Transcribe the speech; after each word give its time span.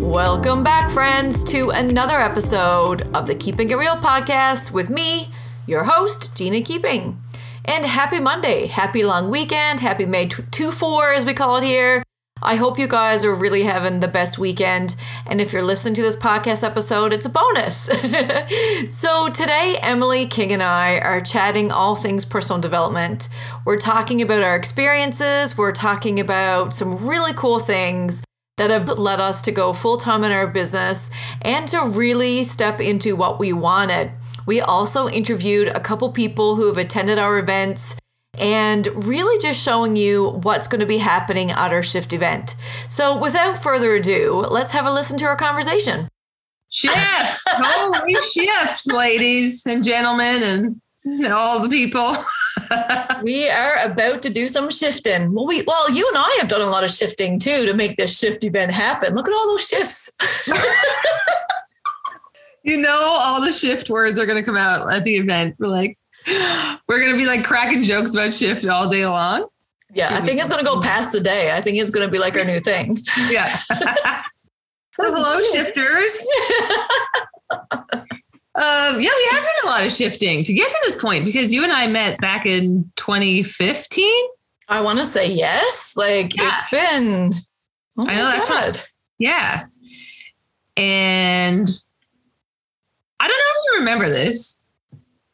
Welcome 0.00 0.62
back, 0.62 0.90
friends, 0.90 1.42
to 1.44 1.70
another 1.70 2.16
episode 2.16 3.14
of 3.16 3.26
the 3.26 3.34
Keeping 3.34 3.70
It 3.70 3.76
Real 3.76 3.96
podcast 3.96 4.72
with 4.72 4.88
me, 4.88 5.26
your 5.66 5.84
host, 5.84 6.36
Gina 6.36 6.60
Keeping. 6.60 7.18
And 7.64 7.84
happy 7.84 8.20
Monday, 8.20 8.66
happy 8.66 9.02
long 9.02 9.28
weekend, 9.28 9.80
happy 9.80 10.06
May 10.06 10.26
2 10.26 10.70
4, 10.70 11.12
as 11.12 11.26
we 11.26 11.34
call 11.34 11.56
it 11.56 11.64
here. 11.64 12.04
I 12.40 12.54
hope 12.54 12.78
you 12.78 12.86
guys 12.86 13.24
are 13.24 13.34
really 13.34 13.64
having 13.64 13.98
the 13.98 14.06
best 14.06 14.38
weekend. 14.38 14.94
And 15.26 15.40
if 15.40 15.52
you're 15.52 15.62
listening 15.62 15.94
to 15.94 16.02
this 16.02 16.16
podcast 16.16 16.62
episode, 16.62 17.12
it's 17.12 17.26
a 17.26 17.30
bonus. 17.30 17.90
so 18.96 19.28
today, 19.28 19.76
Emily 19.82 20.26
King 20.26 20.52
and 20.52 20.62
I 20.62 20.98
are 21.00 21.20
chatting 21.20 21.72
all 21.72 21.96
things 21.96 22.24
personal 22.24 22.60
development. 22.60 23.28
We're 23.66 23.78
talking 23.78 24.22
about 24.22 24.42
our 24.42 24.54
experiences, 24.54 25.58
we're 25.58 25.72
talking 25.72 26.20
about 26.20 26.72
some 26.72 27.08
really 27.08 27.32
cool 27.34 27.58
things 27.58 28.22
that 28.58 28.70
have 28.70 28.88
led 28.88 29.20
us 29.20 29.40
to 29.42 29.52
go 29.52 29.72
full 29.72 29.96
time 29.96 30.22
in 30.24 30.32
our 30.32 30.46
business 30.46 31.10
and 31.42 31.66
to 31.68 31.80
really 31.86 32.44
step 32.44 32.80
into 32.80 33.16
what 33.16 33.38
we 33.38 33.52
wanted. 33.52 34.12
We 34.46 34.60
also 34.60 35.08
interviewed 35.08 35.68
a 35.68 35.80
couple 35.80 36.10
people 36.12 36.56
who 36.56 36.66
have 36.68 36.76
attended 36.76 37.18
our 37.18 37.38
events 37.38 37.96
and 38.38 38.86
really 38.94 39.38
just 39.40 39.62
showing 39.62 39.96
you 39.96 40.30
what's 40.42 40.68
going 40.68 40.80
to 40.80 40.86
be 40.86 40.98
happening 40.98 41.50
at 41.50 41.72
our 41.72 41.82
shift 41.82 42.12
event. 42.12 42.54
So, 42.88 43.18
without 43.18 43.58
further 43.58 43.94
ado, 43.94 44.44
let's 44.50 44.72
have 44.72 44.86
a 44.86 44.92
listen 44.92 45.18
to 45.18 45.24
our 45.24 45.36
conversation. 45.36 46.08
Shift, 46.70 46.94
holy 47.48 48.14
shifts, 48.32 48.86
ladies 48.86 49.66
and 49.66 49.82
gentlemen, 49.82 50.80
and 51.04 51.26
all 51.26 51.60
the 51.60 51.68
people. 51.68 52.16
we 53.22 53.48
are 53.48 53.76
about 53.84 54.22
to 54.22 54.30
do 54.30 54.48
some 54.48 54.70
shifting. 54.70 55.32
Well, 55.32 55.46
we 55.46 55.62
well, 55.66 55.90
you 55.90 56.06
and 56.08 56.18
I 56.18 56.36
have 56.40 56.48
done 56.48 56.60
a 56.60 56.70
lot 56.70 56.84
of 56.84 56.90
shifting 56.90 57.38
too 57.38 57.66
to 57.66 57.74
make 57.74 57.96
this 57.96 58.18
shift 58.18 58.44
event 58.44 58.72
happen. 58.72 59.14
Look 59.14 59.28
at 59.28 59.34
all 59.34 59.48
those 59.48 59.66
shifts. 59.66 60.10
you 62.62 62.78
know, 62.78 63.18
all 63.20 63.44
the 63.44 63.52
shift 63.52 63.90
words 63.90 64.18
are 64.18 64.26
going 64.26 64.38
to 64.38 64.44
come 64.44 64.56
out 64.56 64.92
at 64.92 65.04
the 65.04 65.16
event. 65.16 65.56
We're 65.58 65.68
like, 65.68 65.98
we're 66.88 67.00
going 67.00 67.12
to 67.12 67.18
be 67.18 67.26
like 67.26 67.44
cracking 67.44 67.82
jokes 67.82 68.14
about 68.14 68.32
shift 68.32 68.66
all 68.66 68.88
day 68.88 69.06
long. 69.06 69.46
Yeah, 69.94 70.08
I 70.10 70.20
think 70.20 70.38
it's 70.38 70.50
going 70.50 70.60
to 70.60 70.66
go 70.66 70.80
past 70.80 71.12
the 71.12 71.20
day. 71.20 71.50
I 71.56 71.62
think 71.62 71.78
it's 71.78 71.90
going 71.90 72.06
to 72.06 72.12
be 72.12 72.18
like 72.18 72.36
our 72.36 72.44
new 72.44 72.60
thing. 72.60 72.98
Yeah. 73.30 73.48
so, 73.56 75.14
hello, 75.14 75.38
shifters. 75.52 76.26
Um, 78.58 79.00
yeah, 79.00 79.10
we 79.16 79.28
have 79.30 79.44
done 79.44 79.54
a 79.62 79.66
lot 79.66 79.86
of 79.86 79.92
shifting 79.92 80.42
to 80.42 80.52
get 80.52 80.68
to 80.68 80.76
this 80.82 81.00
point 81.00 81.24
because 81.24 81.52
you 81.52 81.62
and 81.62 81.72
I 81.72 81.86
met 81.86 82.20
back 82.20 82.44
in 82.44 82.90
2015. 82.96 84.26
I 84.68 84.80
want 84.80 84.98
to 84.98 85.04
say 85.04 85.32
yes. 85.32 85.94
Like 85.96 86.36
yeah. 86.36 86.48
it's 86.48 86.68
been. 86.68 87.34
Oh 87.96 88.08
I 88.08 88.16
know 88.16 88.24
that's 88.24 88.48
God. 88.48 88.66
what. 88.66 88.90
Yeah, 89.20 89.66
and 90.76 91.70
I 93.20 93.28
don't 93.28 93.36
know 93.36 93.52
if 93.54 93.72
you 93.72 93.78
remember 93.78 94.06
this, 94.06 94.64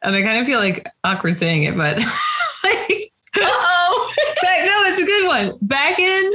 and 0.02 0.14
I 0.14 0.20
kind 0.20 0.38
of 0.38 0.46
feel 0.46 0.58
like 0.58 0.86
awkward 1.02 1.34
saying 1.34 1.62
it, 1.62 1.78
but 1.78 1.96
like, 2.64 3.10
oh, 3.38 4.14
no, 4.44 4.90
it's 4.92 5.02
a 5.02 5.06
good 5.06 5.26
one. 5.26 5.58
Back 5.62 5.98
in, 5.98 6.32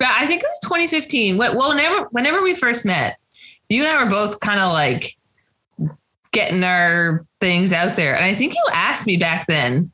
I 0.00 0.26
think 0.26 0.42
it 0.42 0.46
was 0.46 0.60
2015. 0.64 1.38
Well, 1.38 1.68
whenever 1.68 2.08
whenever 2.10 2.42
we 2.42 2.56
first 2.56 2.84
met, 2.84 3.16
you 3.68 3.84
and 3.84 3.96
I 3.96 4.02
were 4.02 4.10
both 4.10 4.40
kind 4.40 4.58
of 4.58 4.72
like 4.72 5.15
getting 6.36 6.62
our 6.64 7.24
things 7.40 7.72
out 7.72 7.96
there. 7.96 8.14
And 8.14 8.22
I 8.22 8.34
think 8.34 8.52
you 8.52 8.62
asked 8.74 9.06
me 9.06 9.16
back 9.16 9.46
then 9.46 9.90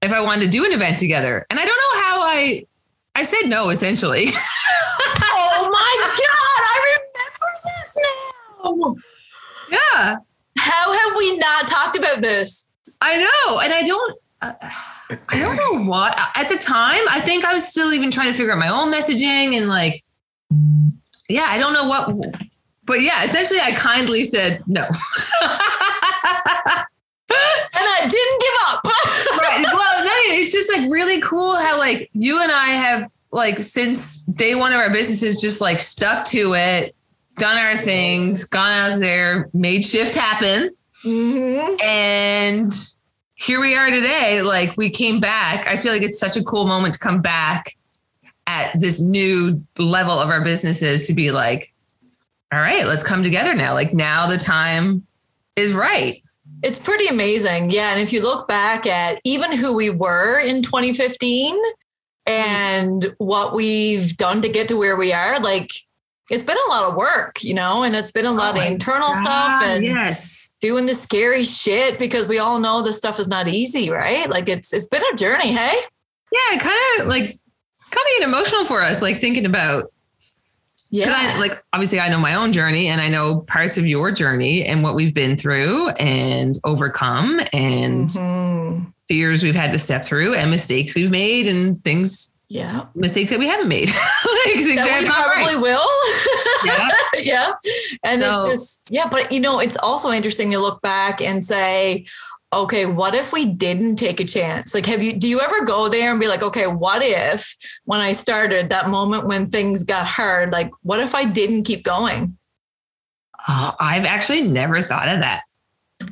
if 0.00 0.10
I 0.10 0.22
wanted 0.22 0.46
to 0.46 0.50
do 0.50 0.64
an 0.64 0.72
event 0.72 0.98
together. 0.98 1.44
And 1.50 1.60
I 1.60 1.66
don't 1.66 1.76
know 1.76 2.00
how 2.02 2.22
I 2.22 2.66
I 3.14 3.22
said 3.24 3.50
no 3.50 3.68
essentially. 3.68 4.24
oh 4.28 5.68
my 5.70 5.96
god, 6.02 6.60
I 6.64 6.96
remember 6.96 7.50
this 7.66 7.96
now. 8.64 8.94
Yeah. 9.70 10.16
How 10.58 10.92
have 10.92 11.16
we 11.18 11.36
not 11.36 11.68
talked 11.68 11.98
about 11.98 12.22
this? 12.22 12.68
I 13.02 13.18
know, 13.18 13.60
and 13.60 13.74
I 13.74 13.82
don't 13.82 14.18
uh, 14.40 14.52
I 15.28 15.38
don't 15.38 15.56
know 15.56 15.84
what 15.90 16.18
at 16.36 16.48
the 16.48 16.56
time. 16.56 17.02
I 17.10 17.20
think 17.20 17.44
I 17.44 17.52
was 17.52 17.68
still 17.68 17.92
even 17.92 18.10
trying 18.10 18.32
to 18.32 18.34
figure 18.34 18.52
out 18.52 18.58
my 18.58 18.68
own 18.68 18.90
messaging 18.90 19.58
and 19.58 19.68
like 19.68 20.00
yeah, 21.28 21.46
I 21.50 21.58
don't 21.58 21.74
know 21.74 21.86
what 21.86 22.14
but 22.86 23.02
yeah, 23.02 23.24
essentially, 23.24 23.60
I 23.60 23.72
kindly 23.72 24.24
said 24.24 24.62
no. 24.66 24.82
and 24.84 24.94
I 27.28 28.06
didn't 28.08 28.40
give 28.40 28.54
up. 28.68 28.84
right. 29.42 29.64
Well, 29.72 29.96
it's 30.38 30.52
just 30.52 30.72
like 30.72 30.90
really 30.90 31.20
cool 31.20 31.56
how 31.56 31.78
like 31.78 32.10
you 32.12 32.42
and 32.42 32.52
I 32.52 32.68
have 32.68 33.10
like 33.32 33.58
since 33.58 34.24
day 34.26 34.54
one 34.54 34.72
of 34.72 34.78
our 34.78 34.90
businesses 34.90 35.40
just 35.40 35.60
like 35.60 35.80
stuck 35.80 36.24
to 36.26 36.54
it, 36.54 36.94
done 37.36 37.58
our 37.58 37.76
things, 37.76 38.44
gone 38.44 38.72
out 38.72 39.00
there, 39.00 39.50
made 39.52 39.84
shift 39.84 40.14
happen. 40.14 40.70
Mm-hmm. 41.04 41.84
And 41.84 42.72
here 43.34 43.60
we 43.60 43.74
are 43.76 43.90
today. 43.90 44.42
Like 44.42 44.76
we 44.76 44.90
came 44.90 45.20
back. 45.20 45.66
I 45.66 45.76
feel 45.76 45.92
like 45.92 46.02
it's 46.02 46.18
such 46.18 46.36
a 46.36 46.44
cool 46.44 46.66
moment 46.66 46.94
to 46.94 47.00
come 47.00 47.20
back 47.20 47.72
at 48.46 48.80
this 48.80 49.00
new 49.00 49.64
level 49.78 50.18
of 50.18 50.30
our 50.30 50.42
businesses 50.42 51.06
to 51.08 51.14
be 51.14 51.30
like, 51.32 51.72
all 52.52 52.60
right, 52.60 52.86
let's 52.86 53.02
come 53.02 53.22
together 53.22 53.54
now. 53.54 53.74
Like 53.74 53.92
now 53.92 54.26
the 54.26 54.38
time 54.38 55.06
is 55.56 55.72
right. 55.72 56.22
It's 56.62 56.78
pretty 56.78 57.06
amazing. 57.06 57.70
Yeah. 57.70 57.92
And 57.92 58.00
if 58.00 58.12
you 58.12 58.22
look 58.22 58.48
back 58.48 58.86
at 58.86 59.20
even 59.24 59.52
who 59.52 59.76
we 59.76 59.90
were 59.90 60.40
in 60.40 60.62
2015 60.62 61.56
and 62.26 63.14
what 63.18 63.54
we've 63.54 64.16
done 64.16 64.42
to 64.42 64.48
get 64.48 64.68
to 64.68 64.76
where 64.76 64.96
we 64.96 65.12
are, 65.12 65.40
like 65.40 65.70
it's 66.30 66.42
been 66.42 66.56
a 66.68 66.70
lot 66.70 66.90
of 66.90 66.96
work, 66.96 67.42
you 67.42 67.54
know, 67.54 67.82
and 67.82 67.94
it's 67.94 68.10
been 68.10 68.24
a 68.24 68.32
lot 68.32 68.56
oh 68.56 68.60
of 68.60 68.66
internal 68.66 69.08
God, 69.08 69.22
stuff 69.22 69.62
and 69.64 69.84
yes. 69.84 70.56
doing 70.60 70.86
the 70.86 70.94
scary 70.94 71.44
shit 71.44 71.98
because 71.98 72.26
we 72.26 72.38
all 72.38 72.58
know 72.58 72.82
this 72.82 72.96
stuff 72.96 73.20
is 73.20 73.28
not 73.28 73.48
easy, 73.48 73.90
right? 73.90 74.28
Like 74.28 74.48
it's 74.48 74.72
it's 74.72 74.88
been 74.88 75.02
a 75.12 75.16
journey, 75.16 75.52
hey? 75.52 75.74
Yeah, 76.32 76.58
kind 76.58 77.00
of 77.00 77.06
like 77.06 77.38
kind 77.90 78.06
of 78.22 78.28
emotional 78.28 78.64
for 78.64 78.82
us, 78.82 79.02
like 79.02 79.18
thinking 79.18 79.46
about 79.46 79.92
yeah. 80.96 81.34
I, 81.34 81.38
like 81.38 81.62
obviously 81.72 82.00
I 82.00 82.08
know 82.08 82.18
my 82.18 82.34
own 82.34 82.52
journey 82.52 82.88
and 82.88 83.00
I 83.00 83.08
know 83.08 83.40
parts 83.40 83.76
of 83.76 83.86
your 83.86 84.10
journey 84.10 84.64
and 84.64 84.82
what 84.82 84.94
we've 84.94 85.14
been 85.14 85.36
through 85.36 85.90
and 85.90 86.58
overcome 86.64 87.40
and 87.52 88.08
mm-hmm. 88.08 88.84
fears 89.08 89.42
we've 89.42 89.54
had 89.54 89.72
to 89.72 89.78
step 89.78 90.04
through 90.04 90.34
and 90.34 90.50
mistakes 90.50 90.94
we've 90.94 91.10
made 91.10 91.46
and 91.46 91.82
things 91.84 92.36
yeah 92.48 92.86
mistakes 92.94 93.30
that 93.30 93.40
we 93.40 93.48
haven't 93.48 93.66
made 93.68 93.88
like 93.88 93.96
that 94.76 95.00
we 95.00 95.06
probably 95.06 95.54
right. 95.54 95.60
will 95.60 95.86
yeah 96.64 96.88
yeah 97.22 97.52
and 98.04 98.22
so, 98.22 98.30
it's 98.30 98.46
just 98.46 98.88
yeah 98.92 99.08
but 99.08 99.32
you 99.32 99.40
know 99.40 99.58
it's 99.58 99.76
also 99.82 100.10
interesting 100.10 100.52
to 100.52 100.58
look 100.58 100.80
back 100.80 101.20
and 101.20 101.42
say 101.42 102.06
okay, 102.62 102.86
what 102.86 103.14
if 103.14 103.32
we 103.32 103.46
didn't 103.46 103.96
take 103.96 104.20
a 104.20 104.24
chance? 104.24 104.74
Like, 104.74 104.86
have 104.86 105.02
you, 105.02 105.12
do 105.12 105.28
you 105.28 105.40
ever 105.40 105.64
go 105.64 105.88
there 105.88 106.10
and 106.10 106.20
be 106.20 106.28
like, 106.28 106.42
okay, 106.42 106.66
what 106.66 107.02
if 107.02 107.54
when 107.84 108.00
I 108.00 108.12
started 108.12 108.70
that 108.70 108.88
moment 108.88 109.26
when 109.26 109.50
things 109.50 109.82
got 109.82 110.06
hard, 110.06 110.52
like, 110.52 110.70
what 110.82 111.00
if 111.00 111.14
I 111.14 111.24
didn't 111.24 111.64
keep 111.64 111.84
going? 111.84 112.36
Oh, 113.48 113.74
I've 113.78 114.04
actually 114.04 114.42
never 114.42 114.82
thought 114.82 115.08
of 115.08 115.20
that. 115.20 115.42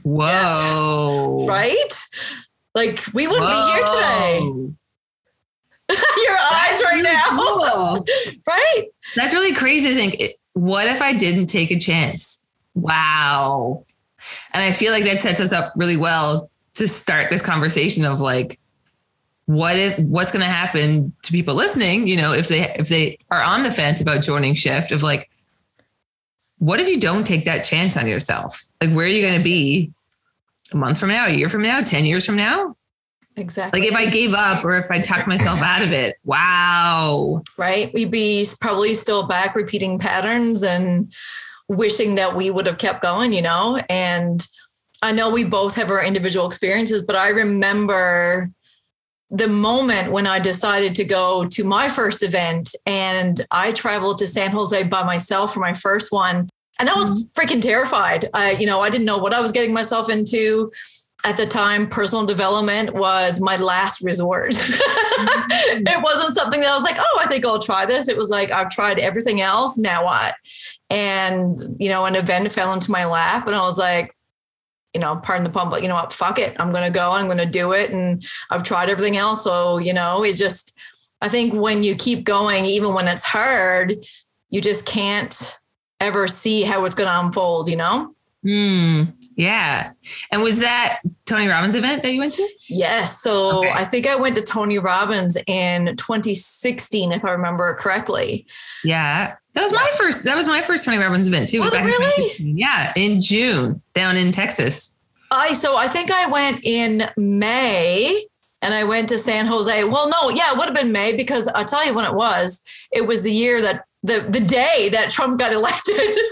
Whoa. 0.03 1.45
Yeah. 1.47 1.53
Right? 1.53 1.95
Like, 2.75 3.01
we 3.13 3.27
wouldn't 3.27 3.47
Whoa. 3.47 3.67
be 3.67 3.73
here 3.73 3.87
today. 3.87 4.75
Your 6.25 6.37
eyes 6.53 6.83
right 6.83 6.93
really 6.93 7.03
now. 7.03 7.23
Cool. 7.31 8.07
right? 8.47 8.83
That's 9.15 9.35
really 9.35 9.55
crazy 9.55 9.91
to 9.91 9.95
think. 9.95 10.23
What 10.55 10.87
if 10.87 11.03
I 11.03 11.13
didn't 11.13 11.49
take 11.49 11.71
a 11.71 11.79
chance? 11.79 12.49
Wow. 12.75 13.85
And 14.55 14.63
I 14.63 14.73
feel 14.73 14.93
like 14.93 15.05
that 15.05 15.21
sets 15.21 15.41
us 15.41 15.53
up 15.53 15.73
really 15.77 15.97
well 15.97 16.51
to 16.75 16.89
start 16.89 17.31
this 17.31 17.43
conversation 17.43 18.05
of 18.05 18.21
like, 18.21 18.59
what 19.47 19.77
if 19.77 19.99
what's 19.99 20.33
going 20.33 20.45
to 20.45 20.51
happen 20.51 21.13
to 21.23 21.31
people 21.31 21.55
listening 21.55 22.09
you 22.09 22.17
know 22.17 22.33
if 22.33 22.49
they 22.49 22.63
if 22.77 22.89
they 22.89 23.19
are 23.31 23.43
on 23.43 23.63
the 23.63 23.71
fence 23.71 24.01
about 24.01 24.23
joining 24.23 24.55
shift 24.55 24.91
of 24.91 25.03
like 25.03 25.29
what 26.61 26.81
if 26.81 26.89
you 26.89 26.99
don't 26.99 27.27
take 27.27 27.45
that 27.45 27.63
chance 27.63 27.95
on 27.99 28.07
yourself 28.07 28.63
like 28.81 28.91
where 28.93 29.05
are 29.05 29.11
you 29.11 29.21
going 29.21 29.37
to 29.37 29.45
be 29.45 29.93
a 30.73 30.77
month 30.79 30.99
from 30.99 31.11
now 31.11 31.27
a 31.27 31.31
year 31.31 31.51
from 31.51 31.61
now 31.61 31.83
10 31.83 32.07
years 32.07 32.25
from 32.25 32.37
now 32.37 32.75
Exactly. 33.37 33.81
like 33.81 33.87
if 33.91 33.95
i 33.95 34.07
gave 34.07 34.33
up 34.33 34.65
or 34.65 34.79
if 34.79 34.91
i 34.91 34.99
talked 34.99 35.27
myself 35.27 35.61
out 35.61 35.83
of 35.83 35.93
it 35.93 36.17
wow 36.25 37.43
right? 37.59 37.93
We'd 37.95 38.11
be 38.11 38.47
probably 38.61 38.95
still 38.95 39.27
back 39.27 39.55
repeating 39.55 39.99
patterns 39.99 40.63
and 40.63 41.13
wishing 41.77 42.15
that 42.17 42.37
we 42.37 42.51
would 42.51 42.67
have 42.67 42.79
kept 42.79 43.03
going, 43.03 43.33
you 43.33 43.43
know? 43.43 43.83
And 43.89 44.47
I 45.03 45.13
know 45.13 45.31
we 45.31 45.45
both 45.45 45.77
have 45.77 45.91
our 45.91 46.05
individual 46.05 46.47
experiences, 46.47 47.03
but 47.03 47.17
I 47.17 47.29
remember 47.29 48.51
the 49.31 49.49
moment 49.49 50.13
when 50.13 50.27
I 50.27 50.39
decided 50.39 50.95
to 50.95 51.05
go 51.05 51.45
to 51.47 51.65
my 51.65 51.89
first 51.89 52.23
event 52.23 52.75
and 52.87 53.41
I 53.51 53.73
traveled 53.73 54.19
to 54.19 54.27
San 54.27 54.53
Jose 54.53 54.83
by 54.85 55.05
myself 55.05 55.53
for 55.53 55.61
my 55.61 55.75
first 55.75 56.13
one. 56.13 56.49
And 56.79 56.89
I 56.89 56.95
was 56.95 57.11
mm-hmm. 57.11 57.41
freaking 57.41 57.61
terrified. 57.61 58.27
I, 58.33 58.53
you 58.53 58.67
know, 58.67 58.81
I 58.81 58.91
didn't 58.91 59.07
know 59.07 59.19
what 59.19 59.35
I 59.35 59.41
was 59.41 59.53
getting 59.53 59.75
myself 59.75 60.09
into. 60.11 60.71
At 61.27 61.39
the 61.39 61.47
time 61.47 61.89
personal 61.89 62.27
development 62.27 62.95
was 62.95 63.41
my 63.41 63.57
last 63.57 64.03
resort. 64.03 64.55
Mm-hmm. 65.15 65.87
It 65.87 66.03
wasn't 66.03 66.35
something 66.35 66.61
that 66.61 66.71
i 66.71 66.75
was 66.75 66.83
like 66.83 66.97
oh 66.99 67.21
i 67.23 67.29
think 67.29 67.47
i'll 67.47 67.61
try 67.61 67.87
this. 67.87 68.09
It 68.09 68.17
was 68.17 68.31
like 68.31 68.51
i've 68.51 68.69
tried 68.69 68.99
everything 68.99 69.41
else. 69.41 69.79
Now 69.79 70.05
what 70.05 70.35
and 70.91 71.59
you 71.79 71.89
know 71.89 72.05
an 72.05 72.15
event 72.15 72.51
fell 72.53 72.73
into 72.73 72.91
my 72.91 73.05
lap 73.05 73.47
and 73.47 73.57
i 73.57 73.63
was 73.63 73.79
like 73.79 74.15
you 74.93 75.01
know 75.01 75.17
pardon 75.17 75.45
the 75.45 75.51
pun 75.51 75.71
but 75.71 75.83
you 75.83 75.89
know 75.89 75.95
what 75.95 76.13
fuck 76.13 76.39
it 76.39 76.55
i'm 76.61 76.73
gonna 76.73 76.91
go 76.91 77.13
i'm 77.13 77.27
gonna 77.27 77.47
do 77.47 77.73
it 77.73 77.91
and 77.91 78.25
i've 78.51 78.63
tried 78.63 78.89
everything 78.89 79.17
else 79.17 79.43
so 79.43 79.79
you 79.79 79.93
know 79.95 80.23
it's 80.23 80.39
just 80.39 80.79
i 81.23 81.29
think 81.29 81.55
when 81.55 81.83
you 81.83 81.95
keep 81.95 82.25
going 82.25 82.65
even 82.67 82.93
when 82.95 83.09
it's 83.09 83.25
hard 83.25 83.97
you 84.51 84.61
just 84.61 84.85
can't 84.87 85.59
ever 86.01 86.29
see 86.29 86.63
how 86.63 86.85
it's 86.85 86.95
gonna 86.95 87.25
unfold 87.27 87.69
you 87.69 87.77
know 87.77 88.11
Hmm. 88.47 89.05
Yeah. 89.39 89.93
And 90.31 90.43
was 90.43 90.59
that 90.59 91.01
Tony 91.25 91.47
Robbins 91.47 91.77
event 91.77 92.03
that 92.03 92.13
you 92.13 92.21
went 92.21 92.35
to? 92.35 92.47
Yes. 92.69 93.23
So 93.23 93.61
Okay. 93.61 93.71
I 93.73 93.85
think 93.85 94.07
I 94.07 94.17
went 94.17 94.37
to 94.37 94.43
Tony 94.43 94.79
Robbins 94.79 95.39
in 95.47 95.97
2016, 95.97 97.11
if 97.13 97.25
I 97.25 97.31
remember 97.31 97.73
correctly. 97.73 98.47
Yeah. 98.85 99.37
That 99.55 99.63
was 99.63 99.73
my 99.73 99.89
first. 99.97 100.25
That 100.25 100.37
was 100.37 100.49
my 100.49 100.61
first 100.61 100.85
Tony 100.85 100.99
Robbins 100.99 101.29
event 101.29 101.49
too. 101.49 101.61
Was 101.61 101.75
it 101.75 101.81
in 101.81 101.87
really? 101.87 102.35
Yeah, 102.39 102.93
in 102.97 103.21
June 103.21 103.81
down 103.93 104.17
in 104.17 104.33
Texas. 104.33 104.99
I 105.31 105.53
so 105.53 105.77
I 105.77 105.87
think 105.89 106.11
I 106.11 106.27
went 106.27 106.61
in 106.65 107.03
May 107.17 108.27
and 108.63 108.75
I 108.75 108.85
went 108.85 109.09
to 109.11 109.19
San 109.19 109.47
Jose. 109.47 109.85
Well, 109.85 110.09
no, 110.09 110.31
yeah, 110.31 110.53
it 110.53 110.59
would 110.59 110.67
have 110.67 110.75
been 110.75 110.93
May 110.93 111.17
because 111.17 111.49
I'll 111.49 111.65
tell 111.65 111.87
you 111.87 111.95
when 111.95 112.05
it 112.05 112.15
was. 112.15 112.63
It 112.93 113.07
was 113.07 113.23
the 113.23 113.31
year 113.31 113.61
that 113.63 113.85
the 114.03 114.27
the 114.29 114.41
day 114.41 114.89
that 114.93 115.11
Trump 115.11 115.39
got 115.39 115.53
elected. 115.53 115.95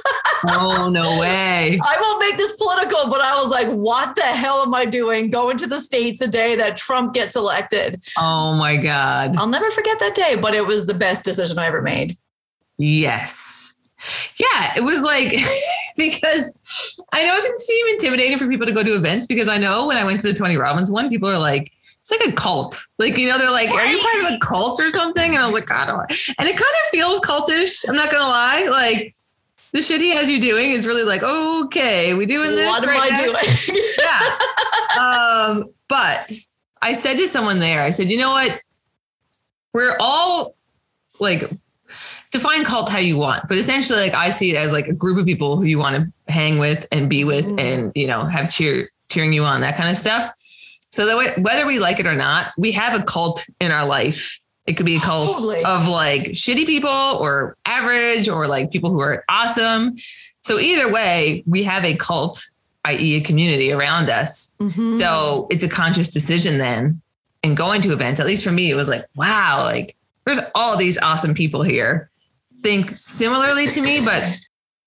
Oh 0.48 0.90
no 0.90 1.02
way! 1.20 1.78
I 1.80 1.96
won't 2.00 2.18
make 2.18 2.36
this 2.36 2.50
political, 2.54 3.08
but 3.08 3.20
I 3.20 3.36
was 3.40 3.48
like, 3.48 3.68
what 3.68 4.16
the 4.16 4.22
hell 4.22 4.62
am 4.62 4.74
I 4.74 4.84
doing 4.86 5.30
going 5.30 5.56
to 5.58 5.68
the 5.68 5.78
States 5.78 6.18
the 6.18 6.26
day 6.26 6.56
that 6.56 6.76
Trump 6.76 7.14
gets 7.14 7.36
elected? 7.36 8.02
Oh 8.18 8.56
my 8.56 8.76
god! 8.76 9.36
I'll 9.36 9.48
never 9.48 9.70
forget 9.70 10.00
that 10.00 10.16
day, 10.16 10.34
but 10.34 10.52
it 10.54 10.66
was 10.66 10.86
the 10.86 10.94
best 10.94 11.24
decision 11.24 11.60
I 11.60 11.66
ever 11.68 11.80
made. 11.80 12.18
Yes. 12.78 13.80
Yeah, 14.36 14.72
it 14.76 14.82
was 14.82 15.02
like 15.02 15.38
because 15.96 16.60
I 17.12 17.24
know 17.24 17.36
it 17.36 17.44
can 17.44 17.58
seem 17.58 17.88
intimidating 17.88 18.38
for 18.38 18.48
people 18.48 18.66
to 18.66 18.72
go 18.72 18.82
to 18.82 18.94
events 18.94 19.26
because 19.26 19.48
I 19.48 19.58
know 19.58 19.86
when 19.86 19.96
I 19.96 20.04
went 20.04 20.20
to 20.22 20.26
the 20.26 20.34
Tony 20.34 20.56
Robbins 20.56 20.90
one, 20.90 21.08
people 21.08 21.28
are 21.28 21.38
like, 21.38 21.70
it's 22.00 22.10
like 22.10 22.28
a 22.28 22.32
cult. 22.32 22.82
Like, 22.98 23.16
you 23.16 23.28
know, 23.28 23.38
they're 23.38 23.52
like, 23.52 23.70
are 23.70 23.86
you 23.86 24.00
part 24.00 24.32
of 24.32 24.36
a 24.36 24.38
cult 24.44 24.80
or 24.80 24.90
something? 24.90 25.36
And 25.36 25.38
I 25.38 25.44
was 25.44 25.54
like, 25.54 25.70
I 25.70 25.86
don't. 25.86 26.10
And 26.38 26.48
it 26.48 26.56
kind 26.56 26.60
of 26.60 26.88
feels 26.90 27.20
cultish. 27.20 27.88
I'm 27.88 27.94
not 27.94 28.10
gonna 28.10 28.24
lie. 28.24 28.66
Like 28.68 29.14
the 29.72 29.82
shit 29.82 30.00
he 30.00 30.10
has 30.10 30.30
you 30.30 30.40
doing 30.40 30.70
is 30.70 30.84
really 30.84 31.04
like, 31.04 31.22
okay, 31.22 32.14
we 32.14 32.26
doing 32.26 32.50
this. 32.56 32.66
what 32.66 32.82
am 32.82 32.90
I 32.90 33.08
now? 33.08 33.22
doing? 33.22 33.34
yeah. 33.98 35.62
Um, 35.62 35.70
but 35.88 36.32
I 36.80 36.92
said 36.92 37.18
to 37.18 37.28
someone 37.28 37.60
there, 37.60 37.82
I 37.82 37.90
said, 37.90 38.10
you 38.10 38.18
know 38.18 38.30
what? 38.30 38.60
We're 39.72 39.96
all 40.00 40.56
like 41.20 41.48
define 42.32 42.64
cult 42.64 42.88
how 42.88 42.98
you 42.98 43.16
want, 43.16 43.46
but 43.48 43.58
essentially, 43.58 44.00
like 44.00 44.14
I 44.14 44.30
see 44.30 44.50
it 44.50 44.56
as 44.56 44.72
like 44.72 44.88
a 44.88 44.92
group 44.92 45.18
of 45.18 45.26
people 45.26 45.56
who 45.56 45.64
you 45.64 45.78
want 45.78 45.96
to 45.96 46.32
hang 46.32 46.58
with 46.58 46.86
and 46.90 47.08
be 47.08 47.24
with, 47.24 47.46
Mhm. 47.46 47.60
and 47.60 47.92
you 47.94 48.06
know 48.06 48.24
have 48.24 48.50
cheer 48.50 48.88
cheering 49.10 49.32
you 49.32 49.44
on 49.44 49.60
that 49.60 49.76
kind 49.76 49.90
of 49.90 49.96
stuff. 49.96 50.30
So 50.90 51.06
that 51.06 51.16
way, 51.16 51.32
whether 51.38 51.66
we 51.66 51.78
like 51.78 52.00
it 52.00 52.06
or 52.06 52.14
not, 52.14 52.52
we 52.58 52.72
have 52.72 52.98
a 52.98 53.02
cult 53.04 53.44
in 53.60 53.70
our 53.70 53.86
life. 53.86 54.38
It 54.66 54.74
could 54.74 54.86
be 54.86 54.96
a 54.96 55.00
cult 55.10 55.34
Totally. 55.34 55.62
of 55.64 55.88
like 55.88 56.32
shitty 56.32 56.66
people 56.66 56.90
or 56.90 57.56
average 57.66 58.28
or 58.28 58.46
like 58.46 58.70
people 58.70 58.90
who 58.90 59.00
are 59.00 59.24
awesome. 59.28 59.96
So 60.40 60.58
either 60.58 60.90
way, 60.90 61.42
we 61.46 61.62
have 61.64 61.84
a 61.84 61.94
cult, 61.94 62.42
i.e., 62.84 63.16
a 63.16 63.20
community 63.20 63.72
around 63.72 64.08
us. 64.10 64.56
Mhm. 64.60 64.98
So 64.98 65.46
it's 65.50 65.64
a 65.64 65.68
conscious 65.68 66.08
decision 66.08 66.58
then 66.58 67.00
in 67.42 67.54
going 67.54 67.82
to 67.82 67.92
events. 67.92 68.20
At 68.20 68.26
least 68.26 68.44
for 68.44 68.52
me, 68.52 68.70
it 68.70 68.74
was 68.74 68.88
like, 68.88 69.04
wow, 69.16 69.62
like 69.64 69.96
there's 70.24 70.40
all 70.54 70.76
these 70.76 70.96
awesome 70.98 71.34
people 71.34 71.62
here. 71.62 72.08
Think 72.62 72.90
similarly 72.90 73.66
to 73.68 73.80
me, 73.82 74.00
but 74.04 74.22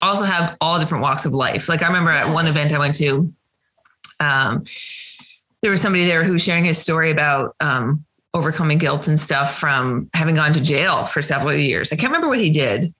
also 0.01 0.24
have 0.24 0.56
all 0.62 0.80
different 0.80 1.01
walks 1.01 1.25
of 1.25 1.33
life. 1.33 1.68
Like 1.69 1.81
I 1.83 1.88
remember 1.88 2.12
at 2.12 2.33
one 2.33 2.48
event 2.48 2.72
I 2.72 2.80
went 2.80 2.95
to, 2.95 3.33
um, 4.19 4.63
there 5.62 5.72
was 5.72 5.81
somebody 5.81 6.06
there 6.06 6.24
who 6.24 6.33
was 6.33 6.44
sharing 6.44 6.63
his 6.66 6.77
story 6.77 7.12
about 7.12 7.56
um, 7.60 8.06
overcoming 8.33 8.77
guilt 8.77 9.07
and 9.07 9.19
stuff 9.19 9.57
from 9.57 10.10
having 10.13 10.36
gone 10.36 10.54
to 10.54 10.62
jail 10.62 11.06
for 11.06 11.22
several 11.22 11.54
years. 11.54 11.92
I 11.92 11.95
can't 11.95 12.12
remember 12.12 12.27
what 12.27 12.39
he 12.39 12.50
did, 12.50 12.94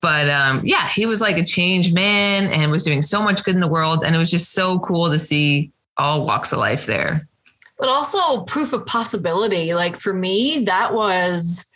but 0.00 0.28
um, 0.30 0.60
yeah, 0.64 0.88
he 0.88 1.06
was 1.06 1.20
like 1.20 1.38
a 1.38 1.44
changed 1.44 1.92
man 1.94 2.52
and 2.52 2.70
was 2.70 2.82
doing 2.82 3.02
so 3.02 3.22
much 3.22 3.42
good 3.44 3.54
in 3.54 3.60
the 3.60 3.68
world. 3.68 4.04
And 4.04 4.14
it 4.14 4.18
was 4.18 4.30
just 4.30 4.52
so 4.52 4.78
cool 4.78 5.10
to 5.10 5.18
see 5.18 5.72
all 5.96 6.24
walks 6.26 6.52
of 6.52 6.58
life 6.58 6.86
there. 6.86 7.26
but 7.78 7.88
also 7.88 8.44
proof 8.44 8.72
of 8.72 8.86
possibility 8.86 9.74
like 9.74 9.96
for 9.96 10.12
me 10.14 10.62
that 10.66 10.94
was 10.94 11.66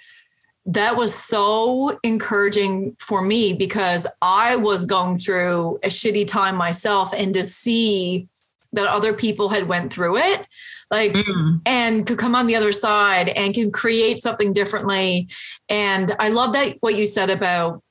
that 0.68 0.96
was 0.98 1.14
so 1.14 1.98
encouraging 2.04 2.94
for 2.98 3.22
me 3.22 3.54
because 3.54 4.06
i 4.22 4.54
was 4.56 4.84
going 4.84 5.16
through 5.16 5.76
a 5.82 5.88
shitty 5.88 6.26
time 6.26 6.54
myself 6.54 7.12
and 7.14 7.32
to 7.34 7.42
see 7.42 8.28
that 8.74 8.86
other 8.86 9.14
people 9.14 9.48
had 9.48 9.66
went 9.66 9.90
through 9.92 10.16
it 10.18 10.46
like 10.90 11.12
Mm. 11.12 11.60
and 11.66 12.06
could 12.06 12.18
come 12.18 12.34
on 12.34 12.46
the 12.46 12.54
other 12.56 12.72
side 12.72 13.30
and 13.30 13.54
can 13.54 13.70
create 13.70 14.20
something 14.20 14.52
differently 14.52 15.28
and 15.70 16.12
i 16.18 16.28
love 16.28 16.52
that 16.52 16.76
what 16.80 16.94
you 16.96 17.06
said 17.06 17.30
about 17.30 17.82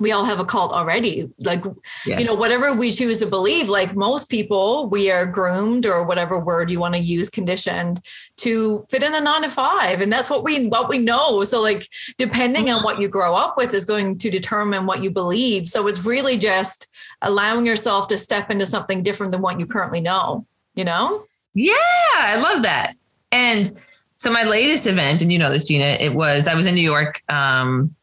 we 0.00 0.10
all 0.12 0.24
have 0.24 0.40
a 0.40 0.44
cult 0.44 0.72
already. 0.72 1.28
Like 1.40 1.62
Yes. 2.06 2.20
you 2.20 2.26
know 2.26 2.34
whatever 2.34 2.74
we 2.74 2.90
choose 2.90 3.20
to 3.20 3.26
believe 3.26 3.68
like 3.68 3.94
most 3.94 4.28
people 4.28 4.88
we 4.88 5.10
are 5.10 5.24
groomed 5.24 5.86
or 5.86 6.04
whatever 6.04 6.38
word 6.38 6.70
you 6.70 6.80
want 6.80 6.94
to 6.94 7.00
use 7.00 7.30
conditioned 7.30 8.00
to 8.38 8.84
fit 8.90 9.02
in 9.02 9.12
the 9.12 9.20
nine 9.20 9.42
to 9.42 9.50
five 9.50 10.00
and 10.00 10.12
that's 10.12 10.28
what 10.28 10.44
we 10.44 10.66
what 10.66 10.88
we 10.88 10.98
know. 10.98 11.44
So 11.44 11.62
like 11.62 11.88
depending 12.18 12.70
on 12.70 12.82
what 12.82 13.00
you 13.00 13.08
grow 13.08 13.34
up 13.36 13.56
with 13.56 13.72
is 13.72 13.84
going 13.84 14.18
to 14.18 14.30
determine 14.30 14.86
what 14.86 15.02
you 15.02 15.10
believe. 15.10 15.66
So 15.68 15.86
it's 15.86 16.04
really 16.04 16.36
just 16.36 16.92
allowing 17.22 17.64
yourself 17.64 18.08
to 18.08 18.18
step 18.18 18.50
into 18.50 18.66
something 18.66 19.02
different 19.02 19.32
than 19.32 19.42
what 19.42 19.58
you 19.60 19.66
currently 19.66 20.00
know 20.00 20.46
you 20.74 20.84
know? 20.84 21.22
Yeah, 21.54 21.72
I 22.16 22.36
love 22.42 22.62
that. 22.64 22.94
And 23.30 23.78
so 24.16 24.32
my 24.32 24.42
latest 24.44 24.86
event, 24.86 25.22
and 25.22 25.32
you 25.32 25.38
know 25.38 25.50
this, 25.50 25.64
Gina, 25.64 25.84
it 25.84 26.14
was 26.14 26.48
I 26.48 26.54
was 26.54 26.66
in 26.66 26.74
New 26.74 26.80
York 26.80 27.22
um 27.28 27.94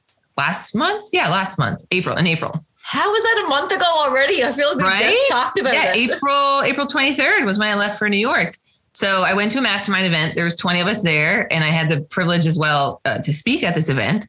last 0.44 0.76
month. 0.76 1.04
Yeah, 1.18 1.28
last 1.30 1.58
month, 1.64 1.80
April, 1.92 2.16
in 2.22 2.26
April. 2.36 2.52
how 2.98 3.08
was 3.16 3.24
that 3.28 3.38
a 3.46 3.48
month 3.56 3.72
ago 3.78 3.90
already 4.04 4.38
i 4.44 4.52
feel 4.52 4.70
like 4.70 4.78
we 4.78 4.84
Right? 4.84 5.16
just 5.16 5.30
talked 5.36 5.60
about 5.62 5.74
yeah, 5.74 5.94
it 5.94 5.98
April, 6.06 6.62
April 6.72 6.88
23rd 6.96 7.46
was 7.46 7.58
when 7.60 7.70
I 7.74 7.76
left 7.84 7.96
for 8.00 8.08
New 8.10 8.24
York. 8.32 8.52
So 8.94 9.10
I 9.32 9.34
went 9.40 9.50
to 9.54 9.58
a 9.60 9.62
mastermind 9.62 10.06
event. 10.12 10.36
There 10.36 10.44
was 10.44 10.56
20 10.56 10.82
of 10.82 10.88
us 10.94 11.02
there, 11.02 11.48
and 11.54 11.64
I 11.64 11.72
had 11.80 11.88
the 11.90 12.02
privilege 12.16 12.46
as 12.52 12.58
well 12.58 13.00
uh, 13.06 13.20
to 13.20 13.32
speak 13.32 13.64
at 13.64 13.74
this 13.76 13.88
event. 13.96 14.28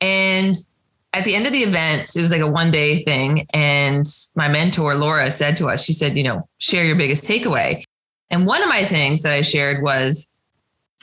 And 0.00 0.54
at 1.12 1.24
the 1.24 1.34
end 1.34 1.46
of 1.46 1.52
the 1.52 1.62
event, 1.64 2.14
it 2.16 2.20
was 2.22 2.30
like 2.30 2.40
a 2.40 2.46
one 2.62 2.70
day 2.70 3.02
thing. 3.02 3.46
And 3.52 4.04
my 4.36 4.48
mentor, 4.48 4.94
Laura, 4.94 5.30
said 5.32 5.56
to 5.56 5.66
us, 5.68 5.84
she 5.84 5.92
said, 5.92 6.16
you 6.16 6.22
know, 6.22 6.48
share 6.58 6.84
your 6.84 6.94
biggest 6.96 7.24
takeaway. 7.24 7.82
And 8.30 8.46
one 8.46 8.62
of 8.62 8.68
my 8.68 8.84
things 8.84 9.22
that 9.22 9.32
I 9.34 9.42
shared 9.42 9.82
was 9.82 10.32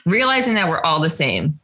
realizing 0.06 0.54
that 0.54 0.68
we're 0.70 0.80
all 0.80 1.00
the 1.00 1.10
same. 1.10 1.59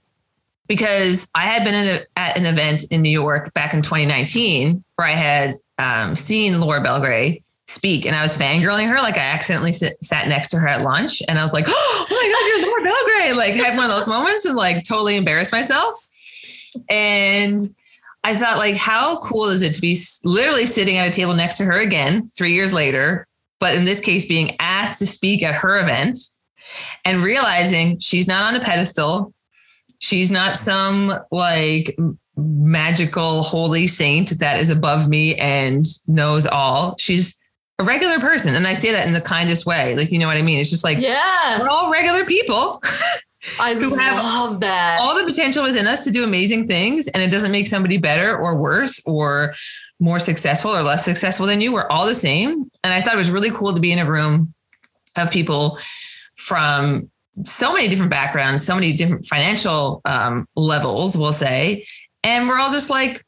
Because 0.67 1.31
I 1.35 1.47
had 1.47 1.65
been 1.65 1.75
a, 1.75 2.01
at 2.17 2.37
an 2.37 2.47
event 2.47 2.85
in 2.91 3.03
New 3.03 3.11
York 3.11 3.53
back 3.55 3.73
in 3.73 3.83
2019 3.83 4.83
where 4.97 5.09
I 5.09 5.13
had 5.13 5.55
um, 5.79 6.17
seen 6.17 6.61
Laura 6.61 6.81
Belgray 6.81 7.43
speak 7.69 8.07
and 8.07 8.17
I 8.17 8.23
was 8.23 8.37
fangirling 8.37 8.89
her. 8.89 8.97
Like 8.97 9.17
I 9.17 9.21
accidentally 9.21 9.73
sit, 9.73 10.03
sat 10.03 10.29
next 10.29 10.49
to 10.49 10.59
her 10.59 10.69
at 10.69 10.83
lunch 10.83 11.23
and 11.29 11.39
I 11.39 11.43
was 11.43 11.53
like, 11.53 11.67
oh 11.69 12.07
my 12.11 12.17
God, 12.33 12.47
you're 12.49 12.67
Laura 12.67 12.97
Belgray. 12.97 13.37
Like 13.37 13.61
I 13.61 13.69
had 13.69 13.77
one 13.77 13.85
of 13.87 13.91
those 13.91 14.09
moments 14.09 14.45
and 14.45 14.57
like 14.57 14.85
totally 14.85 15.17
embarrassed 15.17 15.53
myself. 15.53 15.95
And 16.91 17.61
I 18.27 18.35
thought, 18.35 18.59
like, 18.59 18.75
how 18.75 19.21
cool 19.21 19.47
is 19.47 19.63
it 19.63 19.73
to 19.75 19.81
be 19.81 19.97
literally 20.25 20.67
sitting 20.67 20.97
at 20.97 21.07
a 21.07 21.13
table 21.13 21.33
next 21.33 21.59
to 21.59 21.65
her 21.65 21.79
again 21.79 22.27
three 22.27 22.55
years 22.55 22.73
later, 22.75 23.25
but 23.61 23.77
in 23.77 23.85
this 23.85 24.01
case, 24.01 24.25
being 24.25 24.57
asked 24.59 24.99
to 24.99 25.07
speak 25.07 25.45
at 25.45 25.55
her 25.55 25.79
event 25.79 26.19
and 27.05 27.23
realizing 27.23 28.01
she's 28.01 28.27
not 28.27 28.43
on 28.43 28.57
a 28.57 28.61
pedestal. 28.61 29.33
She's 30.07 30.31
not 30.31 30.57
some 30.57 31.13
like 31.33 31.99
magical 32.37 33.43
holy 33.43 33.89
saint 33.89 34.39
that 34.39 34.61
is 34.61 34.71
above 34.71 35.09
me 35.09 35.35
and 35.35 35.85
knows 36.07 36.47
all. 36.47 36.95
She's 36.97 37.43
a 37.81 37.85
regular 37.85 38.21
person. 38.21 38.55
And 38.55 38.69
I 38.69 38.75
say 38.75 38.93
that 38.93 39.09
in 39.09 39.15
the 39.15 39.21
kindest 39.21 39.67
way. 39.67 39.97
Like, 39.97 40.13
you 40.13 40.21
know 40.21 40.29
what 40.29 40.37
I 40.37 40.43
mean? 40.43 40.61
It's 40.61 40.71
just 40.71 40.85
like, 40.85 40.99
yeah, 40.99 41.59
we're 41.59 41.69
all 41.69 41.91
regular 41.91 42.25
people. 42.25 42.81
I 43.61 43.75
who 43.75 43.97
have 43.97 44.23
love 44.23 44.61
that. 44.61 44.99
All 45.01 45.19
the 45.19 45.25
potential 45.25 45.65
within 45.65 45.89
us 45.89 46.05
to 46.05 46.13
do 46.13 46.23
amazing 46.23 46.69
things. 46.69 47.09
And 47.09 47.21
it 47.21 47.33
doesn't 47.33 47.51
make 47.51 47.67
somebody 47.67 47.97
better 47.97 48.37
or 48.37 48.57
worse 48.57 49.03
or 49.07 49.55
more 49.99 50.21
successful 50.21 50.71
or 50.71 50.83
less 50.83 51.05
successful 51.05 51.47
than 51.47 51.61
you. 51.61 51.73
We're 51.73 51.89
all 51.89 52.07
the 52.07 52.15
same. 52.15 52.71
And 52.85 52.95
I 52.95 53.03
thought 53.03 53.15
it 53.15 53.19
was 53.19 53.33
really 53.33 53.51
cool 53.51 53.75
to 53.75 53.81
be 53.81 53.91
in 53.91 53.99
a 53.99 54.09
room 54.09 54.55
of 55.17 55.33
people 55.33 55.81
from 56.37 57.11
so 57.45 57.73
many 57.73 57.89
different 57.89 58.11
backgrounds, 58.11 58.65
so 58.65 58.75
many 58.75 58.93
different 58.93 59.27
financial 59.27 60.01
um, 60.05 60.47
levels, 60.57 61.17
we'll 61.17 61.33
say. 61.33 61.85
And 62.23 62.49
we're 62.49 62.59
all 62.59 62.73
just 62.73 62.91
like 62.91 63.25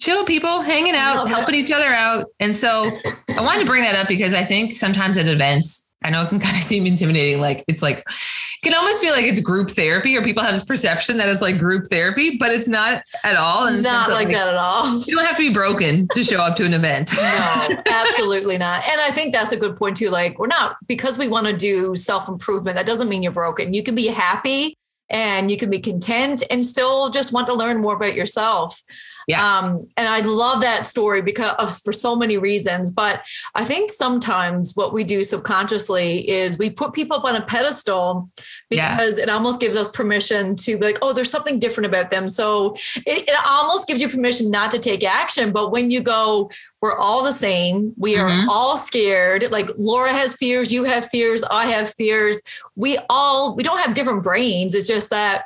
chill 0.00 0.24
people 0.24 0.62
hanging 0.62 0.94
out, 0.94 1.28
helping 1.28 1.54
each 1.54 1.70
other 1.70 1.86
out. 1.86 2.26
And 2.40 2.54
so 2.54 2.90
I 3.36 3.40
wanted 3.40 3.60
to 3.60 3.66
bring 3.66 3.82
that 3.82 3.94
up 3.94 4.08
because 4.08 4.34
I 4.34 4.44
think 4.44 4.76
sometimes 4.76 5.18
at 5.18 5.28
events, 5.28 5.91
I 6.04 6.10
know 6.10 6.22
it 6.22 6.28
can 6.28 6.40
kind 6.46 6.56
of 6.56 6.62
seem 6.62 6.86
intimidating. 6.86 7.40
Like 7.40 7.64
it's 7.68 7.82
like, 7.82 7.98
it 7.98 8.62
can 8.62 8.74
almost 8.74 9.00
feel 9.00 9.12
like 9.12 9.24
it's 9.24 9.40
group 9.40 9.70
therapy 9.70 10.16
or 10.16 10.22
people 10.22 10.42
have 10.42 10.52
this 10.52 10.64
perception 10.64 11.16
that 11.18 11.28
it's 11.28 11.42
like 11.42 11.58
group 11.58 11.86
therapy, 11.88 12.36
but 12.38 12.50
it's 12.50 12.68
not 12.68 13.02
at 13.24 13.36
all. 13.36 13.66
And 13.66 13.82
not 13.82 14.10
like, 14.10 14.26
like, 14.26 14.34
that 14.34 14.48
at 14.48 14.56
all. 14.56 15.02
You 15.06 15.16
don't 15.16 15.26
have 15.26 15.36
to 15.36 15.48
be 15.48 15.52
broken 15.52 16.08
to 16.14 16.22
show 16.22 16.40
up 16.40 16.56
to 16.56 16.64
an 16.64 16.74
event. 16.74 17.10
no, 17.16 17.82
absolutely 17.86 18.58
not. 18.58 18.82
And 18.88 19.00
I 19.00 19.10
think 19.10 19.34
that's 19.34 19.52
a 19.52 19.56
good 19.56 19.76
point 19.76 19.96
too. 19.96 20.10
Like 20.10 20.38
we're 20.38 20.46
not, 20.46 20.76
because 20.86 21.18
we 21.18 21.28
want 21.28 21.46
to 21.46 21.56
do 21.56 21.94
self-improvement, 21.96 22.76
that 22.76 22.86
doesn't 22.86 23.08
mean 23.08 23.22
you're 23.22 23.32
broken. 23.32 23.74
You 23.74 23.82
can 23.82 23.94
be 23.94 24.08
happy 24.08 24.76
and 25.10 25.50
you 25.50 25.56
can 25.56 25.70
be 25.70 25.78
content 25.78 26.42
and 26.50 26.64
still 26.64 27.10
just 27.10 27.32
want 27.32 27.46
to 27.46 27.54
learn 27.54 27.80
more 27.80 27.94
about 27.94 28.14
yourself. 28.14 28.82
Yeah. 29.28 29.58
Um, 29.58 29.88
and 29.96 30.08
I 30.08 30.20
love 30.20 30.62
that 30.62 30.86
story 30.86 31.22
because 31.22 31.54
of, 31.58 31.70
for 31.82 31.92
so 31.92 32.16
many 32.16 32.38
reasons. 32.38 32.90
But 32.90 33.22
I 33.54 33.64
think 33.64 33.90
sometimes 33.90 34.72
what 34.74 34.92
we 34.92 35.04
do 35.04 35.24
subconsciously 35.24 36.28
is 36.28 36.58
we 36.58 36.70
put 36.70 36.92
people 36.92 37.16
up 37.16 37.24
on 37.24 37.36
a 37.36 37.42
pedestal 37.42 38.30
because 38.68 39.18
yeah. 39.18 39.24
it 39.24 39.30
almost 39.30 39.60
gives 39.60 39.76
us 39.76 39.88
permission 39.88 40.56
to 40.56 40.78
be 40.78 40.86
like, 40.86 40.98
oh, 41.02 41.12
there's 41.12 41.30
something 41.30 41.58
different 41.58 41.86
about 41.86 42.10
them. 42.10 42.28
So 42.28 42.74
it, 43.06 43.28
it 43.28 43.36
almost 43.48 43.86
gives 43.86 44.00
you 44.00 44.08
permission 44.08 44.50
not 44.50 44.70
to 44.72 44.78
take 44.78 45.04
action. 45.04 45.52
But 45.52 45.72
when 45.72 45.90
you 45.90 46.02
go, 46.02 46.50
we're 46.80 46.98
all 46.98 47.22
the 47.22 47.32
same. 47.32 47.94
We 47.96 48.16
are 48.18 48.28
mm-hmm. 48.28 48.48
all 48.50 48.76
scared. 48.76 49.50
Like 49.52 49.68
Laura 49.78 50.12
has 50.12 50.34
fears, 50.34 50.72
you 50.72 50.84
have 50.84 51.06
fears, 51.06 51.44
I 51.44 51.66
have 51.66 51.94
fears. 51.94 52.42
We 52.74 52.98
all, 53.08 53.54
we 53.54 53.62
don't 53.62 53.78
have 53.78 53.94
different 53.94 54.24
brains. 54.24 54.74
It's 54.74 54.88
just 54.88 55.10
that 55.10 55.44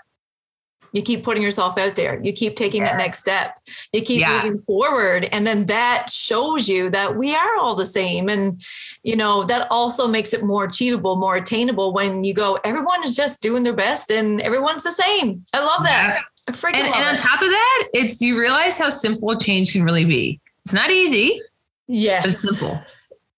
you 0.96 1.02
keep 1.02 1.22
putting 1.22 1.42
yourself 1.42 1.76
out 1.78 1.94
there. 1.94 2.20
You 2.24 2.32
keep 2.32 2.56
taking 2.56 2.80
yes. 2.80 2.92
that 2.92 2.96
next 2.98 3.18
step. 3.18 3.58
You 3.92 4.00
keep 4.00 4.22
yeah. 4.22 4.42
moving 4.42 4.58
forward. 4.60 5.28
And 5.30 5.46
then 5.46 5.66
that 5.66 6.08
shows 6.10 6.70
you 6.70 6.88
that 6.90 7.16
we 7.16 7.34
are 7.34 7.58
all 7.58 7.74
the 7.74 7.84
same. 7.84 8.30
And 8.30 8.62
you 9.02 9.14
know 9.14 9.44
that 9.44 9.68
also 9.70 10.08
makes 10.08 10.32
it 10.32 10.42
more 10.42 10.64
achievable 10.64 11.16
more 11.16 11.36
attainable 11.36 11.92
when 11.92 12.24
you 12.24 12.32
go 12.32 12.58
everyone 12.64 13.04
is 13.04 13.14
just 13.14 13.42
doing 13.42 13.62
their 13.62 13.74
best 13.74 14.10
and 14.10 14.40
everyone's 14.40 14.84
the 14.84 14.92
same. 14.92 15.44
I 15.52 15.64
love 15.64 15.82
that. 15.82 16.16
Yeah. 16.16 16.22
I 16.48 16.68
and, 16.68 16.86
and 16.86 17.04
on 17.04 17.14
it. 17.16 17.18
top 17.18 17.42
of 17.42 17.48
that 17.48 17.88
it's 17.92 18.20
you 18.20 18.38
realize 18.38 18.78
how 18.78 18.88
simple 18.88 19.36
change 19.36 19.72
can 19.72 19.82
really 19.84 20.04
be. 20.04 20.40
It's 20.64 20.72
not 20.72 20.90
easy 20.90 21.40
yes 21.88 22.24
it's 22.24 22.58
simple 22.58 22.80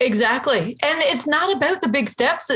Exactly. 0.01 0.77
And 0.85 1.01
it's 1.01 1.27
not 1.27 1.53
about 1.57 1.81
the 1.81 1.89
big 1.89 2.09
steps. 2.09 2.53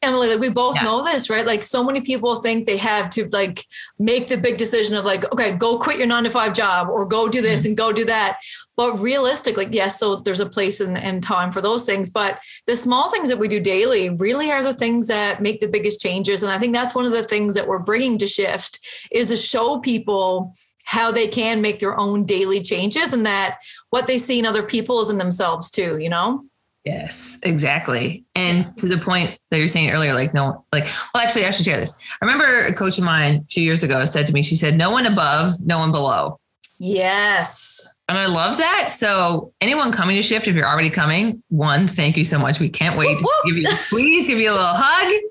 Emily, 0.00 0.30
like 0.30 0.38
we 0.38 0.48
both 0.48 0.76
yeah. 0.76 0.84
know 0.84 1.04
this, 1.04 1.28
right? 1.28 1.46
Like 1.46 1.62
so 1.62 1.84
many 1.84 2.00
people 2.00 2.36
think 2.36 2.64
they 2.64 2.78
have 2.78 3.10
to 3.10 3.28
like 3.32 3.62
make 3.98 4.28
the 4.28 4.38
big 4.38 4.56
decision 4.56 4.96
of 4.96 5.04
like, 5.04 5.30
okay, 5.30 5.52
go 5.52 5.78
quit 5.78 5.98
your 5.98 6.06
nine 6.06 6.24
to 6.24 6.30
five 6.30 6.54
job 6.54 6.88
or 6.88 7.04
go 7.04 7.28
do 7.28 7.42
this 7.42 7.62
mm-hmm. 7.62 7.68
and 7.68 7.76
go 7.76 7.92
do 7.92 8.06
that. 8.06 8.38
But 8.78 8.98
realistically, 8.98 9.68
yes, 9.70 10.00
so 10.00 10.16
there's 10.16 10.40
a 10.40 10.48
place 10.48 10.80
and, 10.80 10.96
and 10.96 11.22
time 11.22 11.52
for 11.52 11.60
those 11.60 11.84
things. 11.84 12.08
But 12.08 12.38
the 12.66 12.76
small 12.76 13.10
things 13.10 13.28
that 13.28 13.38
we 13.38 13.48
do 13.48 13.60
daily 13.60 14.08
really 14.08 14.50
are 14.50 14.62
the 14.62 14.72
things 14.72 15.06
that 15.08 15.42
make 15.42 15.60
the 15.60 15.68
biggest 15.68 16.00
changes. 16.00 16.42
And 16.42 16.50
I 16.50 16.58
think 16.58 16.74
that's 16.74 16.94
one 16.94 17.04
of 17.04 17.12
the 17.12 17.24
things 17.24 17.54
that 17.54 17.68
we're 17.68 17.78
bringing 17.78 18.16
to 18.18 18.26
shift 18.26 18.80
is 19.12 19.28
to 19.28 19.36
show 19.36 19.80
people 19.80 20.54
how 20.86 21.12
they 21.12 21.26
can 21.26 21.60
make 21.60 21.78
their 21.78 21.98
own 21.98 22.24
daily 22.24 22.62
changes 22.62 23.12
and 23.12 23.26
that 23.26 23.58
what 23.90 24.06
they 24.06 24.16
see 24.16 24.38
in 24.38 24.46
other 24.46 24.62
people 24.62 25.00
is 25.00 25.10
in 25.10 25.18
themselves 25.18 25.70
too, 25.70 25.98
you 25.98 26.08
know? 26.08 26.42
Yes, 26.86 27.40
exactly. 27.42 28.24
And 28.36 28.64
to 28.78 28.86
the 28.86 28.96
point 28.96 29.36
that 29.50 29.58
you're 29.58 29.66
saying 29.66 29.90
earlier, 29.90 30.14
like, 30.14 30.32
no, 30.32 30.64
like, 30.72 30.84
well, 31.12 31.20
actually, 31.24 31.44
I 31.44 31.50
should 31.50 31.64
share 31.64 31.80
this. 31.80 32.00
I 32.22 32.24
remember 32.24 32.60
a 32.60 32.72
coach 32.72 32.96
of 32.96 33.02
mine 33.02 33.44
a 33.44 33.48
few 33.48 33.64
years 33.64 33.82
ago 33.82 34.04
said 34.04 34.28
to 34.28 34.32
me, 34.32 34.44
she 34.44 34.54
said, 34.54 34.78
no 34.78 34.92
one 34.92 35.04
above, 35.04 35.54
no 35.64 35.80
one 35.80 35.90
below. 35.90 36.38
Yes. 36.78 37.84
And 38.08 38.16
I 38.16 38.26
love 38.26 38.58
that. 38.58 38.88
So, 38.90 39.52
anyone 39.60 39.90
coming 39.90 40.14
to 40.14 40.22
shift, 40.22 40.46
if 40.46 40.54
you're 40.54 40.68
already 40.68 40.90
coming, 40.90 41.42
one, 41.48 41.88
thank 41.88 42.16
you 42.16 42.24
so 42.24 42.38
much. 42.38 42.60
We 42.60 42.68
can't 42.68 42.96
wait 42.96 43.08
whoop, 43.08 43.18
to 43.18 43.24
whoop. 43.24 43.46
give 43.46 43.56
you 43.56 43.68
a 43.68 43.76
squeeze, 43.76 44.28
give 44.28 44.38
you 44.38 44.50
a 44.50 44.52
little 44.52 44.66
hug, 44.68 45.22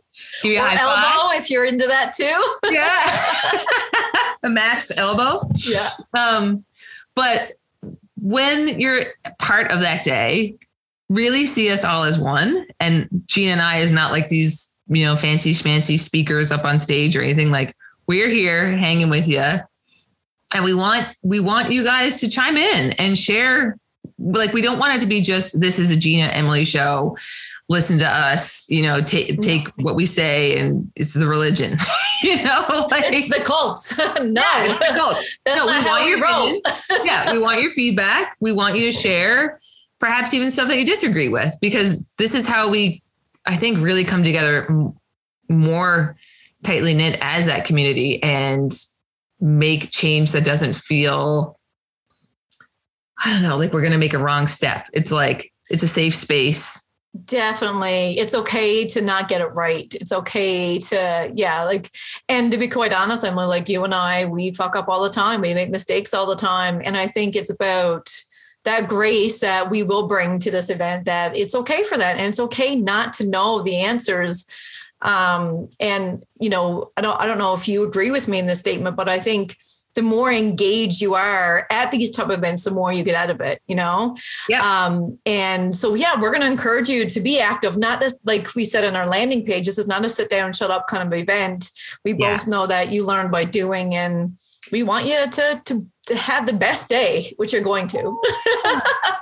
give 0.44 0.52
you 0.52 0.60
a 0.60 0.62
high 0.62 0.76
elbow 0.76 1.30
five. 1.30 1.42
if 1.42 1.50
you're 1.50 1.66
into 1.66 1.88
that 1.88 2.14
too. 2.14 2.36
yeah. 2.74 4.30
a 4.44 4.50
masked 4.50 4.92
elbow. 4.98 5.50
Yeah. 5.56 5.90
Um, 6.14 6.66
but 7.16 7.54
when 8.20 8.78
you're 8.78 9.06
part 9.40 9.72
of 9.72 9.80
that 9.80 10.04
day, 10.04 10.58
really 11.10 11.46
see 11.46 11.72
us 11.72 11.84
all 11.84 12.04
as 12.04 12.20
one. 12.20 12.66
And 12.80 13.10
Gina 13.26 13.54
and 13.54 13.62
I 13.62 13.78
is 13.78 13.92
not 13.92 14.12
like 14.12 14.30
these, 14.30 14.78
you 14.88 15.04
know, 15.04 15.16
fancy 15.16 15.52
schmancy 15.52 16.00
speakers 16.00 16.52
up 16.52 16.66
on 16.66 16.80
stage 16.80 17.16
or 17.16 17.22
anything. 17.22 17.52
Like 17.52 17.76
we're 18.08 18.30
here 18.30 18.72
hanging 18.72 19.10
with 19.10 19.28
you. 19.28 19.44
And 20.54 20.64
we 20.64 20.74
want 20.74 21.08
we 21.22 21.40
want 21.40 21.72
you 21.72 21.84
guys 21.84 22.20
to 22.22 22.30
chime 22.30 22.58
in 22.58 22.94
and 22.94 23.18
share. 23.18 23.78
Like 24.18 24.54
we 24.54 24.62
don't 24.62 24.80
want 24.80 24.96
it 24.96 25.02
to 25.02 25.08
be 25.08 25.22
just 25.22 25.60
this 25.60 25.80
is 25.80 25.92
a 25.92 25.98
Gina 25.98 26.26
Emily 26.26 26.66
show. 26.66 27.18
Listen 27.68 27.98
to 27.98 28.08
us, 28.08 28.70
you 28.70 28.84
know, 28.84 29.02
take 29.02 29.42
take 29.42 29.68
what 29.78 29.96
we 29.96 30.06
say 30.06 30.58
and 30.60 30.92
it's 30.96 31.16
the 31.16 31.26
religion. 31.26 31.78
you 32.24 32.36
know, 32.44 32.88
like 32.92 33.06
it's 33.08 33.36
the 33.36 33.44
cults. 33.44 33.98
no, 33.98 34.42
yeah, 34.42 34.66
it's 34.66 34.78
the 34.78 34.94
cult. 34.96 35.18
No, 35.48 35.66
we 35.66 35.84
want 35.84 36.08
your 36.08 37.06
yeah, 37.06 37.34
we 37.34 37.40
want 37.40 37.62
your 37.62 37.72
feedback. 37.72 38.38
We 38.40 38.52
want 38.52 38.78
you 38.78 38.86
to 38.86 38.92
share 38.92 39.60
perhaps 40.00 40.34
even 40.34 40.52
stuff 40.52 40.68
that 40.68 40.78
you 40.78 40.86
disagree 40.86 41.30
with, 41.30 41.56
because 41.62 42.10
this 42.18 42.36
is 42.36 42.48
how 42.48 42.70
we, 42.70 43.02
I 43.46 43.56
think, 43.56 43.80
really 43.80 44.04
come 44.04 44.24
together 44.24 44.68
more 45.50 46.16
tightly 46.64 46.94
knit 46.94 47.18
as 47.22 47.46
that 47.46 47.66
community 47.66 48.22
and 48.24 48.72
make 49.40 49.92
change 49.92 50.32
that 50.32 50.44
doesn't 50.44 50.76
feel, 50.76 51.60
I 53.24 53.32
don't 53.32 53.44
know, 53.44 53.58
like 53.58 53.72
we're 53.72 53.82
going 53.82 53.92
to 53.92 53.98
make 53.98 54.14
a 54.14 54.20
wrong 54.20 54.48
step. 54.48 54.88
It's 54.94 55.12
like, 55.12 55.52
it's 55.70 55.84
a 55.84 55.88
safe 55.88 56.16
space. 56.16 56.90
Definitely. 57.24 58.20
It's 58.20 58.36
okay 58.36 58.86
to 58.88 59.02
not 59.02 59.30
get 59.30 59.40
it 59.40 59.54
right. 59.54 59.88
It's 59.94 60.12
okay 60.12 60.78
to, 60.80 61.32
yeah, 61.34 61.64
like, 61.64 61.90
and 62.28 62.52
to 62.52 62.58
be 62.58 62.68
quite 62.68 62.94
honest, 62.94 63.26
I'm 63.26 63.36
like 63.36 63.70
you 63.70 63.84
and 63.86 63.94
I, 63.94 64.26
we 64.26 64.52
fuck 64.52 64.76
up 64.76 64.90
all 64.90 65.02
the 65.02 65.10
time. 65.10 65.42
We 65.42 65.54
make 65.54 65.70
mistakes 65.70 66.14
all 66.14 66.26
the 66.26 66.36
time. 66.36 66.82
And 66.84 66.98
I 66.98 67.08
think 67.08 67.36
it's 67.36 67.52
about, 67.52 68.10
that 68.66 68.90
grace 68.90 69.40
that 69.40 69.70
we 69.70 69.84
will 69.84 70.08
bring 70.08 70.40
to 70.40 70.52
this 70.52 70.70
event 70.70 71.06
that 71.06 71.38
it's 71.38 71.56
okay 71.56 71.84
for 71.84 71.98
that. 71.98 72.18
And 72.18 72.28
it's 72.28 72.40
okay 72.40 72.76
not 72.76 73.14
to 73.14 73.28
know 73.28 73.62
the 73.62 73.78
answers. 73.78 74.46
Um, 75.02 75.68
and 75.80 76.24
you 76.40 76.50
know 76.50 76.92
i 76.98 77.02
don't 77.02 77.22
i 77.22 77.28
don't 77.28 77.38
know 77.38 77.54
if 77.54 77.68
you 77.68 77.86
agree 77.88 78.12
with 78.12 78.28
me 78.28 78.40
in 78.40 78.48
this 78.48 78.60
statement 78.60 78.96
but 78.96 79.08
i 79.08 79.20
think 79.20 79.58
the 79.94 80.02
more 80.02 80.32
engaged 80.32 81.02
you 81.02 81.16
are 81.16 81.68
at 81.70 81.92
these 81.92 82.12
type 82.12 82.28
of 82.28 82.38
events 82.38 82.64
the 82.64 82.72
more 82.72 82.92
you 82.92 83.04
get 83.04 83.14
out 83.16 83.30
of 83.30 83.42
it 83.42 83.62
you 83.68 83.76
know? 83.76 84.16
Yeah. 84.50 84.62
Um, 84.64 85.20
and 85.26 85.76
so 85.76 85.96
yeah 85.96 86.20
we're 86.20 86.32
going 86.32 86.42
to 86.42 86.52
encourage 86.52 86.90
you 86.90 87.08
to 87.08 87.20
be 87.20 87.40
active. 87.40 87.78
Not 87.78 88.00
this 88.00 88.20
like 88.24 88.56
we 88.56 88.66
said 88.66 88.86
on 88.86 88.96
our 88.96 89.06
landing 89.06 89.46
page 89.46 89.66
this 89.66 89.78
is 89.78 89.88
not 89.88 90.06
a 90.06 90.10
sit 90.10 90.30
down 90.30 90.54
shut 90.54 90.72
up 90.72 90.88
kind 90.88 91.04
of 91.04 91.18
event. 91.18 91.72
We 92.04 92.14
both 92.14 92.48
know 92.48 92.68
that 92.68 92.92
you 92.92 93.06
learn 93.06 93.32
by 93.32 93.44
doing 93.46 93.96
and 93.96 94.38
we 94.72 94.84
want 94.84 95.06
you 95.06 95.30
to 95.30 95.62
to 95.66 95.86
to 96.08 96.16
have 96.16 96.46
the 96.46 96.54
best 96.54 96.90
day, 96.90 97.34
which 97.38 97.52
you're 97.52 97.62
going 97.62 97.88
to. 97.88 98.22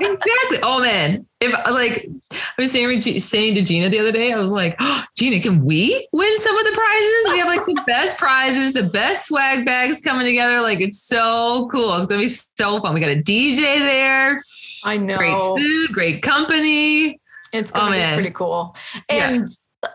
exactly. 0.02 0.60
Oh 0.64 0.82
man, 0.82 1.26
if 1.40 1.52
like 1.52 2.08
I 2.32 2.62
was 2.62 2.72
saying, 2.72 3.00
saying 3.02 3.56
to 3.56 3.62
Gina 3.62 3.90
the 3.90 4.00
other 4.00 4.12
day, 4.12 4.34
I 4.34 4.38
was 4.38 4.52
like, 4.52 4.76
oh, 4.80 5.04
Gina, 5.18 5.40
can 5.40 5.64
we 5.64 6.08
win 6.12 6.38
some 6.40 6.58
of 6.58 6.66
the 6.66 6.72
prizes? 6.72 7.32
We 7.32 7.40
have 7.40 7.48
like 7.48 7.66
the 7.66 7.84
best 7.86 8.18
prizes, 8.18 8.74
the 8.74 8.84
best 8.84 9.28
swag 9.28 9.66
bags 9.66 10.02
coming 10.02 10.26
together. 10.26 10.62
Like 10.62 10.82
it's 10.82 11.02
so 11.02 11.70
cool. 11.72 11.96
It's 11.96 12.08
gonna 12.08 12.22
be 12.22 12.28
so 12.30 12.80
fun. 12.82 12.94
We 12.94 13.00
got 13.00 13.12
a 13.12 13.22
DJ 13.22 13.80
there. 13.80 14.44
I 14.84 14.98
know. 14.98 15.18
Great 15.18 15.38
food, 15.38 15.94
great 15.94 16.22
company. 16.22 17.20
It's 17.54 17.72
gonna 17.72 17.90
oh, 17.90 17.92
be 17.92 17.98
man. 17.98 18.14
pretty 18.14 18.32
cool. 18.32 18.76
And 19.08 19.42
yeah. 19.42 19.48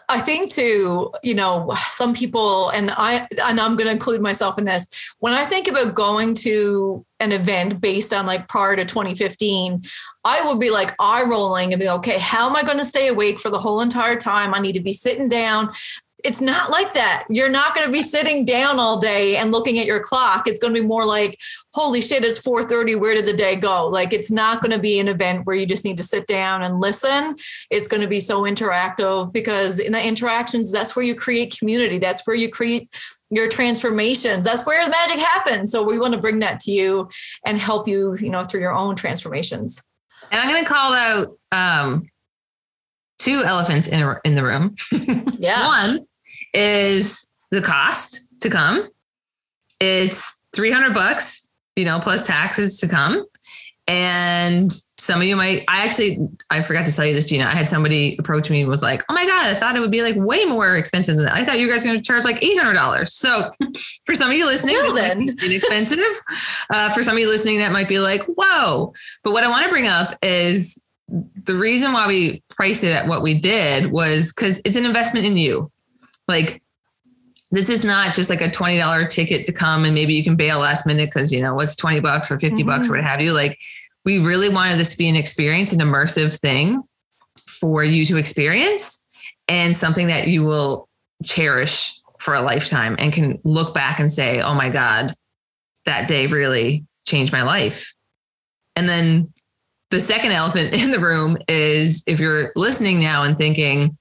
I 0.08 0.18
think 0.20 0.52
too, 0.52 1.12
you 1.22 1.34
know, 1.34 1.72
some 1.88 2.14
people, 2.14 2.70
and 2.70 2.90
I, 2.92 3.26
and 3.44 3.60
I'm 3.60 3.74
going 3.74 3.86
to 3.86 3.92
include 3.92 4.20
myself 4.20 4.58
in 4.58 4.64
this. 4.64 5.12
When 5.18 5.32
I 5.32 5.44
think 5.44 5.68
about 5.68 5.94
going 5.94 6.34
to 6.36 7.04
an 7.20 7.32
event 7.32 7.80
based 7.80 8.12
on 8.12 8.26
like 8.26 8.48
prior 8.48 8.76
to 8.76 8.84
2015, 8.84 9.82
I 10.24 10.46
would 10.46 10.60
be 10.60 10.70
like 10.70 10.94
eye 11.00 11.24
rolling 11.28 11.72
and 11.72 11.80
be 11.80 11.88
okay, 11.88 12.18
how 12.18 12.48
am 12.48 12.56
I 12.56 12.62
going 12.62 12.78
to 12.78 12.84
stay 12.84 13.08
awake 13.08 13.40
for 13.40 13.50
the 13.50 13.58
whole 13.58 13.80
entire 13.80 14.16
time? 14.16 14.54
I 14.54 14.60
need 14.60 14.74
to 14.74 14.82
be 14.82 14.92
sitting 14.92 15.28
down. 15.28 15.70
It's 16.24 16.40
not 16.40 16.70
like 16.70 16.94
that. 16.94 17.24
You're 17.28 17.50
not 17.50 17.74
going 17.74 17.86
to 17.86 17.92
be 17.92 18.02
sitting 18.02 18.44
down 18.44 18.80
all 18.80 18.98
day 18.98 19.36
and 19.36 19.52
looking 19.52 19.78
at 19.78 19.86
your 19.86 20.00
clock. 20.00 20.48
It's 20.48 20.58
going 20.58 20.74
to 20.74 20.80
be 20.80 20.86
more 20.86 21.06
like, 21.06 21.36
holy 21.74 22.00
shit, 22.00 22.24
it's 22.24 22.40
4:30. 22.40 23.00
Where 23.00 23.14
did 23.14 23.26
the 23.26 23.36
day 23.36 23.54
go? 23.54 23.88
Like 23.88 24.12
it's 24.12 24.30
not 24.30 24.60
going 24.60 24.72
to 24.72 24.80
be 24.80 24.98
an 24.98 25.08
event 25.08 25.46
where 25.46 25.54
you 25.54 25.66
just 25.66 25.84
need 25.84 25.96
to 25.98 26.02
sit 26.02 26.26
down 26.26 26.64
and 26.64 26.80
listen. 26.80 27.36
It's 27.70 27.88
going 27.88 28.00
to 28.00 28.08
be 28.08 28.20
so 28.20 28.42
interactive 28.42 29.32
because 29.32 29.78
in 29.78 29.92
the 29.92 30.04
interactions, 30.04 30.72
that's 30.72 30.96
where 30.96 31.04
you 31.04 31.14
create 31.14 31.56
community. 31.56 31.98
That's 31.98 32.26
where 32.26 32.36
you 32.36 32.50
create 32.50 32.88
your 33.30 33.48
transformations. 33.48 34.44
That's 34.44 34.66
where 34.66 34.84
the 34.84 34.90
magic 34.90 35.18
happens. 35.18 35.70
So 35.70 35.82
we 35.84 35.98
want 35.98 36.14
to 36.14 36.20
bring 36.20 36.40
that 36.40 36.60
to 36.60 36.72
you 36.72 37.08
and 37.44 37.58
help 37.58 37.86
you, 37.86 38.16
you 38.16 38.30
know, 38.30 38.42
through 38.42 38.60
your 38.60 38.74
own 38.74 38.96
transformations. 38.96 39.84
And 40.30 40.40
I'm 40.40 40.48
going 40.48 40.62
to 40.62 40.68
call 40.68 40.92
out 40.92 41.38
um, 41.52 42.08
two 43.18 43.42
elephants 43.44 43.88
in, 43.88 44.14
in 44.24 44.34
the 44.34 44.44
room. 44.44 44.76
Yeah. 45.40 45.66
One 45.66 46.00
is 46.52 47.30
the 47.52 47.62
cost 47.62 48.28
to 48.40 48.50
come. 48.50 48.88
It's 49.78 50.42
300 50.56 50.92
bucks, 50.92 51.48
you 51.76 51.84
know, 51.84 52.00
plus 52.00 52.26
taxes 52.26 52.80
to 52.80 52.88
come. 52.88 53.24
And 53.86 54.70
some 54.72 55.20
of 55.20 55.26
you 55.26 55.36
might, 55.36 55.64
I 55.68 55.84
actually, 55.84 56.18
I 56.50 56.60
forgot 56.60 56.84
to 56.86 56.94
tell 56.94 57.06
you 57.06 57.14
this, 57.14 57.26
Gina. 57.26 57.44
I 57.44 57.52
had 57.52 57.68
somebody 57.68 58.16
approach 58.18 58.50
me 58.50 58.60
and 58.60 58.68
was 58.68 58.82
like, 58.82 59.02
oh 59.08 59.14
my 59.14 59.24
God, 59.24 59.46
I 59.46 59.54
thought 59.54 59.76
it 59.76 59.80
would 59.80 59.90
be 59.92 60.02
like 60.02 60.16
way 60.16 60.44
more 60.44 60.76
expensive 60.76 61.16
than 61.16 61.24
that. 61.26 61.36
I 61.36 61.44
thought 61.44 61.58
you 61.58 61.70
guys 61.70 61.84
were 61.84 61.90
going 61.92 62.02
to 62.02 62.04
charge 62.04 62.24
like 62.24 62.40
$800. 62.40 63.08
So 63.08 63.50
for 64.04 64.14
some 64.14 64.30
of 64.30 64.36
you 64.36 64.44
listening, 64.44 64.74
Well 64.74 65.16
be 65.24 65.46
inexpensive. 65.46 66.00
uh, 66.70 66.90
for 66.90 67.02
some 67.02 67.16
of 67.16 67.20
you 67.20 67.28
listening, 67.28 67.58
that 67.58 67.72
might 67.72 67.88
be 67.88 67.98
like, 68.00 68.22
whoa. 68.26 68.92
But 69.22 69.32
what 69.32 69.44
I 69.44 69.48
want 69.48 69.64
to 69.64 69.70
bring 69.70 69.86
up 69.86 70.18
is 70.20 70.84
the 71.08 71.54
reason 71.54 71.92
why 71.94 72.06
we 72.06 72.42
priced 72.58 72.82
it 72.82 72.90
at 72.90 73.06
what 73.06 73.22
we 73.22 73.34
did 73.34 73.92
was 73.92 74.32
because 74.32 74.60
it's 74.64 74.76
an 74.76 74.84
investment 74.84 75.24
in 75.24 75.36
you. 75.36 75.70
Like, 76.26 76.60
this 77.52 77.70
is 77.70 77.84
not 77.84 78.14
just 78.14 78.28
like 78.28 78.40
a 78.40 78.48
$20 78.48 79.08
ticket 79.08 79.46
to 79.46 79.52
come 79.52 79.84
and 79.84 79.94
maybe 79.94 80.12
you 80.12 80.24
can 80.24 80.34
bail 80.34 80.58
last 80.58 80.84
minute 80.84 81.08
because, 81.08 81.32
you 81.32 81.40
know, 81.40 81.54
what's 81.54 81.76
20 81.76 82.00
bucks 82.00 82.30
or 82.30 82.38
50 82.38 82.64
bucks 82.64 82.88
or 82.88 82.92
mm-hmm. 82.92 83.04
what 83.04 83.10
have 83.10 83.20
you. 83.20 83.32
Like, 83.32 83.58
we 84.04 84.18
really 84.18 84.48
wanted 84.48 84.78
this 84.78 84.90
to 84.90 84.98
be 84.98 85.08
an 85.08 85.14
experience, 85.14 85.72
an 85.72 85.78
immersive 85.78 86.38
thing 86.38 86.82
for 87.46 87.84
you 87.84 88.04
to 88.06 88.16
experience 88.16 89.06
and 89.46 89.74
something 89.74 90.08
that 90.08 90.26
you 90.26 90.44
will 90.44 90.88
cherish 91.24 92.00
for 92.18 92.34
a 92.34 92.42
lifetime 92.42 92.96
and 92.98 93.12
can 93.12 93.38
look 93.44 93.72
back 93.72 94.00
and 94.00 94.10
say, 94.10 94.40
oh 94.40 94.54
my 94.54 94.68
God, 94.68 95.12
that 95.84 96.08
day 96.08 96.26
really 96.26 96.84
changed 97.06 97.32
my 97.32 97.42
life. 97.42 97.94
And 98.74 98.88
then 98.88 99.32
the 99.90 100.00
second 100.00 100.32
elephant 100.32 100.74
in 100.74 100.90
the 100.90 101.00
room 101.00 101.38
is 101.48 102.04
if 102.06 102.20
you're 102.20 102.52
listening 102.56 103.00
now 103.00 103.24
and 103.24 103.36
thinking, 103.36 103.96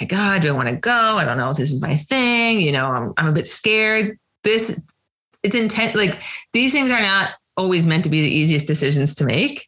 my 0.00 0.06
God, 0.06 0.42
do 0.42 0.48
I 0.48 0.52
want 0.52 0.68
to 0.68 0.76
go? 0.76 0.90
I 0.92 1.24
don't 1.24 1.36
know 1.36 1.50
if 1.50 1.56
this 1.56 1.72
is 1.72 1.80
my 1.80 1.96
thing. 1.96 2.60
You 2.60 2.72
know, 2.72 2.86
I'm, 2.86 3.12
I'm 3.16 3.26
a 3.26 3.32
bit 3.32 3.46
scared. 3.46 4.18
This, 4.42 4.82
it's 5.42 5.54
intent. 5.54 5.94
Like 5.94 6.20
these 6.52 6.72
things 6.72 6.90
are 6.90 7.02
not 7.02 7.30
always 7.56 7.86
meant 7.86 8.04
to 8.04 8.10
be 8.10 8.22
the 8.22 8.34
easiest 8.34 8.66
decisions 8.66 9.14
to 9.16 9.24
make. 9.24 9.66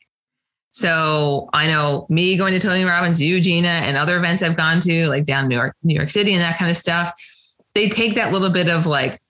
So 0.71 1.49
I 1.53 1.69
know 1.69 2.07
me 2.09 2.37
going 2.37 2.53
to 2.53 2.59
Tony 2.59 2.85
Robbins, 2.85 3.23
you, 3.23 3.41
Gina, 3.41 3.69
and 3.69 3.97
other 3.97 4.17
events 4.17 4.43
I've 4.43 4.57
gone 4.57 4.81
to, 4.81 5.07
like 5.09 5.25
down 5.25 5.47
New 5.47 5.55
York, 5.55 5.76
New 5.85 5.95
York 5.95 6.11
City, 6.11 6.33
and 6.33 6.43
that 6.43 6.59
kind 6.59 6.69
of 6.69 6.76
stuff. 6.76 7.12
They 7.75 7.88
take 7.88 8.17
that 8.17 8.33
little 8.33 8.50
bit 8.50 8.69
of 8.69 8.87
like 8.87 9.21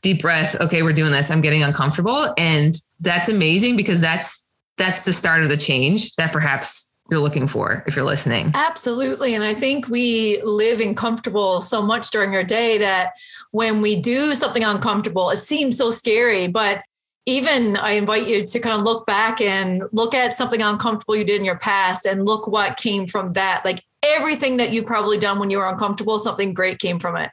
deep 0.00 0.22
breath. 0.22 0.58
Okay, 0.62 0.82
we're 0.82 0.94
doing 0.94 1.12
this. 1.12 1.30
I'm 1.30 1.42
getting 1.42 1.62
uncomfortable, 1.62 2.32
and 2.38 2.74
that's 3.00 3.28
amazing 3.28 3.76
because 3.76 4.00
that's 4.00 4.47
that's 4.78 5.04
the 5.04 5.12
start 5.12 5.42
of 5.42 5.50
the 5.50 5.56
change 5.56 6.14
that 6.14 6.32
perhaps 6.32 6.94
you're 7.10 7.20
looking 7.20 7.48
for 7.48 7.84
if 7.86 7.96
you're 7.96 8.04
listening. 8.04 8.52
Absolutely. 8.54 9.34
And 9.34 9.42
I 9.42 9.54
think 9.54 9.88
we 9.88 10.40
live 10.42 10.80
in 10.80 10.94
comfortable 10.94 11.60
so 11.60 11.82
much 11.82 12.10
during 12.10 12.34
our 12.34 12.44
day 12.44 12.78
that 12.78 13.12
when 13.50 13.80
we 13.80 13.96
do 13.96 14.34
something 14.34 14.62
uncomfortable, 14.62 15.30
it 15.30 15.38
seems 15.38 15.76
so 15.78 15.90
scary. 15.90 16.48
But 16.48 16.82
even 17.24 17.76
I 17.76 17.92
invite 17.92 18.26
you 18.26 18.44
to 18.44 18.60
kind 18.60 18.78
of 18.78 18.84
look 18.84 19.06
back 19.06 19.40
and 19.40 19.82
look 19.92 20.14
at 20.14 20.32
something 20.32 20.62
uncomfortable 20.62 21.16
you 21.16 21.24
did 21.24 21.38
in 21.40 21.44
your 21.44 21.58
past 21.58 22.06
and 22.06 22.26
look 22.26 22.46
what 22.46 22.76
came 22.76 23.06
from 23.06 23.34
that. 23.34 23.62
Like 23.64 23.84
everything 24.04 24.56
that 24.58 24.72
you've 24.72 24.86
probably 24.86 25.18
done 25.18 25.38
when 25.38 25.50
you 25.50 25.58
were 25.58 25.66
uncomfortable, 25.66 26.18
something 26.18 26.54
great 26.54 26.78
came 26.78 26.98
from 26.98 27.16
it. 27.16 27.30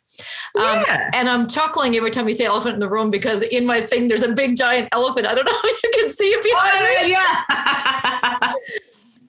Um, 0.58 0.84
Yeah. 0.88 1.12
and 1.14 1.30
I'm 1.30 1.48
chuckling 1.48 1.96
every 1.96 2.12
time 2.12 2.28
you 2.28 2.34
say 2.34 2.46
elephant 2.46 2.74
in 2.76 2.80
the 2.80 2.90
room 2.90 3.10
because 3.10 3.42
in 3.44 3.66
my 3.66 3.82
thing, 3.82 4.08
there's 4.08 4.24
a 4.24 4.34
big 4.34 4.56
giant 4.58 4.90
elephant. 4.92 5.28
I 5.28 5.36
don't 5.36 5.46
know 5.52 5.52
if 5.64 5.84
you 5.84 5.92
can 5.96 6.10
see 6.10 6.26
it 6.26 6.44
behind 6.44 7.06
me. 7.06 7.12
yeah. 7.12 8.54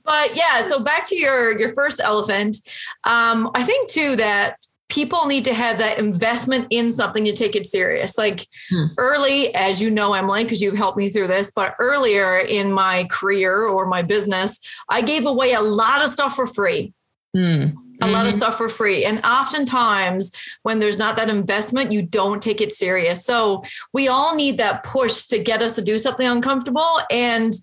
But 0.04 0.36
yeah, 0.36 0.62
so 0.62 0.78
back 0.84 1.04
to 1.06 1.16
your 1.16 1.58
your 1.58 1.74
first 1.74 1.98
elephant. 2.00 2.58
Um, 3.04 3.50
I 3.56 3.64
think 3.64 3.90
too 3.90 4.14
that 4.14 4.54
people 4.88 5.26
need 5.26 5.44
to 5.46 5.52
have 5.52 5.78
that 5.80 5.98
investment 5.98 6.68
in 6.70 6.92
something 6.92 7.24
to 7.24 7.32
take 7.32 7.56
it 7.56 7.66
serious. 7.66 8.16
Like 8.16 8.46
Hmm. 8.70 8.84
early, 8.98 9.52
as 9.56 9.82
you 9.82 9.90
know, 9.90 10.14
Emily, 10.14 10.44
because 10.44 10.62
you've 10.62 10.76
helped 10.76 10.96
me 10.96 11.08
through 11.08 11.26
this, 11.26 11.50
but 11.50 11.74
earlier 11.80 12.38
in 12.38 12.70
my 12.72 13.08
career 13.10 13.66
or 13.66 13.86
my 13.86 14.02
business, 14.02 14.60
I 14.88 15.02
gave 15.02 15.26
away 15.26 15.54
a 15.54 15.60
lot 15.60 16.04
of 16.04 16.08
stuff 16.10 16.36
for 16.36 16.46
free. 16.46 16.92
Hmm. 17.36 17.66
A 18.02 18.08
lot 18.08 18.26
of 18.26 18.32
Mhm. 18.34 18.36
stuff 18.36 18.56
for 18.58 18.68
free. 18.68 19.04
And 19.06 19.24
oftentimes, 19.24 20.30
when 20.64 20.76
there's 20.78 20.98
not 20.98 21.16
that 21.16 21.30
investment, 21.30 21.92
you 21.92 22.02
don't 22.02 22.42
take 22.42 22.60
it 22.60 22.70
serious. 22.72 23.24
So, 23.24 23.62
we 23.94 24.06
all 24.08 24.34
need 24.34 24.58
that 24.58 24.82
push 24.84 25.24
to 25.26 25.38
get 25.38 25.62
us 25.62 25.74
to 25.76 25.82
do 25.82 25.96
something 25.96 26.26
uncomfortable. 26.26 27.00
And 27.10 27.54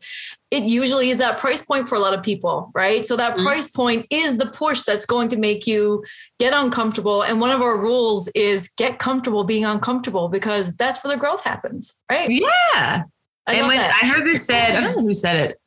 it 0.49 0.63
usually 0.63 1.11
is 1.11 1.19
that 1.19 1.37
price 1.37 1.61
point 1.61 1.87
for 1.87 1.95
a 1.95 1.99
lot 1.99 2.15
of 2.15 2.23
people, 2.23 2.71
right? 2.73 3.05
So, 3.05 3.15
that 3.15 3.35
Mhm. 3.37 3.43
price 3.43 3.67
point 3.67 4.07
is 4.09 4.37
the 4.37 4.47
push 4.47 4.81
that's 4.83 5.05
going 5.05 5.27
to 5.29 5.37
make 5.37 5.67
you 5.67 6.03
get 6.39 6.51
uncomfortable. 6.53 7.21
And 7.23 7.39
one 7.39 7.51
of 7.51 7.61
our 7.61 7.77
rules 7.79 8.27
is 8.35 8.69
get 8.75 8.97
comfortable 8.97 9.43
being 9.43 9.65
uncomfortable 9.65 10.29
because 10.29 10.75
that's 10.77 11.03
where 11.03 11.13
the 11.13 11.19
growth 11.19 11.43
happens, 11.43 11.93
right? 12.11 12.29
Yeah. 12.29 12.49
I 13.45 13.53
and 13.55 13.67
when 13.67 13.77
that. 13.77 13.93
I 14.01 14.07
heard 14.07 14.25
this 14.25 14.45
said, 14.47 14.75
I 14.75 14.81
don't 14.81 14.97
know 14.97 15.03
who 15.03 15.13
said 15.13 15.49
it, 15.51 15.57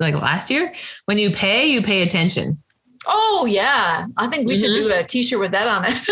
like 0.00 0.20
last 0.20 0.50
year, 0.50 0.74
when 1.04 1.18
you 1.18 1.30
pay, 1.30 1.66
you 1.68 1.80
pay 1.80 2.02
attention. 2.02 2.60
Oh 3.06 3.46
yeah, 3.48 4.06
I 4.16 4.26
think 4.28 4.46
we 4.46 4.54
should 4.56 4.70
Mhm. 4.70 4.74
do 4.74 4.92
a 4.92 5.04
T-shirt 5.04 5.38
with 5.38 5.52
that 5.52 5.68
on 5.68 5.84
it. 5.86 6.08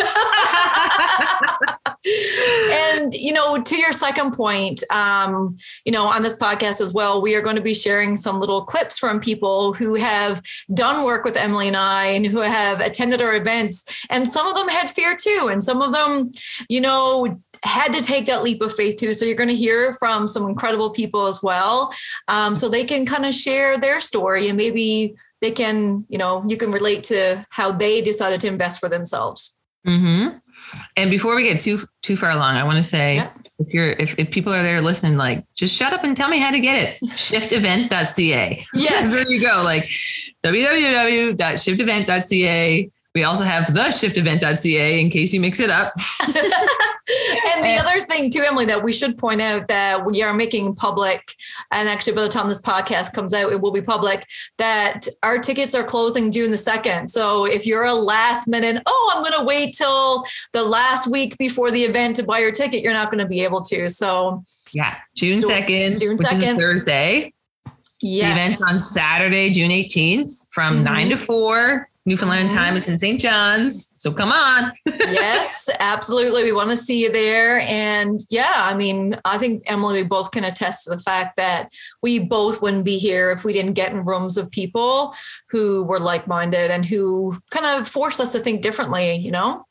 and 2.73 3.15
you 3.15 3.33
know, 3.33 3.63
to 3.63 3.77
your 3.77 3.93
second 3.93 4.33
point, 4.33 4.83
um, 4.91 5.57
you 5.85 5.93
know, 5.93 6.07
on 6.07 6.23
this 6.23 6.35
podcast 6.37 6.81
as 6.81 6.93
well, 6.93 7.23
we 7.23 7.35
are 7.35 7.41
going 7.41 7.57
to 7.57 7.63
be 7.63 7.75
sharing 7.75 8.17
some 8.17 8.39
little 8.41 8.63
clips 8.63 8.99
from 8.99 9.21
people 9.21 9.73
who 9.73 9.95
have 9.95 10.43
done 10.75 11.05
work 11.05 11.25
with 11.25 11.37
Emily 11.37 11.69
and 11.69 11.77
I, 11.77 12.07
and 12.07 12.27
who 12.27 12.41
have 12.41 12.81
attended 12.81 13.23
our 13.23 13.35
events, 13.35 13.85
and 14.11 14.29
some 14.29 14.47
of 14.47 14.55
them 14.57 14.69
had 14.69 14.91
fear 14.91 15.17
too, 15.17 15.49
and 15.51 15.63
some 15.63 15.81
of 15.83 15.93
them, 15.93 16.31
you 16.69 16.81
know. 16.81 17.37
Had 17.65 17.93
to 17.93 18.03
take 18.03 18.27
that 18.27 18.43
leap 18.43 18.61
of 18.61 18.75
faith 18.75 18.97
too. 18.97 19.13
So 19.15 19.25
you're 19.25 19.37
going 19.37 19.49
to 19.49 19.55
hear 19.55 19.93
from 19.93 20.27
some 20.27 20.49
incredible 20.49 20.91
people 20.91 21.27
as 21.29 21.45
well. 21.45 21.95
Um, 22.27 22.57
so 22.57 22.69
they 22.69 22.83
can 22.83 23.07
kind 23.07 23.25
of 23.25 23.33
share 23.35 23.79
their 23.79 24.01
story 24.01 24.49
and 24.49 24.57
maybe 24.59 25.15
they 25.43 25.51
can, 25.51 26.07
you 26.09 26.17
know, 26.17 26.43
you 26.49 26.57
can 26.57 26.71
relate 26.73 27.03
to 27.05 27.45
how 27.51 27.71
they 27.73 28.01
decided 28.01 28.41
to 28.41 28.49
invest 28.49 28.81
for 28.81 28.89
themselves. 28.89 29.55
hmm 29.85 30.29
And 30.97 31.11
before 31.11 31.37
we 31.37 31.43
get 31.45 31.61
too 31.61 31.81
too 32.03 32.17
far 32.17 32.31
along, 32.31 32.57
I 32.57 32.65
want 32.65 32.79
to 32.79 32.83
say 32.97 33.17
Yeah. 33.17 33.31
if 33.59 33.75
you're 33.75 33.91
if, 33.91 34.19
if 34.19 34.31
people 34.31 34.53
are 34.55 34.63
there 34.63 34.81
listening, 34.81 35.19
like 35.19 35.45
just 35.55 35.75
shut 35.75 35.93
up 35.93 36.05
and 36.05 36.17
tell 36.17 36.29
me 36.31 36.39
how 36.39 36.51
to 36.53 36.61
get 36.61 36.77
it. 36.83 36.99
Shiftevent.ca. 37.27 38.65
Yes. 38.75 38.91
That's 39.13 39.15
where 39.15 39.31
you 39.31 39.41
go. 39.43 39.61
Like 39.65 39.85
www.shiftevent.ca. 40.45 42.91
We 43.15 43.25
also 43.25 43.45
have 43.45 43.73
the 43.75 43.81
shiftevent.ca 43.91 45.01
in 45.01 45.11
case 45.11 45.35
you 45.35 45.41
mix 45.41 45.61
it 45.61 45.69
up. 45.71 45.93
and 46.27 47.65
the 47.65 47.77
other 47.85 48.01
thing 48.01 48.31
too, 48.31 48.43
Emily, 48.47 48.65
that 48.67 48.83
we 48.83 48.93
should 48.93 49.19
point 49.19 49.41
out 49.43 49.69
that 49.69 50.07
we 50.07 50.23
are 50.23 50.33
making 50.33 50.75
public, 50.77 51.33
and 51.73 51.89
actually 51.89 52.15
by 52.15 52.23
the 52.23 52.29
time 52.29 52.49
this 52.49 52.61
podcast 52.61 53.13
comes 53.13 53.35
out, 53.35 53.53
it 53.53 53.61
will 53.61 53.73
be 53.73 53.83
public, 53.83 54.25
that 54.59 55.07
our 55.23 55.39
tickets 55.39 55.75
are 55.75 55.85
closing 55.85 56.31
June 56.31 56.51
the 56.51 56.57
2nd. 56.57 57.11
So 57.11 57.45
if 57.45 57.67
you're 57.67 57.85
a 57.85 57.95
last 57.95 58.49
minute, 58.49 58.81
oh, 58.87 59.13
I'm 59.15 59.21
going 59.23 59.39
to 59.41 59.45
wait 59.45 59.75
till 59.77 60.25
the 60.53 60.63
last 60.63 61.11
week 61.11 61.37
before 61.39 61.71
the 61.71 61.83
event 61.83 62.17
to 62.17 62.23
buy 62.23 62.39
your 62.39 62.53
ticket, 62.53 62.83
you're 62.83 62.95
not 62.95 63.11
going 63.11 63.23
to 63.23 63.29
be 63.29 63.43
able 63.45 63.61
to. 63.63 63.89
So 63.91 64.43
Yeah. 64.73 64.97
June 65.17 65.41
2nd, 65.41 66.01
June 66.01 66.17
which 66.17 66.33
is 66.33 66.41
a 66.43 66.47
2nd. 66.47 66.57
Thursday. 66.57 67.35
yes. 68.01 68.27
The 68.27 68.41
event's 68.41 68.63
on 68.63 68.75
Saturday, 68.79 69.51
June 69.51 69.71
18th 69.71 70.47
from 70.51 70.79
Mhm. 70.79 70.85
9 70.85 71.09
to 71.11 71.17
4 71.17 71.89
Newfoundland 72.05 72.51
Mhm. 72.51 72.55
time. 72.55 72.77
It's 72.77 72.89
in 72.89 72.99
St. 72.99 73.21
John's. 73.21 73.93
So 73.97 74.13
come 74.13 74.33
on. 74.33 74.73
yes, 74.87 75.71
absolutely. 75.79 76.43
We 76.45 76.53
want 76.53 76.71
to 76.71 76.77
see 76.77 77.01
you 77.03 77.13
there. 77.13 77.61
And 77.61 78.19
yeah, 78.29 78.53
I 78.57 78.75
mean, 78.75 79.15
I 79.25 79.39
think 79.39 79.63
Emily, 79.67 80.03
we 80.03 80.09
both 80.09 80.33
can 80.33 80.43
attest 80.45 80.85
to 80.85 80.91
the 80.91 80.99
fact 80.99 81.37
that 81.37 81.71
we 82.03 82.19
both 82.19 82.61
wouldn't 82.61 82.85
be 82.85 82.99
here 82.99 83.31
if 83.31 83.45
we 83.45 83.53
didn't 83.53 83.75
get 83.75 83.93
in 83.93 84.05
rooms 84.05 84.37
of 84.37 84.51
people 84.51 85.15
who 85.51 85.85
were 85.85 86.01
like 86.01 86.27
minded 86.27 86.71
and 86.73 86.85
who 86.85 87.39
kind 87.51 87.81
of 87.81 87.87
forced 87.87 88.21
us 88.21 88.33
to 88.33 88.41
think 88.41 88.63
differently, 88.63 89.15
you 89.15 89.31
know? 89.31 89.65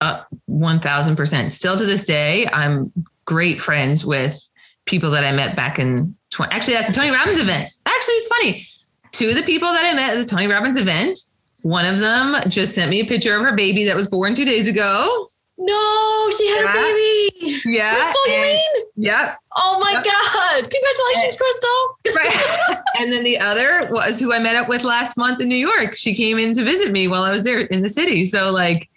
Uh, 0.00 0.22
1000%. 0.50 1.50
Still 1.52 1.76
to 1.78 1.84
this 1.86 2.04
day, 2.06 2.46
I'm 2.52 2.92
great 3.24 3.60
friends 3.60 4.04
with 4.04 4.48
people 4.84 5.10
that 5.10 5.24
I 5.24 5.32
met 5.32 5.56
back 5.56 5.78
in 5.78 6.14
20, 6.30 6.52
actually 6.52 6.76
at 6.76 6.86
the 6.86 6.92
Tony 6.92 7.10
Robbins 7.10 7.38
event. 7.38 7.68
Actually, 7.86 8.14
it's 8.14 8.28
funny. 8.28 8.66
Two 9.12 9.30
of 9.30 9.34
the 9.34 9.42
people 9.42 9.72
that 9.72 9.84
I 9.84 9.94
met 9.94 10.10
at 10.16 10.18
the 10.18 10.24
Tony 10.24 10.46
Robbins 10.46 10.76
event 10.76 11.18
One 11.62 11.84
of 11.84 11.98
them 11.98 12.36
just 12.48 12.74
sent 12.74 12.90
me 12.90 13.00
a 13.00 13.04
picture 13.04 13.34
of 13.36 13.42
her 13.42 13.52
baby 13.52 13.84
that 13.84 13.96
was 13.96 14.06
born 14.06 14.34
two 14.34 14.44
days 14.44 14.68
ago. 14.68 15.26
No, 15.60 16.30
she 16.38 16.46
had 16.50 16.64
Yeah. 16.66 16.70
a 16.70 16.74
baby. 16.74 17.60
Yeah. 17.66 17.94
Crystal, 17.94 18.26
you 18.28 18.34
and- 18.34 18.42
mean? 18.42 18.84
Yep. 18.96 19.38
Oh 19.56 19.78
my 19.84 19.90
Yep. 19.92 20.04
God. 20.04 20.70
Congratulations, 20.70 21.36
Crystal. 21.36 22.14
Right. 22.14 22.78
and 23.00 23.12
then 23.12 23.24
the 23.24 23.38
other 23.38 23.88
was 23.90 24.20
who 24.20 24.32
I 24.32 24.38
met 24.38 24.54
up 24.54 24.68
with 24.68 24.84
last 24.84 25.16
month 25.16 25.40
in 25.40 25.48
New 25.48 25.56
York. 25.56 25.96
She 25.96 26.14
came 26.14 26.38
in 26.38 26.52
to 26.54 26.62
visit 26.62 26.92
me 26.92 27.08
while 27.08 27.24
I 27.24 27.32
was 27.32 27.42
there 27.42 27.60
in 27.60 27.82
the 27.82 27.88
city. 27.88 28.24
So 28.24 28.52
like 28.52 28.88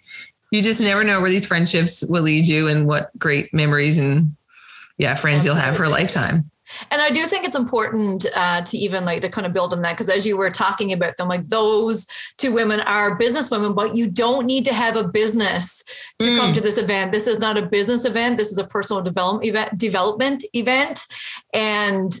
you 0.52 0.62
just 0.62 0.80
never 0.80 1.02
know 1.02 1.20
where 1.20 1.30
these 1.30 1.46
friendships 1.46 2.04
will 2.08 2.22
lead 2.22 2.46
you 2.46 2.68
and 2.68 2.86
what 2.86 3.10
great 3.18 3.52
memories 3.52 3.98
and 3.98 4.36
yeah, 4.98 5.16
friends 5.16 5.44
you'll 5.44 5.56
have 5.56 5.76
for 5.76 5.84
a 5.84 5.88
lifetime. 5.88 6.48
And 6.90 7.00
I 7.00 7.10
do 7.10 7.24
think 7.24 7.44
it's 7.44 7.56
important 7.56 8.26
uh, 8.36 8.62
to 8.62 8.76
even 8.78 9.04
like 9.04 9.22
to 9.22 9.28
kind 9.28 9.46
of 9.46 9.52
build 9.52 9.72
on 9.72 9.82
that 9.82 9.92
because 9.92 10.08
as 10.08 10.26
you 10.26 10.36
were 10.36 10.50
talking 10.50 10.92
about 10.92 11.16
them, 11.16 11.28
like 11.28 11.48
those 11.48 12.06
two 12.38 12.52
women 12.52 12.80
are 12.80 13.16
business 13.16 13.50
women, 13.50 13.74
but 13.74 13.96
you 13.96 14.06
don't 14.08 14.46
need 14.46 14.64
to 14.64 14.74
have 14.74 14.96
a 14.96 15.06
business 15.06 15.82
to 16.18 16.36
come 16.36 16.50
Mm. 16.50 16.54
to 16.54 16.60
this 16.60 16.78
event. 16.78 17.12
This 17.12 17.26
is 17.26 17.38
not 17.38 17.58
a 17.58 17.66
business 17.66 18.04
event. 18.04 18.38
This 18.38 18.50
is 18.50 18.58
a 18.58 18.64
personal 18.66 19.02
development 19.02 19.46
event. 19.46 19.78
Development 19.78 20.44
event, 20.54 21.06
and 21.52 22.18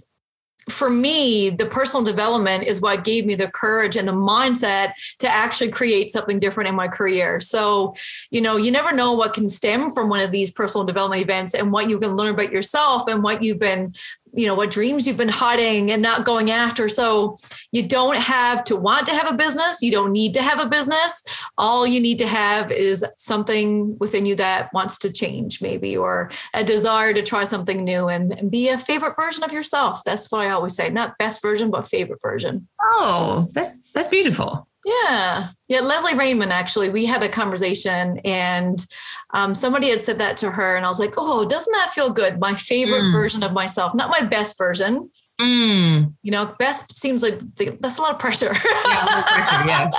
for 0.70 0.88
me, 0.88 1.50
the 1.50 1.66
personal 1.66 2.04
development 2.04 2.62
is 2.62 2.80
what 2.80 3.02
gave 3.02 3.26
me 3.26 3.34
the 3.34 3.50
courage 3.50 3.96
and 3.96 4.06
the 4.06 4.12
mindset 4.12 4.92
to 5.18 5.28
actually 5.28 5.68
create 5.70 6.08
something 6.10 6.38
different 6.38 6.68
in 6.68 6.76
my 6.76 6.86
career. 6.86 7.40
So, 7.40 7.94
you 8.30 8.40
know, 8.40 8.56
you 8.56 8.70
never 8.70 8.94
know 8.94 9.12
what 9.14 9.34
can 9.34 9.48
stem 9.48 9.90
from 9.90 10.08
one 10.08 10.20
of 10.20 10.30
these 10.30 10.52
personal 10.52 10.84
development 10.86 11.20
events 11.20 11.54
and 11.54 11.72
what 11.72 11.90
you 11.90 11.98
can 11.98 12.14
learn 12.14 12.34
about 12.34 12.52
yourself 12.52 13.08
and 13.08 13.24
what 13.24 13.42
you've 13.42 13.58
been, 13.58 13.92
you 14.32 14.46
know, 14.46 14.54
what 14.54 14.70
dreams 14.70 15.06
you've 15.06 15.16
been 15.16 15.28
hiding 15.28 15.90
and 15.90 16.02
not 16.02 16.24
going 16.24 16.50
after. 16.50 16.88
So, 16.88 17.36
you 17.72 17.82
don't 17.82 18.16
have 18.16 18.64
to 18.64 18.76
want 18.76 19.06
to 19.06 19.14
have 19.14 19.30
a 19.30 19.36
business. 19.36 19.82
You 19.82 19.90
don't 19.90 20.12
need 20.12 20.34
to 20.34 20.42
have 20.42 20.60
a 20.60 20.68
business. 20.68 21.24
All 21.56 21.86
you 21.86 22.00
need 22.00 22.18
to 22.18 22.26
have 22.26 22.70
is 22.70 23.04
something 23.16 23.96
within 23.98 24.26
you 24.26 24.34
that 24.36 24.72
wants 24.74 24.98
to 24.98 25.12
change, 25.12 25.62
maybe, 25.62 25.96
or 25.96 26.30
a 26.54 26.62
desire 26.62 27.12
to 27.12 27.22
try 27.22 27.44
something 27.44 27.84
new 27.84 28.08
and, 28.08 28.38
and 28.38 28.50
be 28.50 28.68
a 28.68 28.78
favorite 28.78 29.16
version 29.16 29.42
of 29.44 29.52
yourself. 29.52 30.04
That's 30.04 30.30
what 30.30 30.46
I 30.46 30.50
always 30.50 30.74
say. 30.74 30.90
Not 30.90 31.18
best 31.18 31.40
version, 31.40 31.70
but 31.70 31.86
favorite 31.86 32.20
version. 32.22 32.68
Oh, 32.80 33.48
that's 33.54 33.90
that's 33.92 34.08
beautiful. 34.08 34.68
Yeah. 34.84 35.48
Yeah. 35.68 35.80
Leslie 35.80 36.16
Raymond, 36.18 36.52
actually, 36.52 36.88
we 36.90 37.04
had 37.06 37.22
a 37.22 37.28
conversation 37.28 38.18
and 38.24 38.84
um, 39.32 39.54
somebody 39.54 39.88
had 39.90 40.02
said 40.02 40.18
that 40.18 40.36
to 40.38 40.50
her. 40.50 40.76
And 40.76 40.84
I 40.84 40.88
was 40.88 40.98
like, 40.98 41.14
oh, 41.16 41.44
doesn't 41.46 41.72
that 41.72 41.90
feel 41.90 42.10
good? 42.10 42.40
My 42.40 42.54
favorite 42.54 43.02
Mm. 43.04 43.12
version 43.12 43.42
of 43.44 43.52
myself, 43.52 43.94
not 43.94 44.10
my 44.10 44.26
best 44.26 44.58
version. 44.58 45.08
Mm. 45.40 46.12
You 46.22 46.32
know, 46.32 46.54
best 46.58 46.94
seems 46.94 47.22
like 47.22 47.40
that's 47.80 47.98
a 47.98 48.02
lot 48.02 48.12
of 48.12 48.18
pressure. 48.18 48.52
Yeah, 48.52 49.04
a 49.04 49.06
little 49.06 49.22
pressure, 49.22 49.68
yeah. 49.68 49.90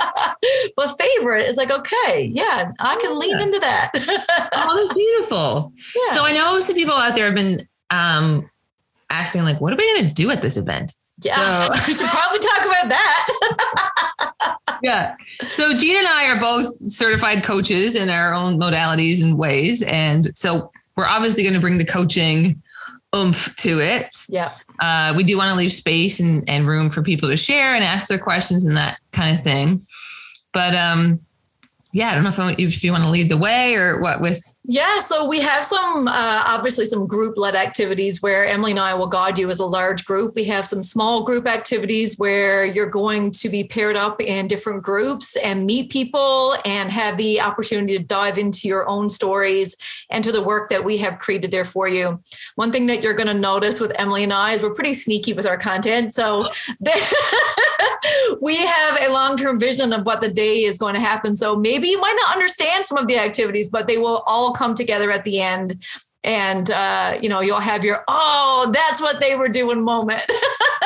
but 0.76 0.88
favorite 0.98 1.46
is 1.48 1.56
like, 1.56 1.70
okay, 1.72 2.30
yeah, 2.32 2.70
I 2.78 2.96
can 3.00 3.18
lean 3.18 3.40
into 3.40 3.58
that. 3.60 3.90
Oh, 4.54 4.76
that's 4.76 4.94
beautiful. 4.98 5.72
yeah. 5.96 6.14
So 6.14 6.24
I 6.24 6.32
know 6.32 6.60
some 6.60 6.76
people 6.76 6.94
out 6.94 7.14
there 7.14 7.26
have 7.26 7.34
been 7.34 7.66
um 7.90 8.48
asking 9.10 9.44
like, 9.44 9.60
what 9.60 9.72
are 9.72 9.76
we 9.76 9.94
gonna 10.00 10.12
do 10.12 10.30
at 10.30 10.40
this 10.42 10.56
event? 10.56 10.92
Yeah. 11.24 11.66
So- 11.66 11.72
we 11.86 11.94
should 11.94 12.06
probably 12.08 12.38
talk 12.38 12.64
about 12.66 12.88
that. 12.90 13.28
Yeah. 14.82 15.14
So 15.50 15.72
Gina 15.78 16.00
and 16.00 16.06
I 16.08 16.26
are 16.26 16.38
both 16.38 16.66
certified 16.90 17.42
coaches 17.42 17.94
in 17.94 18.10
our 18.10 18.34
own 18.34 18.60
modalities 18.60 19.22
and 19.22 19.38
ways. 19.38 19.80
And 19.82 20.36
so 20.36 20.70
we're 20.96 21.06
obviously 21.06 21.42
going 21.42 21.54
to 21.54 21.60
bring 21.60 21.78
the 21.78 21.86
coaching 21.86 22.60
oomph 23.16 23.54
to 23.56 23.80
it. 23.80 24.14
yeah. 24.28 24.52
Uh, 24.80 25.14
we 25.16 25.22
do 25.22 25.38
want 25.38 25.48
to 25.50 25.56
leave 25.56 25.72
space 25.72 26.20
and, 26.20 26.46
and 26.50 26.66
room 26.66 26.90
for 26.90 27.00
people 27.00 27.30
to 27.30 27.36
share 27.36 27.74
and 27.74 27.82
ask 27.84 28.08
their 28.08 28.18
questions 28.18 28.66
and 28.66 28.76
that 28.76 28.98
kind 29.12 29.34
of 29.34 29.42
thing. 29.42 29.80
But 30.52 30.74
um, 30.74 31.20
yeah, 31.92 32.10
I 32.10 32.14
don't 32.14 32.24
know 32.24 32.30
if, 32.30 32.38
I, 32.38 32.54
if 32.58 32.84
you 32.84 32.92
want 32.92 33.04
to 33.04 33.10
lead 33.10 33.30
the 33.30 33.38
way 33.38 33.76
or 33.76 34.00
what 34.00 34.20
with. 34.20 34.42
Yeah, 34.66 35.00
so 35.00 35.28
we 35.28 35.40
have 35.40 35.62
some, 35.62 36.08
uh, 36.08 36.44
obviously, 36.48 36.86
some 36.86 37.06
group 37.06 37.36
led 37.36 37.54
activities 37.54 38.22
where 38.22 38.46
Emily 38.46 38.70
and 38.70 38.80
I 38.80 38.94
will 38.94 39.06
guide 39.06 39.38
you 39.38 39.50
as 39.50 39.60
a 39.60 39.66
large 39.66 40.06
group. 40.06 40.34
We 40.34 40.44
have 40.44 40.64
some 40.64 40.82
small 40.82 41.22
group 41.22 41.46
activities 41.46 42.18
where 42.18 42.64
you're 42.64 42.86
going 42.86 43.30
to 43.32 43.50
be 43.50 43.64
paired 43.64 43.94
up 43.94 44.22
in 44.22 44.48
different 44.48 44.82
groups 44.82 45.36
and 45.36 45.66
meet 45.66 45.90
people 45.90 46.54
and 46.64 46.90
have 46.90 47.18
the 47.18 47.42
opportunity 47.42 47.98
to 47.98 48.02
dive 48.02 48.38
into 48.38 48.66
your 48.66 48.88
own 48.88 49.10
stories 49.10 49.76
and 50.08 50.24
to 50.24 50.32
the 50.32 50.42
work 50.42 50.70
that 50.70 50.82
we 50.82 50.96
have 50.96 51.18
created 51.18 51.50
there 51.50 51.66
for 51.66 51.86
you. 51.86 52.18
One 52.54 52.72
thing 52.72 52.86
that 52.86 53.02
you're 53.02 53.12
going 53.12 53.26
to 53.26 53.34
notice 53.34 53.80
with 53.80 53.92
Emily 54.00 54.24
and 54.24 54.32
I 54.32 54.52
is 54.52 54.62
we're 54.62 54.72
pretty 54.72 54.94
sneaky 54.94 55.34
with 55.34 55.46
our 55.46 55.58
content. 55.58 56.14
So 56.14 56.40
we 58.40 58.56
have 58.56 59.00
a 59.02 59.12
long 59.12 59.36
term 59.36 59.58
vision 59.58 59.92
of 59.92 60.06
what 60.06 60.20
the 60.20 60.32
day 60.32 60.64
is 60.64 60.78
going 60.78 60.94
to 60.94 61.00
happen. 61.00 61.36
So 61.36 61.56
maybe 61.56 61.88
you 61.88 62.00
might 62.00 62.16
not 62.16 62.34
understand 62.34 62.86
some 62.86 62.98
of 62.98 63.06
the 63.06 63.18
activities, 63.18 63.70
but 63.70 63.86
they 63.86 63.98
will 63.98 64.22
all 64.26 64.52
come 64.52 64.74
together 64.74 65.10
at 65.10 65.24
the 65.24 65.40
end. 65.40 65.84
And, 66.24 66.70
uh, 66.70 67.18
you 67.22 67.28
know, 67.28 67.40
you'll 67.40 67.60
have 67.60 67.84
your, 67.84 68.02
oh, 68.08 68.70
that's 68.72 69.00
what 69.00 69.20
they 69.20 69.36
were 69.36 69.48
doing 69.48 69.82
moment. 69.82 70.24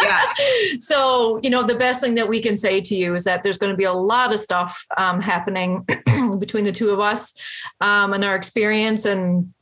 Yeah. 0.00 0.22
so, 0.78 1.40
you 1.42 1.50
know, 1.50 1.64
the 1.64 1.74
best 1.74 2.00
thing 2.00 2.14
that 2.14 2.28
we 2.28 2.40
can 2.40 2.56
say 2.56 2.80
to 2.80 2.94
you 2.94 3.14
is 3.14 3.24
that 3.24 3.42
there's 3.42 3.58
going 3.58 3.72
to 3.72 3.76
be 3.76 3.82
a 3.82 3.92
lot 3.92 4.32
of 4.32 4.38
stuff 4.38 4.87
um, 4.96 5.20
happening 5.20 5.84
between 6.38 6.62
the 6.62 6.70
two 6.70 6.90
of 6.90 7.00
us 7.00 7.34
um, 7.80 8.12
and 8.12 8.24
our 8.24 8.37
experience 8.37 9.04
and, 9.04 9.52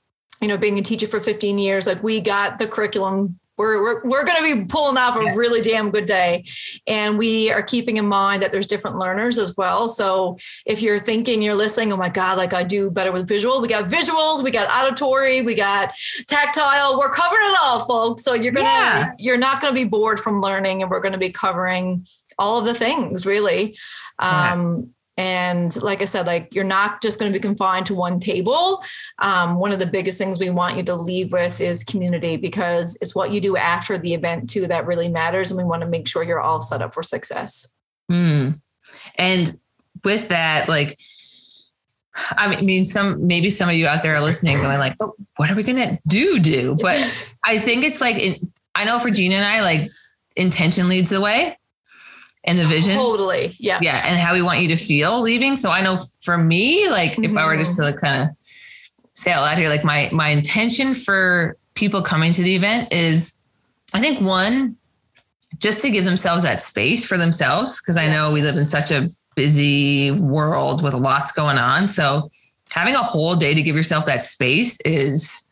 you 0.43 0.49
know, 0.49 0.59
being 0.59 0.79
a 0.79 0.83
teacher 0.83 1.07
for 1.07 1.21
15 1.21 1.57
years, 1.57 1.87
like 1.87 2.03
we 2.03 2.21
got 2.21 2.59
the 2.59 2.67
curriculum. 2.67 3.39
We're, 3.57 3.83
we're, 3.83 4.03
we're 4.05 4.25
going 4.25 4.55
to 4.55 4.63
be 4.63 4.67
pulling 4.69 4.99
off 4.99 5.17
a 5.17 5.35
really 5.37 5.63
damn 5.63 5.91
good 5.91 6.05
day. 6.05 6.45
And 6.87 7.17
we 7.19 7.51
are 7.53 7.63
keeping 7.63 7.97
in 7.97 8.07
mind 8.07 8.43
that 8.43 8.53
there's 8.53 8.67
different 8.67 8.99
learners 8.99 9.39
as 9.39 9.57
well. 9.57 9.89
So 9.89 10.37
if 10.67 10.83
you're 10.83 10.99
thinking, 10.99 11.41
you're 11.43 11.55
listening, 11.55 11.93
oh 11.93 11.97
my 11.97 12.09
God, 12.09 12.37
like 12.37 12.53
I 12.53 12.63
do 12.63 12.91
better 12.91 13.13
with 13.13 13.27
visual, 13.29 13.61
we 13.63 13.69
got 13.69 13.89
visuals, 13.89 14.43
we 14.45 14.51
got 14.51 14.69
auditory, 14.71 15.41
we 15.43 15.55
got 15.55 15.93
tactile, 16.29 16.99
we're 16.99 17.13
covering 17.13 17.47
it 17.51 17.59
all, 17.63 17.81
folks. 17.87 18.23
So 18.25 18.35
you're 18.35 18.53
going 18.53 18.67
to, 18.67 18.73
Yeah. 18.73 19.13
you're 19.19 19.39
not 19.39 19.61
going 19.61 19.73
to 19.73 19.75
be 19.75 19.85
bored 19.85 20.21
from 20.21 20.41
learning 20.41 20.83
and 20.83 20.91
we're 20.91 21.01
going 21.01 21.13
to 21.15 21.19
be 21.19 21.31
covering 21.31 22.05
all 22.39 22.59
of 22.59 22.67
the 22.67 22.75
things 22.75 23.25
really. 23.25 23.77
Yeah. 24.21 24.53
Um, 24.55 24.91
And 25.17 25.81
like 25.83 26.03
I 26.03 26.05
said, 26.05 26.27
like 26.27 26.55
you're 26.55 26.65
not 26.65 27.01
just 27.03 27.19
going 27.19 27.33
to 27.33 27.39
be 27.39 27.43
confined 27.43 27.87
to 27.87 27.95
one 27.95 28.21
table. 28.21 28.83
Um, 29.21 29.59
one 29.59 29.73
of 29.73 29.79
the 29.79 29.87
biggest 29.87 30.19
things 30.19 30.39
we 30.39 30.51
want 30.51 30.77
you 30.77 30.83
to 30.85 30.95
leave 30.95 31.33
with 31.33 31.61
is 31.61 31.85
community 31.85 32.37
because 32.37 32.99
it's 33.01 33.15
what 33.15 33.33
you 33.33 33.41
do 33.41 33.57
after 33.57 33.97
the 33.97 34.15
event 34.15 34.51
too 34.51 34.67
that 34.67 34.87
really 34.87 35.09
matters. 35.09 35.51
And 35.51 35.59
we 35.59 35.65
want 35.65 35.83
to 35.83 35.89
make 35.89 36.07
sure 36.07 36.23
you're 36.23 36.41
all 36.41 36.61
set 36.61 36.83
up 36.83 36.93
for 36.93 37.03
success. 37.03 37.73
Hmm. 38.11 38.51
And 39.17 39.59
with 40.05 40.29
that, 40.29 40.69
like, 40.69 40.99
I 42.37 42.61
mean, 42.63 42.85
some 42.85 43.27
maybe 43.27 43.51
some 43.51 43.69
of 43.69 43.75
you 43.75 43.87
out 43.87 44.03
there 44.03 44.15
are 44.15 44.21
listening 44.21 44.57
going 44.59 44.79
like, 44.79 44.97
but 44.99 45.11
what 45.37 45.51
are 45.51 45.55
we 45.55 45.63
gonna 45.63 45.99
do? 46.09 46.39
Do 46.39 46.75
but 46.75 46.97
I 47.45 47.59
think 47.59 47.85
it's 47.85 48.01
like 48.01 48.17
in, 48.17 48.53
I 48.75 48.85
know 48.85 48.99
for 48.99 49.11
Gina 49.11 49.35
and 49.35 49.45
I, 49.45 49.61
like 49.61 49.91
intention 50.35 50.89
leads 50.89 51.11
the 51.11 51.21
way, 51.21 51.59
and 52.47 52.57
the 52.57 52.65
vision, 52.65 52.97
Totally. 52.97 53.57
Yeah. 53.59 53.81
yeah, 53.83 54.05
and 54.07 54.17
how 54.19 54.33
we 54.33 54.43
want 54.43 54.61
you 54.61 54.69
to 54.69 54.77
feel 54.77 55.21
leaving. 55.21 55.57
So 55.57 55.71
I 55.71 55.81
know 55.81 55.99
for 56.23 56.39
me, 56.39 56.89
like 56.89 57.19
if 57.19 57.37
I 57.37 57.45
were 57.45 57.57
just 57.57 57.77
to 57.77 57.83
mm-hmm. 57.83 57.93
like, 57.93 58.01
kind 58.01 58.31
of 58.31 58.37
say 59.15 59.33
out 59.33 59.43
loud 59.43 59.59
here, 59.59 59.69
like 59.69 59.85
my 59.85 60.09
my 60.13 60.29
intention 60.29 60.95
for 60.95 61.57
people 61.75 62.03
coming 62.03 62.33
to 62.33 62.43
the 62.43 62.55
event 62.55 62.93
is, 62.93 63.43
I 63.93 64.01
think 64.01 64.21
one, 64.21 64.77
just 65.59 65.83
to 65.83 65.91
give 65.91 66.05
themselves 66.05 66.45
that 66.45 66.63
space 66.63 67.05
for 67.05 67.19
themselves, 67.19 67.81
because 67.81 67.97
I 67.97 68.09
know 68.09 68.33
we 68.33 68.43
live 68.43 68.57
in 68.57 68.65
such 68.65 68.91
a 68.91 69.11
busy 69.35 70.11
world 70.13 70.83
with 70.83 70.95
lots 70.95 71.33
going 71.33 71.59
on. 71.59 71.87
So 71.87 72.29
having 72.71 72.95
a 72.95 73.03
whole 73.03 73.37
day 73.37 73.55
to 73.55 73.63
give 73.63 73.77
yourself 73.77 74.07
that 74.07 74.23
space 74.23 74.81
is 74.83 75.46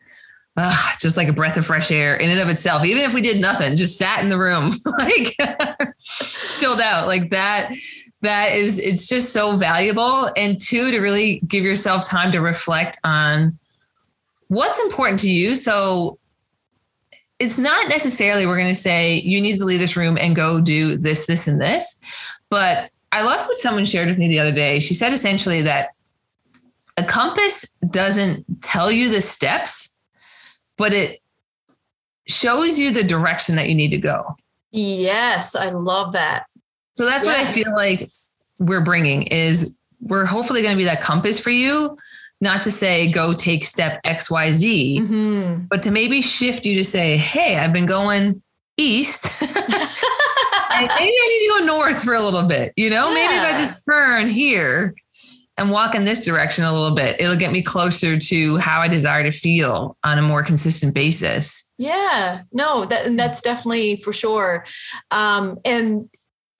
just 0.99 1.17
like 1.17 1.27
a 1.27 1.33
breath 1.33 1.57
of 1.57 1.65
fresh 1.65 1.91
air 1.91 2.15
in 2.15 2.29
and 2.29 2.39
of 2.39 2.49
itself. 2.49 2.85
Even 2.85 3.03
if 3.03 3.13
we 3.13 3.21
did 3.21 3.41
nothing, 3.41 3.75
just 3.75 3.97
sat 3.97 4.23
in 4.23 4.29
the 4.29 4.37
room, 4.37 4.71
like 4.99 5.35
chilled 6.57 6.79
out, 6.79 7.07
like 7.07 7.29
that. 7.31 7.73
That 8.21 8.55
is, 8.55 8.79
it's 8.79 9.07
just 9.07 9.33
so 9.33 9.55
valuable. 9.55 10.29
And 10.35 10.59
two, 10.59 10.91
to 10.91 10.99
really 10.99 11.41
give 11.47 11.63
yourself 11.63 12.05
time 12.05 12.31
to 12.31 12.39
reflect 12.39 12.97
on 13.03 13.59
what's 14.47 14.79
important 14.79 15.19
to 15.21 15.29
you. 15.29 15.55
So 15.55 16.17
it's 17.39 17.57
not 17.57 17.89
necessarily 17.89 18.47
we're 18.47 18.57
going 18.57 18.69
to 18.69 18.75
say 18.75 19.19
you 19.19 19.41
need 19.41 19.57
to 19.57 19.65
leave 19.65 19.79
this 19.79 19.97
room 19.97 20.17
and 20.17 20.35
go 20.35 20.61
do 20.61 20.97
this, 20.97 21.25
this, 21.25 21.47
and 21.47 21.59
this. 21.59 21.99
But 22.49 22.89
I 23.11 23.23
love 23.23 23.45
what 23.45 23.57
someone 23.57 23.85
shared 23.85 24.07
with 24.07 24.17
me 24.17 24.27
the 24.27 24.39
other 24.39 24.51
day. 24.51 24.79
She 24.79 24.93
said 24.93 25.13
essentially 25.13 25.61
that 25.63 25.89
a 26.97 27.03
compass 27.03 27.77
doesn't 27.89 28.45
tell 28.61 28.91
you 28.91 29.09
the 29.09 29.21
steps, 29.21 29.94
but 30.77 30.93
it 30.93 31.21
shows 32.27 32.77
you 32.79 32.91
the 32.91 33.03
direction 33.03 33.55
that 33.55 33.69
you 33.69 33.75
need 33.75 33.91
to 33.91 33.97
go. 33.97 34.35
Yes. 34.71 35.55
I 35.55 35.69
love 35.69 36.13
that. 36.13 36.45
So 36.95 37.05
that's 37.05 37.25
what 37.25 37.35
I 37.35 37.45
feel 37.45 37.73
like 37.75 38.09
we're 38.57 38.83
bringing 38.83 39.23
is 39.23 39.79
we're 40.01 40.25
hopefully 40.25 40.61
going 40.61 40.73
to 40.73 40.77
be 40.77 40.85
that 40.85 41.01
compass 41.01 41.39
for 41.39 41.49
you, 41.49 41.97
not 42.41 42.63
to 42.63 42.71
say 42.71 43.11
go 43.11 43.33
take 43.33 43.65
step 43.65 44.01
XYZ, 44.03 44.99
Mhm. 44.99 45.69
but 45.69 45.81
to 45.83 45.91
maybe 45.91 46.21
shift 46.21 46.65
you 46.65 46.75
to 46.77 46.83
say, 46.83 47.17
hey, 47.17 47.57
I've 47.57 47.73
been 47.73 47.85
going 47.85 48.41
east. 48.77 49.29
maybe 49.41 49.51
I 49.59 50.99
need 50.99 51.47
to 51.47 51.59
go 51.59 51.65
north 51.65 52.03
for 52.03 52.13
a 52.13 52.21
little 52.21 52.43
bit. 52.43 52.73
You 52.75 52.89
know, 52.89 53.13
maybe 53.13 53.33
if 53.33 53.41
I 53.43 53.57
just 53.57 53.85
turn 53.85 54.29
here 54.29 54.93
and 55.57 55.71
walk 55.71 55.95
in 55.95 56.05
this 56.05 56.25
direction 56.25 56.63
a 56.63 56.73
little 56.73 56.95
bit, 56.95 57.19
it'll 57.19 57.35
get 57.35 57.51
me 57.51 57.61
closer 57.61 58.17
to 58.17 58.57
how 58.57 58.81
I 58.81 58.87
desire 58.87 59.23
to 59.23 59.31
feel 59.31 59.97
on 60.03 60.17
a 60.17 60.21
more 60.21 60.43
consistent 60.43 60.93
basis. 60.93 61.71
Yeah, 61.77 62.41
no, 62.51 62.85
that 62.85 63.15
that's 63.17 63.41
definitely 63.41 63.97
for 63.97 64.11
sure. 64.11 64.65
Um, 65.11 65.57
and 65.63 66.09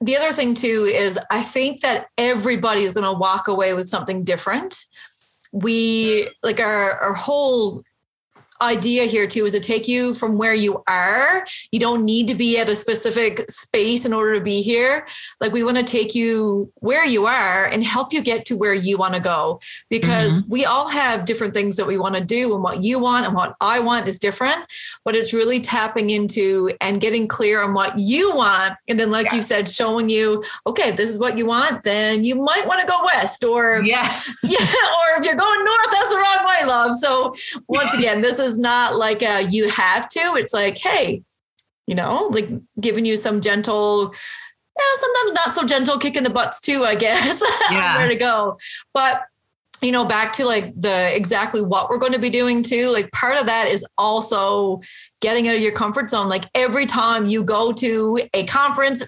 the 0.01 0.17
other 0.17 0.31
thing 0.31 0.53
too 0.53 0.87
is 0.89 1.19
I 1.29 1.41
think 1.41 1.81
that 1.81 2.07
everybody 2.17 2.81
is 2.81 2.93
going 2.93 3.05
to 3.05 3.17
walk 3.17 3.47
away 3.47 3.73
with 3.73 3.89
something 3.89 4.23
different. 4.23 4.85
We 5.51 6.29
like 6.43 6.59
our 6.59 6.91
our 6.91 7.13
whole 7.13 7.83
idea 8.61 9.03
here 9.03 9.27
too 9.27 9.45
is 9.45 9.53
to 9.53 9.59
take 9.59 9.87
you 9.87 10.13
from 10.13 10.37
where 10.37 10.53
you 10.53 10.83
are. 10.87 11.45
You 11.71 11.79
don't 11.79 12.05
need 12.05 12.27
to 12.27 12.35
be 12.35 12.57
at 12.57 12.69
a 12.69 12.75
specific 12.75 13.49
space 13.49 14.05
in 14.05 14.13
order 14.13 14.33
to 14.35 14.41
be 14.41 14.61
here. 14.61 15.05
Like 15.41 15.51
we 15.51 15.63
want 15.63 15.77
to 15.77 15.83
take 15.83 16.15
you 16.15 16.71
where 16.75 17.05
you 17.05 17.25
are 17.25 17.65
and 17.65 17.83
help 17.83 18.13
you 18.13 18.21
get 18.21 18.45
to 18.45 18.57
where 18.57 18.73
you 18.73 18.97
want 18.97 19.13
to 19.13 19.19
go 19.19 19.59
because 19.89 20.39
mm-hmm. 20.39 20.51
we 20.51 20.65
all 20.65 20.89
have 20.89 21.25
different 21.25 21.53
things 21.53 21.75
that 21.77 21.87
we 21.87 21.97
want 21.97 22.15
to 22.15 22.23
do 22.23 22.53
and 22.53 22.63
what 22.63 22.83
you 22.83 22.99
want 22.99 23.25
and 23.25 23.35
what 23.35 23.55
I 23.59 23.79
want 23.79 24.07
is 24.07 24.19
different, 24.19 24.65
but 25.03 25.15
it's 25.15 25.33
really 25.33 25.59
tapping 25.59 26.09
into 26.09 26.71
and 26.81 27.01
getting 27.01 27.27
clear 27.27 27.61
on 27.61 27.73
what 27.73 27.97
you 27.97 28.33
want 28.35 28.75
and 28.87 28.99
then 28.99 29.11
like 29.11 29.31
you 29.31 29.41
said 29.41 29.67
showing 29.67 30.09
you 30.09 30.43
okay, 30.67 30.91
this 30.91 31.09
is 31.09 31.19
what 31.19 31.37
you 31.37 31.45
want, 31.45 31.83
then 31.83 32.23
you 32.23 32.35
might 32.35 32.65
want 32.67 32.81
to 32.81 32.87
go 32.87 33.01
west 33.13 33.43
or 33.43 33.83
Yeah. 33.83 34.03
yeah, 34.43 34.59
or 34.59 35.19
if 35.19 35.25
you're 35.25 35.35
going 35.35 35.63
north, 35.63 35.91
that's 35.91 36.09
the 36.09 36.15
wrong 36.15 36.45
way, 36.47 36.67
love. 36.67 36.95
So 36.95 37.33
once 37.67 37.93
again, 37.97 38.21
this 38.21 38.39
is 38.39 38.44
not 38.57 38.95
like 38.95 39.21
a 39.21 39.47
you 39.49 39.69
have 39.69 40.07
to. 40.09 40.35
It's 40.35 40.53
like, 40.53 40.77
hey, 40.77 41.23
you 41.87 41.95
know, 41.95 42.29
like 42.31 42.49
giving 42.79 43.05
you 43.05 43.15
some 43.15 43.41
gentle, 43.41 44.13
yeah, 44.77 44.83
sometimes 44.95 45.33
not 45.33 45.55
so 45.55 45.65
gentle 45.65 45.97
kick 45.97 46.15
in 46.15 46.23
the 46.23 46.29
butts 46.29 46.59
too, 46.59 46.83
I 46.83 46.95
guess. 46.95 47.43
Yeah. 47.71 47.97
Where 47.97 48.09
to 48.09 48.15
go. 48.15 48.57
But 48.93 49.23
you 49.81 49.91
know, 49.91 50.05
back 50.05 50.33
to 50.33 50.45
like 50.45 50.73
the 50.79 51.15
exactly 51.15 51.61
what 51.61 51.89
we're 51.89 51.97
going 51.97 52.13
to 52.13 52.19
be 52.19 52.29
doing 52.29 52.63
too. 52.63 52.91
Like 52.91 53.11
part 53.11 53.39
of 53.39 53.45
that 53.47 53.67
is 53.69 53.85
also 53.97 54.81
getting 55.21 55.47
out 55.47 55.55
of 55.55 55.61
your 55.61 55.73
comfort 55.73 56.09
zone. 56.09 56.29
Like 56.29 56.45
every 56.55 56.85
time 56.85 57.25
you 57.25 57.43
go 57.43 57.71
to 57.73 58.19
a 58.33 58.45
conference, 58.45 59.03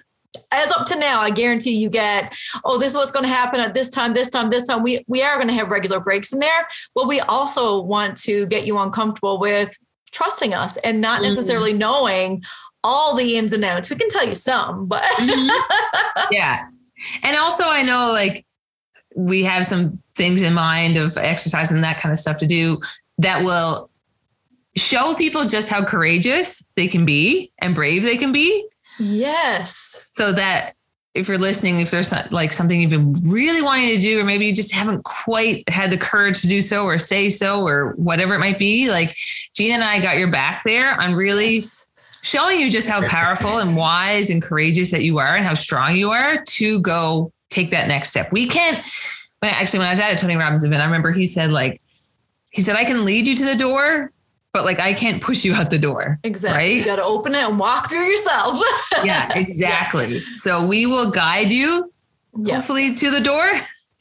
as 0.52 0.70
up 0.70 0.86
to 0.86 0.98
now, 0.98 1.20
I 1.20 1.30
guarantee 1.30 1.76
you 1.78 1.90
get, 1.90 2.34
oh, 2.64 2.78
this 2.78 2.90
is 2.92 2.96
what's 2.96 3.12
going 3.12 3.24
to 3.24 3.28
happen 3.30 3.60
at 3.60 3.74
this 3.74 3.90
time, 3.90 4.14
this 4.14 4.30
time, 4.30 4.48
this 4.50 4.64
time. 4.66 4.82
We 4.82 5.04
we 5.08 5.22
are 5.22 5.36
going 5.36 5.48
to 5.48 5.54
have 5.54 5.70
regular 5.70 6.00
breaks 6.00 6.32
in 6.32 6.38
there, 6.38 6.66
but 6.94 7.06
we 7.06 7.20
also 7.20 7.82
want 7.82 8.16
to 8.22 8.46
get 8.46 8.66
you 8.66 8.78
uncomfortable 8.78 9.38
with 9.38 9.76
trusting 10.10 10.54
us 10.54 10.76
and 10.78 11.00
not 11.00 11.20
Mhm. 11.20 11.24
necessarily 11.24 11.72
knowing 11.74 12.42
all 12.82 13.14
the 13.14 13.36
ins 13.36 13.52
and 13.52 13.64
outs. 13.64 13.90
We 13.90 13.96
can 13.96 14.08
tell 14.08 14.26
you 14.26 14.34
some, 14.34 14.86
but 14.86 15.04
yeah. 16.30 16.66
And 17.22 17.36
also, 17.36 17.64
I 17.66 17.82
know 17.82 18.10
like 18.12 18.46
we 19.14 19.44
have 19.44 19.66
some 19.66 20.02
things 20.14 20.42
in 20.42 20.54
mind 20.54 20.96
of 20.96 21.16
exercise 21.18 21.70
and 21.70 21.82
that 21.84 21.98
kind 22.00 22.12
of 22.12 22.18
stuff 22.18 22.38
to 22.38 22.46
do 22.46 22.80
that 23.18 23.44
will 23.44 23.90
show 24.76 25.14
people 25.14 25.44
just 25.46 25.68
how 25.68 25.84
courageous 25.84 26.68
they 26.76 26.86
can 26.88 27.04
be 27.04 27.50
and 27.58 27.74
brave 27.74 28.02
they 28.02 28.16
can 28.16 28.32
be. 28.32 28.64
Yes. 28.98 30.06
So 30.12 30.32
that 30.32 30.74
if 31.14 31.26
you're 31.26 31.38
listening, 31.38 31.80
if 31.80 31.90
there's 31.90 32.12
like 32.30 32.52
something 32.52 32.80
you've 32.80 32.90
been 32.90 33.12
really 33.28 33.62
wanting 33.62 33.88
to 33.88 33.98
do, 33.98 34.20
or 34.20 34.24
maybe 34.24 34.46
you 34.46 34.54
just 34.54 34.72
haven't 34.72 35.04
quite 35.04 35.68
had 35.68 35.90
the 35.90 35.98
courage 35.98 36.42
to 36.42 36.46
do 36.46 36.60
so 36.60 36.84
or 36.84 36.98
say 36.98 37.30
so 37.30 37.66
or 37.66 37.92
whatever 37.96 38.34
it 38.34 38.38
might 38.38 38.58
be, 38.58 38.90
like 38.90 39.16
Gina 39.54 39.74
and 39.74 39.84
I 39.84 40.00
got 40.00 40.18
your 40.18 40.30
back 40.30 40.62
there 40.64 41.00
on 41.00 41.14
really 41.14 41.56
Yes. 41.56 41.86
showing 42.22 42.60
you 42.60 42.70
just 42.70 42.88
how 42.88 43.06
powerful 43.08 43.58
and 43.58 43.76
wise 43.76 44.30
and 44.30 44.42
courageous 44.42 44.90
that 44.90 45.02
you 45.02 45.18
are 45.18 45.34
and 45.34 45.46
how 45.46 45.54
strong 45.54 45.96
you 45.96 46.10
are 46.10 46.42
to 46.42 46.80
go 46.80 47.32
take 47.48 47.70
that 47.70 47.88
next 47.88 48.10
step. 48.10 48.30
We 48.30 48.46
can't 48.46 48.84
when 49.40 49.50
actually 49.52 49.78
when 49.80 49.88
I 49.88 49.92
was 49.92 50.00
at 50.00 50.12
a 50.12 50.16
Tony 50.16 50.36
Robbins 50.36 50.64
event, 50.64 50.82
I 50.82 50.84
remember 50.84 51.10
he 51.10 51.26
said 51.26 51.50
like 51.50 51.80
he 52.50 52.60
said 52.60 52.76
I 52.76 52.84
can 52.84 53.04
lead 53.04 53.26
you 53.26 53.34
to 53.36 53.44
the 53.44 53.56
door, 53.56 54.12
but 54.58 54.64
like 54.64 54.80
I 54.80 54.92
can't 54.92 55.22
push 55.22 55.44
you 55.44 55.54
out 55.54 55.70
the 55.70 55.78
door. 55.78 56.18
Exactly. 56.24 56.58
Right? 56.58 56.74
You 56.78 56.84
got 56.84 56.96
to 56.96 57.04
open 57.04 57.32
it 57.32 57.44
and 57.44 57.60
walk 57.60 57.88
through 57.88 58.04
yourself. 58.04 58.60
Yeah, 59.04 59.30
exactly. 59.38 60.18
So 60.34 60.66
we 60.66 60.84
will 60.86 61.12
guide 61.12 61.52
you 61.52 61.92
yeah. 62.36 62.56
hopefully 62.56 62.92
to 62.96 63.10
the 63.12 63.20
door 63.20 63.46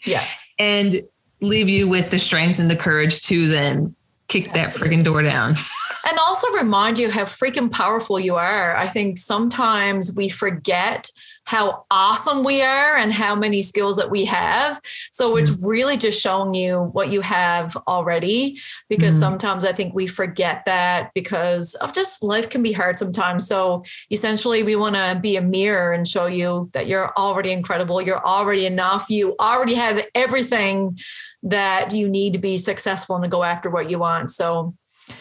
Yeah. 0.04 0.24
and 0.58 1.04
leave 1.40 1.70
you 1.70 1.88
with 1.88 2.10
the 2.10 2.18
strength 2.18 2.60
and 2.60 2.72
the 2.72 2.76
courage 2.76 3.22
to 3.24 3.48
then 3.48 3.96
kick 4.28 4.54
that 4.54 4.70
freaking 4.70 5.04
door 5.04 5.22
down. 5.22 5.56
And 6.08 6.18
also 6.20 6.48
remind 6.54 6.98
you 6.98 7.12
how 7.12 7.24
freaking 7.26 7.70
powerful 7.70 8.18
you 8.18 8.36
are. 8.36 8.76
I 8.76 8.88
think 8.88 9.18
sometimes 9.18 10.16
we 10.16 10.30
forget 10.30 11.12
how 11.44 11.86
awesome 11.92 12.44
we 12.44 12.62
are 12.62 12.96
and 12.96 13.12
how 13.12 13.36
many 13.36 13.62
skills 13.62 13.98
that 13.98 14.10
we 14.10 14.26
have. 14.26 14.80
So 15.12 15.38
it's 15.38 15.62
really 15.66 15.98
just 15.98 16.22
showing 16.22 16.54
you 16.54 16.90
what 16.92 17.12
you 17.12 17.22
have 17.22 17.78
already 17.88 18.60
because 18.90 19.16
Mhm. 19.16 19.20
sometimes 19.20 19.66
I 19.66 19.72
think 19.72 19.94
we 19.94 20.08
forget 20.08 20.64
that 20.66 21.12
because 21.14 21.74
of 21.76 21.94
just 21.94 22.24
life 22.24 22.50
can 22.50 22.64
be 22.64 22.74
hard 22.74 23.00
sometimes. 23.00 23.48
So 23.48 23.84
essentially, 24.10 24.64
we 24.64 24.76
want 24.76 24.96
to 24.96 25.18
be 25.22 25.38
a 25.38 25.42
mirror 25.42 25.94
and 25.94 26.08
show 26.08 26.26
you 26.26 26.70
that 26.74 26.88
you're 26.88 27.14
already 27.18 27.52
incredible. 27.52 28.02
You're 28.02 28.26
already 28.26 28.66
enough. 28.66 29.10
You 29.10 29.36
already 29.40 29.76
have 29.76 30.06
everything 30.16 31.00
that 31.44 31.94
you 31.94 32.10
need 32.10 32.34
to 32.34 32.40
be 32.40 32.58
successful 32.58 33.16
and 33.16 33.24
to 33.24 33.30
go 33.30 33.44
after 33.44 33.70
what 33.70 33.90
you 33.90 34.00
want. 34.00 34.32
So 34.32 34.74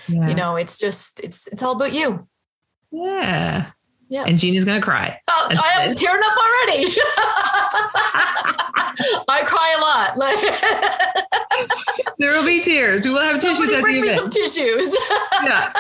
Yeah. 0.09 0.29
you 0.29 0.35
know 0.35 0.57
it's 0.57 0.79
just 0.79 1.21
it's 1.21 1.47
it's 1.49 1.63
all 1.63 1.73
about 1.73 1.93
you 1.95 2.27
Yeah. 2.91 3.71
Yeah. 4.09 4.25
And 4.27 4.39
Gina's 4.39 4.65
gonna 4.65 4.81
cry. 4.81 5.21
oh, 5.29 5.47
That's 5.49 5.61
i 5.63 5.83
am 5.83 5.93
tearing 5.95 6.23
up 6.25 6.37
already 6.39 6.87
i 9.29 9.43
cry 9.45 9.75
a 9.77 9.81
lot 9.81 10.17
like 10.17 10.39
There 12.19 12.31
will 12.33 12.47
be 12.47 12.61
tears. 12.61 13.05
We 13.05 13.13
will 13.13 13.21
have 13.21 13.39
tissues 13.41 13.69
somebody 13.71 13.75
at 13.75 13.79
the 13.79 13.83
bring 13.83 14.01
me 14.01 14.09
event. 14.09 14.21
some 14.23 14.31
tissues 14.31 14.97
yeah. 15.45 15.71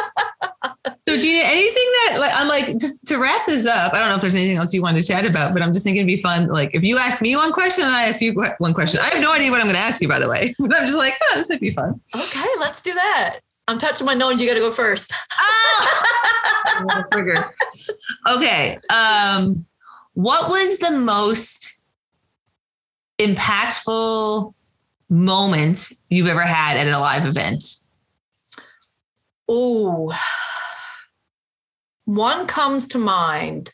So 1.09 1.16
Gina, 1.19 1.45
anything 1.45 1.88
that 2.05 2.16
like 2.19 2.33
I'm 2.35 2.47
like 2.49 2.77
to, 2.79 2.90
to 3.07 3.16
wrap 3.19 3.47
this 3.47 3.64
up, 3.66 3.95
I 3.95 3.99
don't 4.01 4.09
know 4.11 4.16
if 4.16 4.21
there's 4.21 4.35
anything 4.37 4.57
else 4.59 4.75
you 4.75 4.83
wanted 4.83 5.01
to 5.01 5.07
chat 5.07 5.25
about, 5.25 5.55
but 5.55 5.62
I'm 5.62 5.73
just 5.73 5.83
thinking 5.85 6.01
it'd 6.03 6.09
be 6.14 6.21
fun. 6.21 6.49
Like 6.49 6.75
if 6.75 6.83
you 6.85 6.99
ask 6.99 7.23
me 7.23 7.35
one 7.37 7.53
question 7.53 7.87
and 7.87 7.95
I 7.95 8.07
ask 8.09 8.21
you 8.21 8.35
one 8.59 8.75
question, 8.75 9.01
I 9.01 9.07
have 9.09 9.21
no 9.23 9.33
idea 9.33 9.51
what 9.51 9.61
I'm 9.61 9.66
going 9.66 9.77
to 9.77 9.81
ask 9.81 10.03
you, 10.03 10.09
by 10.09 10.19
the 10.19 10.29
way. 10.29 10.55
But 10.59 10.75
I'm 10.77 10.85
just 10.87 10.99
like, 10.99 11.14
oh, 11.31 11.37
this 11.37 11.49
might 11.49 11.61
be 11.61 11.71
fun. 11.71 11.99
okay 12.14 12.45
let's 12.61 12.83
do 12.83 12.92
that 12.92 13.38
i'm 13.68 13.79
touching 13.79 14.07
my 14.07 14.14
nose 14.14 14.40
you 14.40 14.46
got 14.46 14.55
to 14.55 14.61
go 14.61 14.70
first 14.70 15.12
Trigger. 17.12 17.35
Okay. 18.29 18.79
Um, 18.90 19.66
what 20.14 20.50
was 20.50 20.79
the 20.79 20.90
most 20.90 21.85
impactful 23.20 24.52
moment 25.09 25.92
you've 26.11 26.26
ever 26.26 26.42
had 26.42 26.76
at 26.76 26.88
a 26.88 26.98
live 26.98 27.24
event? 27.24 27.64
Ooh. 29.50 30.11
One 32.05 32.46
comes 32.46 32.88
to 32.88 32.98
mind. 32.98 33.72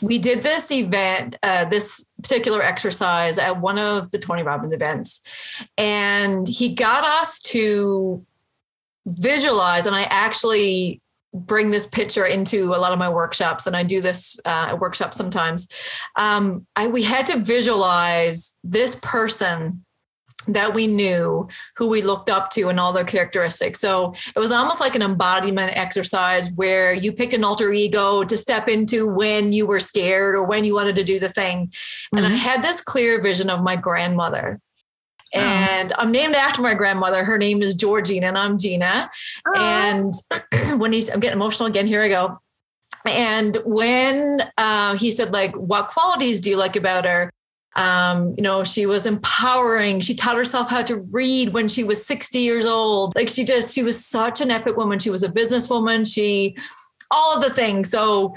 We 0.00 0.18
did 0.18 0.42
this 0.42 0.70
event, 0.70 1.36
uh, 1.42 1.66
this 1.66 2.06
particular 2.22 2.62
exercise 2.62 3.38
at 3.38 3.60
one 3.60 3.78
of 3.78 4.10
the 4.12 4.18
Tony 4.18 4.42
Robbins 4.42 4.72
events, 4.72 5.20
and 5.76 6.48
he 6.48 6.74
got 6.74 7.04
us 7.04 7.38
to 7.40 8.24
visualize. 9.06 9.86
And 9.86 9.94
I 9.96 10.02
actually 10.10 11.00
bring 11.34 11.70
this 11.70 11.86
picture 11.86 12.24
into 12.24 12.72
a 12.72 12.78
lot 12.78 12.92
of 12.92 12.98
my 12.98 13.08
workshops, 13.08 13.66
and 13.66 13.76
I 13.76 13.82
do 13.82 14.00
this 14.00 14.38
uh, 14.44 14.68
at 14.70 14.80
workshops 14.80 15.16
sometimes. 15.16 15.68
Um, 16.18 16.66
I 16.76 16.86
we 16.88 17.02
had 17.02 17.26
to 17.26 17.38
visualize 17.38 18.56
this 18.64 18.94
person 18.96 19.84
that 20.48 20.74
we 20.74 20.86
knew 20.86 21.48
who 21.76 21.88
we 21.88 22.00
looked 22.02 22.30
up 22.30 22.50
to 22.50 22.68
and 22.68 22.78
all 22.78 22.92
their 22.92 23.04
characteristics. 23.04 23.80
So 23.80 24.14
it 24.34 24.38
was 24.38 24.52
almost 24.52 24.80
like 24.80 24.94
an 24.94 25.02
embodiment 25.02 25.76
exercise 25.76 26.50
where 26.54 26.94
you 26.94 27.12
picked 27.12 27.34
an 27.34 27.42
alter 27.42 27.72
ego 27.72 28.22
to 28.22 28.36
step 28.36 28.68
into 28.68 29.08
when 29.08 29.50
you 29.50 29.66
were 29.66 29.80
scared 29.80 30.36
or 30.36 30.44
when 30.44 30.64
you 30.64 30.72
wanted 30.72 30.94
to 30.96 31.04
do 31.04 31.18
the 31.18 31.28
thing. 31.28 31.72
And 32.14 32.24
I 32.24 32.30
Mhm. 32.30 32.36
had 32.36 32.62
this 32.62 32.80
clear 32.80 33.20
vision 33.20 33.50
of 33.50 33.64
my 33.64 33.74
grandmother. 33.74 34.60
Oh. 35.34 35.40
And 35.40 35.92
I'm 35.98 36.12
named 36.12 36.34
after 36.34 36.62
my 36.62 36.74
grandmother. 36.74 37.24
Her 37.24 37.38
name 37.38 37.62
is 37.62 37.74
Georgina, 37.74 38.26
and 38.26 38.38
I'm 38.38 38.58
Gina. 38.58 39.10
And 39.56 40.14
when 40.78 40.92
he's, 40.92 41.10
I'm 41.10 41.20
getting 41.20 41.36
emotional 41.36 41.68
again. 41.68 41.86
Here 41.86 42.02
I 42.02 42.08
go. 42.08 42.40
And 43.06 43.56
when 43.64 44.40
uh, 44.58 44.96
he 44.96 45.10
said, 45.10 45.32
like, 45.32 45.54
what 45.56 45.88
qualities 45.88 46.40
do 46.40 46.50
you 46.50 46.56
like 46.56 46.76
about 46.76 47.04
her? 47.04 47.32
Um, 47.76 48.34
you 48.36 48.42
know, 48.42 48.64
she 48.64 48.86
was 48.86 49.06
empowering. 49.06 50.00
She 50.00 50.14
taught 50.14 50.36
herself 50.36 50.70
how 50.70 50.82
to 50.84 50.96
read 50.96 51.52
when 51.52 51.68
she 51.68 51.84
was 51.84 52.04
60 52.06 52.38
years 52.38 52.64
old. 52.64 53.14
Like 53.14 53.28
she 53.28 53.44
just, 53.44 53.74
she 53.74 53.82
was 53.82 54.04
such 54.04 54.40
an 54.40 54.50
epic 54.50 54.76
woman. 54.76 54.98
She 54.98 55.10
was 55.10 55.22
a 55.22 55.30
businesswoman. 55.30 56.10
She, 56.10 56.56
all 57.10 57.36
of 57.36 57.42
the 57.42 57.50
things. 57.50 57.90
So 57.90 58.34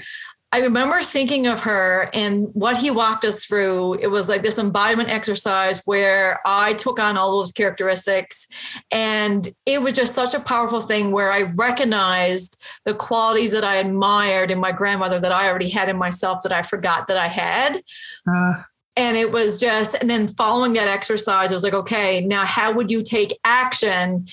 I 0.52 0.60
remember 0.62 1.00
thinking 1.02 1.46
of 1.46 1.60
her 1.60 2.10
and 2.12 2.46
what 2.54 2.76
he 2.76 2.90
walked 2.90 3.24
us 3.24 3.44
through. 3.46 3.94
It 4.00 4.08
was 4.08 4.28
like 4.28 4.42
this 4.42 4.58
embodiment 4.58 5.08
exercise 5.08 5.80
where 5.84 6.40
I 6.44 6.72
took 6.72 6.98
on 6.98 7.16
all 7.16 7.38
those 7.38 7.52
characteristics. 7.52 8.48
And 8.90 9.52
it 9.64 9.80
was 9.80 9.92
just 9.92 10.12
such 10.12 10.34
a 10.34 10.40
powerful 10.40 10.80
thing 10.80 11.12
where 11.12 11.30
I 11.30 11.44
recognized 11.56 12.60
the 12.84 12.94
qualities 12.94 13.52
that 13.52 13.62
I 13.62 13.76
admired 13.76 14.50
in 14.50 14.58
my 14.58 14.72
grandmother 14.72 15.20
that 15.20 15.30
I 15.30 15.48
already 15.48 15.68
had 15.68 15.88
in 15.88 15.96
myself 15.96 16.40
that 16.42 16.52
I 16.52 16.62
forgot 16.62 17.06
that 17.06 17.16
I 17.16 17.28
had. 17.28 17.82
Uh. 18.26 18.62
And 18.96 19.16
it 19.16 19.30
was 19.30 19.60
just, 19.60 20.00
and 20.00 20.10
then 20.10 20.26
following 20.26 20.72
that 20.72 20.88
exercise, 20.88 21.52
it 21.52 21.54
was 21.54 21.62
like, 21.62 21.74
okay, 21.74 22.22
now 22.22 22.44
how 22.44 22.72
would 22.72 22.90
you 22.90 23.04
take 23.04 23.38
action 23.44 24.26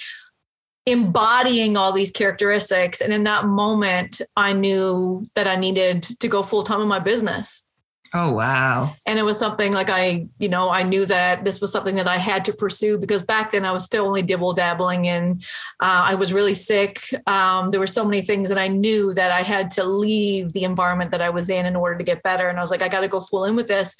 embodying 0.87 1.75
all 1.75 1.91
these 1.91 2.09
characteristics. 2.09 3.01
And 3.01 3.13
in 3.13 3.25
that 3.25 3.45
moment, 3.45 4.21
I 4.37 4.53
knew 4.53 5.25
that 5.35 5.45
I 5.45 5.57
needed 5.57 6.03
to 6.03 6.27
go 6.29 6.41
full 6.41 6.63
time 6.63 6.81
in 6.81 6.87
my 6.87 6.99
business. 6.99 7.66
Oh, 8.13 8.31
wow. 8.31 8.95
And 9.05 9.19
it 9.19 9.23
was 9.23 9.37
something 9.37 9.73
like 9.73 9.89
I, 9.89 10.27
you 10.39 10.49
know, 10.49 10.69
I 10.69 10.83
knew 10.83 11.05
that 11.05 11.43
this 11.43 11.59
was 11.59 11.71
something 11.71 11.95
that 11.95 12.07
I 12.07 12.17
had 12.17 12.45
to 12.45 12.53
pursue 12.53 12.97
because 12.97 13.23
back 13.23 13.51
then 13.51 13.65
I 13.65 13.71
was 13.71 13.83
still 13.83 14.05
only 14.05 14.21
dibble 14.21 14.53
dabbling 14.53 15.07
and 15.07 15.43
uh, 15.81 16.05
I 16.09 16.15
was 16.15 16.33
really 16.33 16.53
sick. 16.53 17.01
Um, 17.27 17.71
there 17.71 17.79
were 17.79 17.87
so 17.87 18.05
many 18.05 18.21
things 18.21 18.49
that 18.49 18.57
I 18.57 18.67
knew 18.67 19.13
that 19.13 19.31
I 19.31 19.41
had 19.41 19.71
to 19.71 19.83
leave 19.83 20.53
the 20.53 20.63
environment 20.63 21.11
that 21.11 21.21
I 21.21 21.29
was 21.29 21.49
in 21.49 21.65
in 21.65 21.75
order 21.75 21.97
to 21.97 22.03
get 22.03 22.23
better. 22.23 22.47
And 22.47 22.57
I 22.57 22.61
was 22.61 22.71
like, 22.71 22.81
I 22.81 22.87
got 22.87 23.01
to 23.01 23.07
go 23.07 23.19
full 23.19 23.45
in 23.45 23.55
with 23.55 23.67
this. 23.67 23.95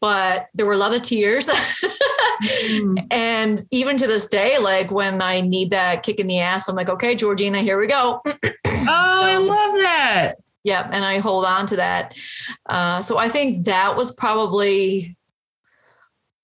But 0.00 0.46
there 0.54 0.66
were 0.66 0.74
a 0.74 0.78
lot 0.78 0.94
of 0.94 1.02
tears. 1.02 1.48
mm. 1.48 3.06
And 3.10 3.64
even 3.70 3.96
to 3.96 4.06
this 4.06 4.26
day, 4.26 4.58
like 4.60 4.90
when 4.90 5.22
I 5.22 5.40
need 5.40 5.70
that 5.70 6.02
kick 6.02 6.20
in 6.20 6.26
the 6.26 6.40
ass, 6.40 6.68
I'm 6.68 6.76
like, 6.76 6.90
okay, 6.90 7.14
Georgina, 7.14 7.60
here 7.60 7.78
we 7.80 7.86
go. 7.86 8.20
oh, 8.26 8.32
so, 8.44 8.86
I 8.86 9.36
love 9.38 9.74
that 9.76 10.34
yeah 10.66 10.90
and 10.92 11.04
i 11.04 11.18
hold 11.18 11.44
on 11.46 11.64
to 11.64 11.76
that. 11.76 12.18
Uh, 12.68 13.00
so 13.00 13.16
i 13.16 13.28
think 13.28 13.64
that 13.64 13.94
was 13.96 14.10
probably 14.12 15.16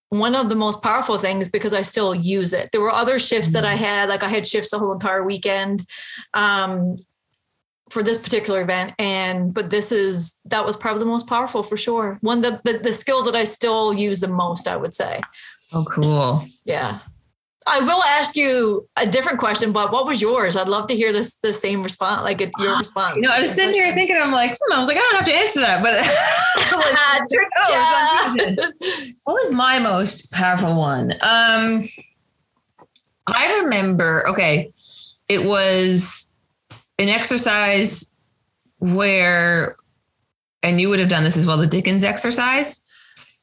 one 0.09 0.35
of 0.35 0.49
the 0.49 0.55
most 0.55 0.83
powerful 0.83 1.19
things 1.19 1.49
because 1.49 1.75
i 1.75 1.83
still 1.83 2.15
use 2.15 2.53
it. 2.53 2.71
There 2.71 2.81
were 2.81 2.91
other 2.91 3.19
shifts 3.19 3.53
that 3.53 3.65
i 3.65 3.75
mm-hmm. 3.75 3.85
had 3.85 4.09
like 4.09 4.23
i 4.23 4.29
had 4.29 4.47
shifts 4.47 4.71
the 4.71 4.79
whole 4.79 4.93
entire 4.93 5.25
weekend 5.27 5.87
um, 6.33 6.97
for 7.91 8.03
this 8.03 8.17
particular 8.17 8.63
event 8.63 8.95
and 8.99 9.53
but 9.53 9.69
this 9.69 9.93
is 9.93 10.39
that 10.47 10.65
was 10.65 10.77
probably 10.77 11.01
the 11.01 11.15
most 11.15 11.27
powerful 11.29 11.63
for 11.63 11.77
sure. 11.77 12.19
One 12.23 12.41
that 12.43 12.65
the, 12.65 12.79
the 12.79 12.93
skill 12.93 13.25
that 13.25 13.35
i 13.35 13.45
still 13.45 13.93
use 13.93 14.21
the 14.21 14.29
most 14.29 14.69
i 14.69 14.77
would 14.77 14.95
say. 14.95 15.21
Oh 15.75 15.85
cool. 15.91 16.47
Yeah 16.65 17.01
I 17.67 17.81
will 17.81 18.03
ask 18.05 18.37
you 18.37 18.89
a 18.97 19.07
different 19.07 19.39
question, 19.39 19.73
but 19.73 19.93
what 19.93 20.07
was 20.07 20.21
yours? 20.21 20.57
I'd 20.57 20.69
love 20.69 20.87
to 20.89 20.95
hear 20.95 21.13
this 21.13 21.37
the 21.37 21.53
same 21.53 21.83
response, 21.83 22.23
like 22.23 22.41
your 22.41 22.51
response. 22.79 23.17
You 23.17 23.23
know, 23.23 23.35
I 23.35 23.41
was 23.41 23.51
sitting 23.51 23.75
here 23.75 23.93
thinking, 23.95 24.17
I'm 24.17 24.33
like, 24.33 24.59
hmm, 24.61 24.73
I 24.73 24.79
was 24.79 24.89
like, 24.89 24.97
I 24.97 25.01
don't 25.01 25.17
have 25.17 25.27
to 25.27 25.35
answer 25.35 25.61
that, 25.61 25.83
but 25.83 25.95
oh, 27.69 29.13
what 29.25 29.35
was 29.35 29.53
my 29.53 29.79
most 29.79 30.33
powerful 30.33 30.77
one? 30.77 31.13
Um, 31.21 31.85
I 33.27 33.61
remember. 33.63 34.27
Okay, 34.29 34.73
it 35.29 35.45
was 35.45 36.35
an 36.99 37.09
exercise 37.09 38.17
where, 38.79 39.77
and 40.63 40.81
you 40.81 40.89
would 40.89 40.99
have 40.99 41.09
done 41.09 41.25
this 41.25 41.37
as 41.37 41.47
well, 41.47 41.57
the 41.57 41.67
Dickens 41.67 42.05
exercise. 42.05 42.87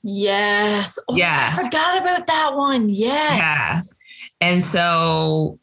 Yes. 0.01 0.97
Oh, 1.09 1.15
yeah. 1.15 1.49
I 1.51 1.55
forgot 1.55 2.01
about 2.01 2.27
that 2.27 2.51
one. 2.55 2.87
Yes. 2.89 3.91
Yeah. 3.91 3.95
And 4.41 4.63
so, 4.63 5.59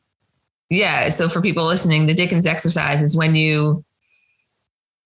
yeah, 0.70 1.08
so 1.08 1.28
for 1.28 1.40
people 1.40 1.64
listening, 1.64 2.06
the 2.06 2.14
Dickens 2.14 2.46
exercise 2.46 3.02
is 3.02 3.16
when 3.16 3.34
you 3.34 3.84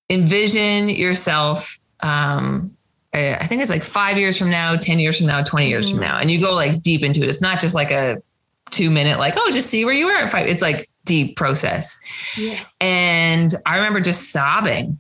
envision 0.09 0.89
yourself. 0.89 1.79
Um, 2.01 2.77
I 3.13 3.47
think 3.47 3.61
it's 3.61 3.71
like 3.71 3.83
five 3.83 4.19
years 4.19 4.39
from 4.39 4.51
now, 4.51 4.77
10 4.77 5.01
years 5.01 5.19
from 5.19 5.27
now, 5.27 5.43
20 5.43 5.69
years 5.69 5.87
mm-hmm. 5.87 5.97
from 5.97 6.07
now. 6.07 6.19
And 6.19 6.31
you 6.31 6.41
go 6.41 6.55
like 6.55 6.81
deep 6.81 7.03
into 7.03 7.23
it. 7.23 7.29
It's 7.29 7.43
not 7.43 7.61
just 7.61 7.75
like 7.75 7.91
a 7.91 8.23
two 8.71 8.91
minute, 8.91 9.19
like, 9.19 9.35
oh, 9.37 9.51
just 9.53 9.69
see 9.69 9.85
where 9.85 9.95
you 9.95 10.07
are 10.09 10.29
five. 10.29 10.47
It's 10.47 10.63
like 10.63 10.89
deep 11.05 11.37
process. 11.37 11.99
Yeah. 12.37 12.61
And 12.81 13.53
I 13.67 13.77
remember 13.77 14.01
just 14.01 14.31
sobbing 14.31 14.99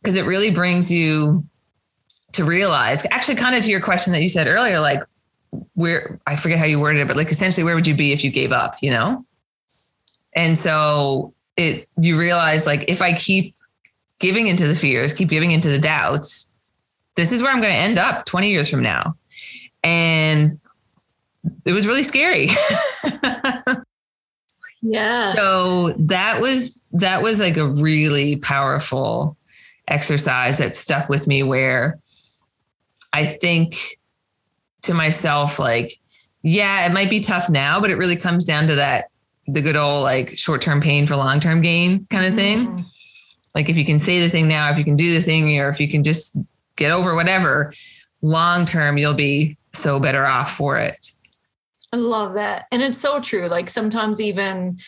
because 0.00 0.16
it 0.16 0.26
really 0.26 0.50
brings 0.50 0.90
you 0.92 1.44
to 2.32 2.44
realize, 2.44 3.04
actually, 3.10 3.34
kind 3.34 3.56
of 3.56 3.64
to 3.64 3.70
your 3.70 3.80
question 3.80 4.12
that 4.12 4.22
you 4.22 4.28
said 4.28 4.46
earlier, 4.46 4.78
like, 4.80 5.02
where 5.74 6.20
I 6.26 6.36
forget 6.36 6.58
how 6.58 6.64
you 6.64 6.80
worded 6.80 7.02
it, 7.02 7.08
but 7.08 7.16
like 7.16 7.30
essentially 7.30 7.64
where 7.64 7.74
would 7.74 7.86
you 7.86 7.94
be 7.94 8.12
if 8.12 8.22
you 8.24 8.30
gave 8.30 8.52
up, 8.52 8.76
you 8.80 8.90
know? 8.90 9.24
And 10.34 10.56
so 10.56 11.34
it 11.56 11.88
you 12.00 12.18
realize 12.18 12.66
like 12.66 12.84
if 12.88 13.02
I 13.02 13.12
keep 13.14 13.54
giving 14.18 14.46
into 14.46 14.66
the 14.66 14.76
fears, 14.76 15.14
keep 15.14 15.28
giving 15.28 15.50
into 15.50 15.68
the 15.68 15.78
doubts, 15.78 16.54
this 17.16 17.32
is 17.32 17.42
where 17.42 17.50
I'm 17.50 17.60
going 17.60 17.72
to 17.72 17.78
end 17.78 17.98
up 17.98 18.24
20 18.26 18.50
years 18.50 18.68
from 18.68 18.82
now. 18.82 19.16
And 19.82 20.50
it 21.64 21.72
was 21.72 21.86
really 21.86 22.02
scary. 22.02 22.50
yeah. 24.82 25.32
So 25.34 25.94
that 25.98 26.40
was 26.40 26.84
that 26.92 27.22
was 27.22 27.40
like 27.40 27.56
a 27.56 27.66
really 27.66 28.36
powerful 28.36 29.36
exercise 29.88 30.58
that 30.58 30.76
stuck 30.76 31.08
with 31.08 31.26
me 31.26 31.42
where 31.42 31.98
I 33.12 33.26
think 33.26 33.76
to 34.82 34.94
myself, 34.94 35.58
like, 35.58 35.98
yeah, 36.42 36.86
it 36.86 36.92
might 36.92 37.10
be 37.10 37.20
tough 37.20 37.48
now, 37.48 37.80
but 37.80 37.90
it 37.90 37.96
really 37.96 38.16
comes 38.16 38.44
down 38.44 38.66
to 38.68 38.76
that 38.76 39.10
the 39.46 39.60
good 39.60 39.76
old 39.76 40.02
like 40.02 40.38
short 40.38 40.62
term 40.62 40.80
pain 40.80 41.06
for 41.06 41.16
long 41.16 41.40
term 41.40 41.60
gain 41.60 42.06
kind 42.06 42.26
of 42.26 42.34
thing. 42.34 42.66
Mm. 42.66 42.84
Like, 43.54 43.68
if 43.68 43.76
you 43.76 43.84
can 43.84 43.98
say 43.98 44.20
the 44.20 44.30
thing 44.30 44.46
now, 44.46 44.70
if 44.70 44.78
you 44.78 44.84
can 44.84 44.96
do 44.96 45.12
the 45.12 45.22
thing, 45.22 45.58
or 45.58 45.68
if 45.68 45.80
you 45.80 45.88
can 45.88 46.04
just 46.04 46.38
get 46.76 46.92
over 46.92 47.14
whatever, 47.16 47.72
long 48.22 48.64
term, 48.64 48.96
you'll 48.96 49.14
be 49.14 49.56
so 49.72 49.98
better 49.98 50.24
off 50.24 50.52
for 50.52 50.76
it. 50.76 51.10
I 51.92 51.96
love 51.96 52.34
that. 52.34 52.66
And 52.70 52.80
it's 52.80 52.98
so 52.98 53.20
true. 53.20 53.48
Like, 53.48 53.68
sometimes 53.68 54.20
even, 54.20 54.78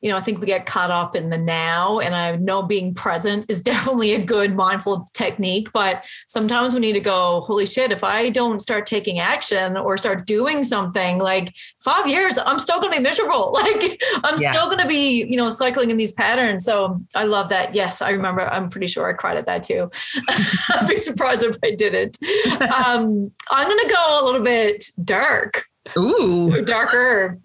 you 0.00 0.10
know, 0.10 0.16
I 0.16 0.20
think 0.20 0.40
we 0.40 0.46
get 0.46 0.66
caught 0.66 0.90
up 0.90 1.14
in 1.14 1.30
the 1.30 1.38
now, 1.38 2.00
and 2.00 2.14
I 2.14 2.36
know 2.36 2.62
being 2.62 2.94
present 2.94 3.46
is 3.48 3.62
definitely 3.70 4.12
a 4.12 4.24
good 4.24 4.54
mindful 4.54 5.06
technique. 5.12 5.70
But 5.72 6.06
sometimes 6.26 6.74
we 6.74 6.80
need 6.80 6.94
to 6.94 7.00
go, 7.00 7.40
holy 7.40 7.66
shit, 7.66 7.92
if 7.92 8.02
I 8.02 8.30
don't 8.30 8.60
start 8.60 8.86
taking 8.86 9.18
action 9.18 9.76
or 9.76 9.96
start 9.96 10.26
doing 10.26 10.64
something, 10.64 11.18
like 11.18 11.54
five 11.84 12.06
years, 12.06 12.38
I'm 12.44 12.58
still 12.58 12.80
going 12.80 12.92
to 12.92 12.98
be 12.98 13.02
miserable. 13.02 13.56
Like 13.60 14.02
I'm 14.24 14.36
yeah. 14.40 14.52
still 14.52 14.68
going 14.68 14.80
to 14.80 14.88
be, 14.88 15.24
you 15.24 15.36
know, 15.36 15.50
cycling 15.50 15.90
in 15.90 15.98
these 15.98 16.12
patterns. 16.12 16.64
So 16.64 17.00
I 17.14 17.24
love 17.24 17.50
that. 17.50 17.74
Yes, 17.74 18.00
I 18.00 18.10
remember. 18.10 18.40
I'm 18.42 18.70
pretty 18.70 18.86
sure 18.86 19.06
I 19.06 19.12
cried 19.12 19.36
at 19.36 19.44
that 19.46 19.64
too. 19.64 19.90
I'd 20.28 20.88
be 20.88 20.96
surprised 20.96 21.44
if 21.44 21.56
I 21.62 21.72
didn't. 21.72 22.18
Um, 22.62 23.30
I'm 23.50 23.68
going 23.68 23.86
to 23.86 23.94
go 23.94 24.22
a 24.22 24.24
little 24.24 24.42
bit 24.42 24.84
dark. 25.04 25.66
Ooh, 25.96 26.62
darker. 26.64 27.38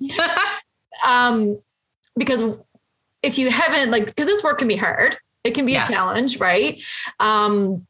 um, 1.07 1.59
because 2.17 2.58
if 3.23 3.38
you 3.38 3.49
haven't 3.49 3.91
like 3.91 4.06
because 4.06 4.28
this 4.28 4.43
work 4.43 4.60
can 4.60 4.67
be 4.67 4.75
hard. 4.75 5.17
It 5.43 5.54
can 5.54 5.65
be 5.65 5.73
yeah. 5.73 5.82
a 5.82 5.88
challenge 5.88 6.39
right? 6.39 6.84
Um 7.19 7.86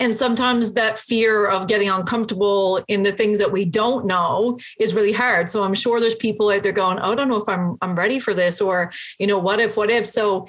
and 0.00 0.14
sometimes 0.14 0.72
that 0.72 0.98
fear 0.98 1.50
of 1.50 1.68
getting 1.68 1.90
uncomfortable 1.90 2.82
in 2.88 3.02
the 3.02 3.12
things 3.12 3.38
that 3.38 3.52
we 3.52 3.66
don't 3.66 4.06
know 4.06 4.58
is 4.78 4.94
really 4.94 5.12
hard. 5.12 5.50
So 5.50 5.62
i'm 5.62 5.74
sure 5.74 6.00
there's 6.00 6.14
people 6.14 6.50
out 6.50 6.62
there 6.62 6.72
going 6.72 6.98
oh, 6.98 7.12
i 7.12 7.14
don't 7.14 7.28
know 7.28 7.40
if 7.40 7.48
i'm 7.48 7.76
i'm 7.82 7.94
ready 7.94 8.18
for 8.18 8.34
this 8.34 8.60
or 8.60 8.90
you 9.18 9.26
know 9.26 9.38
what 9.38 9.60
if 9.60 9.76
what 9.76 9.90
if? 9.90 10.06
So 10.06 10.46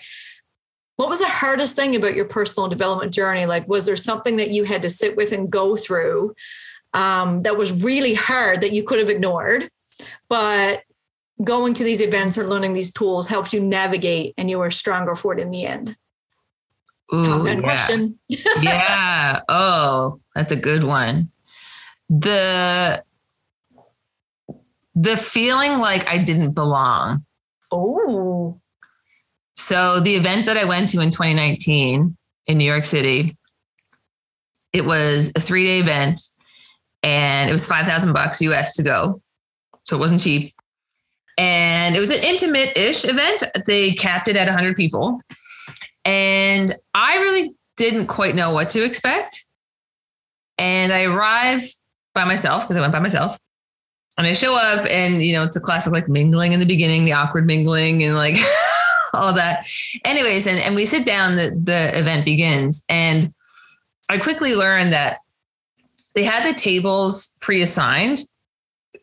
what 0.95 1.10
was 1.10 1.19
the 1.19 1.28
hardest 1.28 1.76
thing 1.76 1.95
about 1.95 2.15
your 2.15 2.26
personal 2.26 2.69
development 2.69 3.13
journey? 3.13 3.45
Like 3.45 3.67
was 3.67 3.86
there 3.86 3.95
something 3.95 4.38
that 4.38 4.52
you 4.52 4.63
had 4.63 4.84
to 4.84 4.89
sit 4.89 5.17
with 5.17 5.32
and 5.32 5.49
go 5.49 5.76
through 5.76 6.36
um, 6.93 7.41
that 7.41 7.58
was 7.58 7.84
really 7.84 8.13
hard 8.13 8.62
that 8.62 8.71
you 8.71 8.84
could 8.84 8.99
have 8.99 9.10
ignored 9.10 9.69
but 10.30 10.84
going 11.41 11.73
to 11.73 11.83
these 11.83 12.01
events 12.01 12.37
or 12.37 12.47
learning 12.47 12.73
these 12.73 12.91
tools 12.91 13.27
helps 13.27 13.53
you 13.53 13.59
navigate 13.59 14.33
and 14.37 14.49
you 14.49 14.61
are 14.61 14.71
stronger 14.71 15.15
for 15.15 15.33
it 15.33 15.39
in 15.39 15.49
the 15.49 15.65
end. 15.65 15.97
Ooh, 17.13 17.45
yeah. 17.45 17.59
question. 17.59 18.19
yeah. 18.61 19.41
Oh, 19.49 20.19
that's 20.35 20.51
a 20.51 20.55
good 20.55 20.83
one. 20.83 21.29
The 22.09 23.03
the 24.95 25.17
feeling 25.17 25.79
like 25.79 26.07
I 26.07 26.19
didn't 26.19 26.51
belong. 26.51 27.25
Oh. 27.71 28.59
So 29.55 29.99
the 29.99 30.15
event 30.15 30.45
that 30.45 30.57
I 30.57 30.65
went 30.65 30.89
to 30.89 30.99
in 30.99 31.09
2019 31.09 32.15
in 32.47 32.57
New 32.57 32.65
York 32.65 32.85
City, 32.85 33.37
it 34.71 34.85
was 34.85 35.31
a 35.35 35.41
three 35.41 35.65
day 35.65 35.79
event 35.79 36.21
and 37.01 37.49
it 37.49 37.53
was 37.53 37.65
5,000 37.65 38.13
bucks 38.13 38.41
US 38.41 38.75
to 38.75 38.84
go. 38.84 39.21
So 39.86 39.97
it 39.97 39.99
wasn't 39.99 40.21
cheap 40.21 40.53
and 41.84 41.97
it 41.97 41.99
was 41.99 42.11
an 42.11 42.23
intimate 42.23 42.77
ish 42.77 43.03
event. 43.03 43.43
They 43.65 43.91
capped 43.91 44.29
it 44.29 44.38
at 44.38 44.47
100 44.47 44.77
people. 44.77 45.19
And 46.05 46.73
I 46.93 47.17
really 47.17 47.55
didn't 47.75 48.07
quite 48.07 48.36
know 48.36 48.51
what 48.51 48.69
to 48.69 48.84
expect. 48.86 49.43
And 50.57 50.93
I 50.93 51.03
arrive 51.03 51.69
by 52.15 52.23
myself 52.23 52.63
because 52.63 52.77
I 52.77 52.81
went 52.81 52.93
by 52.93 52.99
myself. 52.99 53.38
And 54.17 54.25
I 54.25 54.34
show 54.34 54.55
up, 54.55 54.86
and 54.89 55.23
you 55.23 55.34
know, 55.34 55.43
it's 55.43 55.55
a 55.55 55.59
classic 55.59 55.91
like 55.91 56.07
mingling 56.07 56.53
in 56.53 56.59
the 56.59 56.65
beginning, 56.67 57.03
the 57.03 57.13
awkward 57.13 57.47
mingling, 57.47 58.03
and 58.03 58.15
like 58.15 58.38
all 59.13 59.34
that. 59.34 59.67
Anyways, 60.05 60.47
and, 60.47 60.59
and 60.59 60.75
we 60.75 60.86
sit 60.86 61.03
down, 61.03 61.36
the, 61.36 61.59
the 61.61 61.97
event 61.97 62.23
begins. 62.23 62.86
And 62.88 63.34
I 64.07 64.19
quickly 64.19 64.55
learned 64.55 64.93
that 64.93 65.17
they 66.13 66.23
had 66.23 66.47
the 66.47 66.57
tables 66.57 67.38
pre-assigned, 67.41 68.23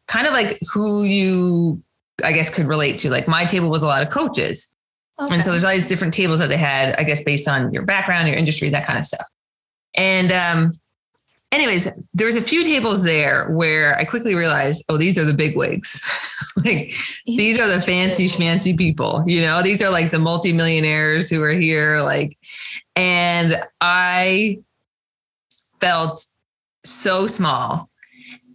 kind 0.06 0.26
of 0.26 0.32
like 0.32 0.60
who 0.72 1.02
you, 1.02 1.82
I 2.22 2.32
guess, 2.32 2.50
could 2.50 2.66
relate 2.66 2.98
to. 2.98 3.10
Like 3.10 3.28
my 3.28 3.44
table 3.44 3.68
was 3.68 3.82
a 3.82 3.86
lot 3.86 4.02
of 4.02 4.10
coaches. 4.10 4.76
Okay. 5.20 5.34
And 5.34 5.44
so 5.44 5.50
there's 5.50 5.64
all 5.64 5.72
these 5.72 5.86
different 5.86 6.14
tables 6.14 6.38
that 6.38 6.48
they 6.48 6.56
had, 6.56 6.94
I 6.96 7.04
guess, 7.04 7.22
based 7.22 7.46
on 7.46 7.72
your 7.72 7.84
background, 7.84 8.28
your 8.28 8.36
industry, 8.36 8.70
that 8.70 8.86
kind 8.86 8.98
of 8.98 9.04
stuff. 9.04 9.26
And 9.94 10.32
um, 10.32 10.72
anyways, 11.52 11.88
there's 12.14 12.36
a 12.36 12.42
few 12.42 12.64
tables 12.64 13.02
there 13.02 13.50
where 13.50 13.98
I 13.98 14.04
quickly 14.04 14.34
realized, 14.34 14.84
oh, 14.88 14.96
these 14.96 15.18
are 15.18 15.24
the 15.24 15.34
big 15.34 15.56
wigs. 15.56 16.02
like 16.64 16.92
these 17.26 17.60
are 17.60 17.68
the 17.68 17.80
fancy 17.80 18.28
schmancy 18.28 18.76
people, 18.76 19.24
you 19.26 19.42
know, 19.42 19.62
these 19.62 19.82
are 19.82 19.90
like 19.90 20.10
the 20.10 20.18
multimillionaires 20.18 21.28
who 21.28 21.42
are 21.42 21.52
here. 21.52 22.00
Like, 22.00 22.38
and 22.96 23.62
I 23.80 24.60
felt 25.80 26.24
so 26.84 27.26
small. 27.26 27.88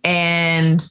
And 0.04 0.86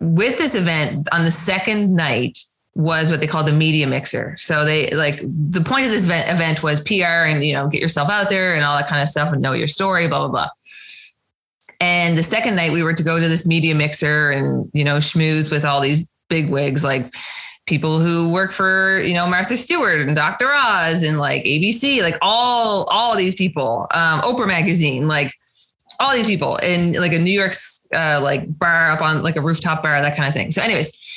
with 0.00 0.38
this 0.38 0.54
event 0.54 1.08
on 1.12 1.24
the 1.24 1.30
second 1.30 1.94
night, 1.94 2.38
was 2.78 3.10
what 3.10 3.18
they 3.18 3.26
called 3.26 3.46
the 3.46 3.52
media 3.52 3.88
mixer. 3.88 4.36
So 4.38 4.64
they 4.64 4.88
like 4.90 5.20
the 5.20 5.60
point 5.60 5.86
of 5.86 5.90
this 5.90 6.04
event, 6.04 6.62
was 6.62 6.80
PR 6.80 7.26
and 7.26 7.44
you 7.44 7.52
know 7.52 7.68
get 7.68 7.82
yourself 7.82 8.08
out 8.08 8.28
there 8.28 8.54
and 8.54 8.64
all 8.64 8.76
that 8.76 8.88
kind 8.88 9.02
of 9.02 9.08
stuff 9.08 9.32
and 9.32 9.42
know 9.42 9.52
your 9.52 9.66
story, 9.66 10.06
blah 10.06 10.20
blah 10.20 10.28
blah. 10.28 10.48
And 11.80 12.16
the 12.16 12.22
second 12.22 12.54
night 12.54 12.72
we 12.72 12.82
were 12.82 12.94
to 12.94 13.02
go 13.02 13.18
to 13.18 13.28
this 13.28 13.44
media 13.46 13.74
mixer 13.74 14.30
and 14.30 14.70
you 14.72 14.84
know 14.84 14.98
schmooze 14.98 15.50
with 15.50 15.64
all 15.64 15.80
these 15.80 16.12
big 16.28 16.50
wigs 16.50 16.84
like 16.84 17.12
people 17.66 17.98
who 17.98 18.32
work 18.32 18.52
for 18.52 19.00
you 19.00 19.14
know 19.14 19.26
Martha 19.26 19.56
Stewart 19.56 20.00
and 20.00 20.14
Dr. 20.14 20.48
Oz 20.52 21.02
and 21.02 21.18
like 21.18 21.44
ABC, 21.44 22.00
like 22.02 22.16
all 22.22 22.84
all 22.84 23.16
these 23.16 23.34
people, 23.34 23.88
um, 23.92 24.20
Oprah 24.20 24.46
magazine, 24.46 25.08
like 25.08 25.32
all 26.00 26.14
these 26.14 26.26
people 26.26 26.56
in 26.56 26.92
like 26.92 27.12
a 27.12 27.18
New 27.18 27.32
York's 27.32 27.88
uh, 27.94 28.20
like 28.22 28.58
bar 28.58 28.90
up 28.90 29.00
on 29.00 29.22
like 29.22 29.36
a 29.36 29.40
rooftop 29.40 29.82
bar, 29.82 30.00
that 30.00 30.16
kind 30.16 30.28
of 30.28 30.34
thing. 30.34 30.50
So, 30.50 30.62
anyways 30.62 31.08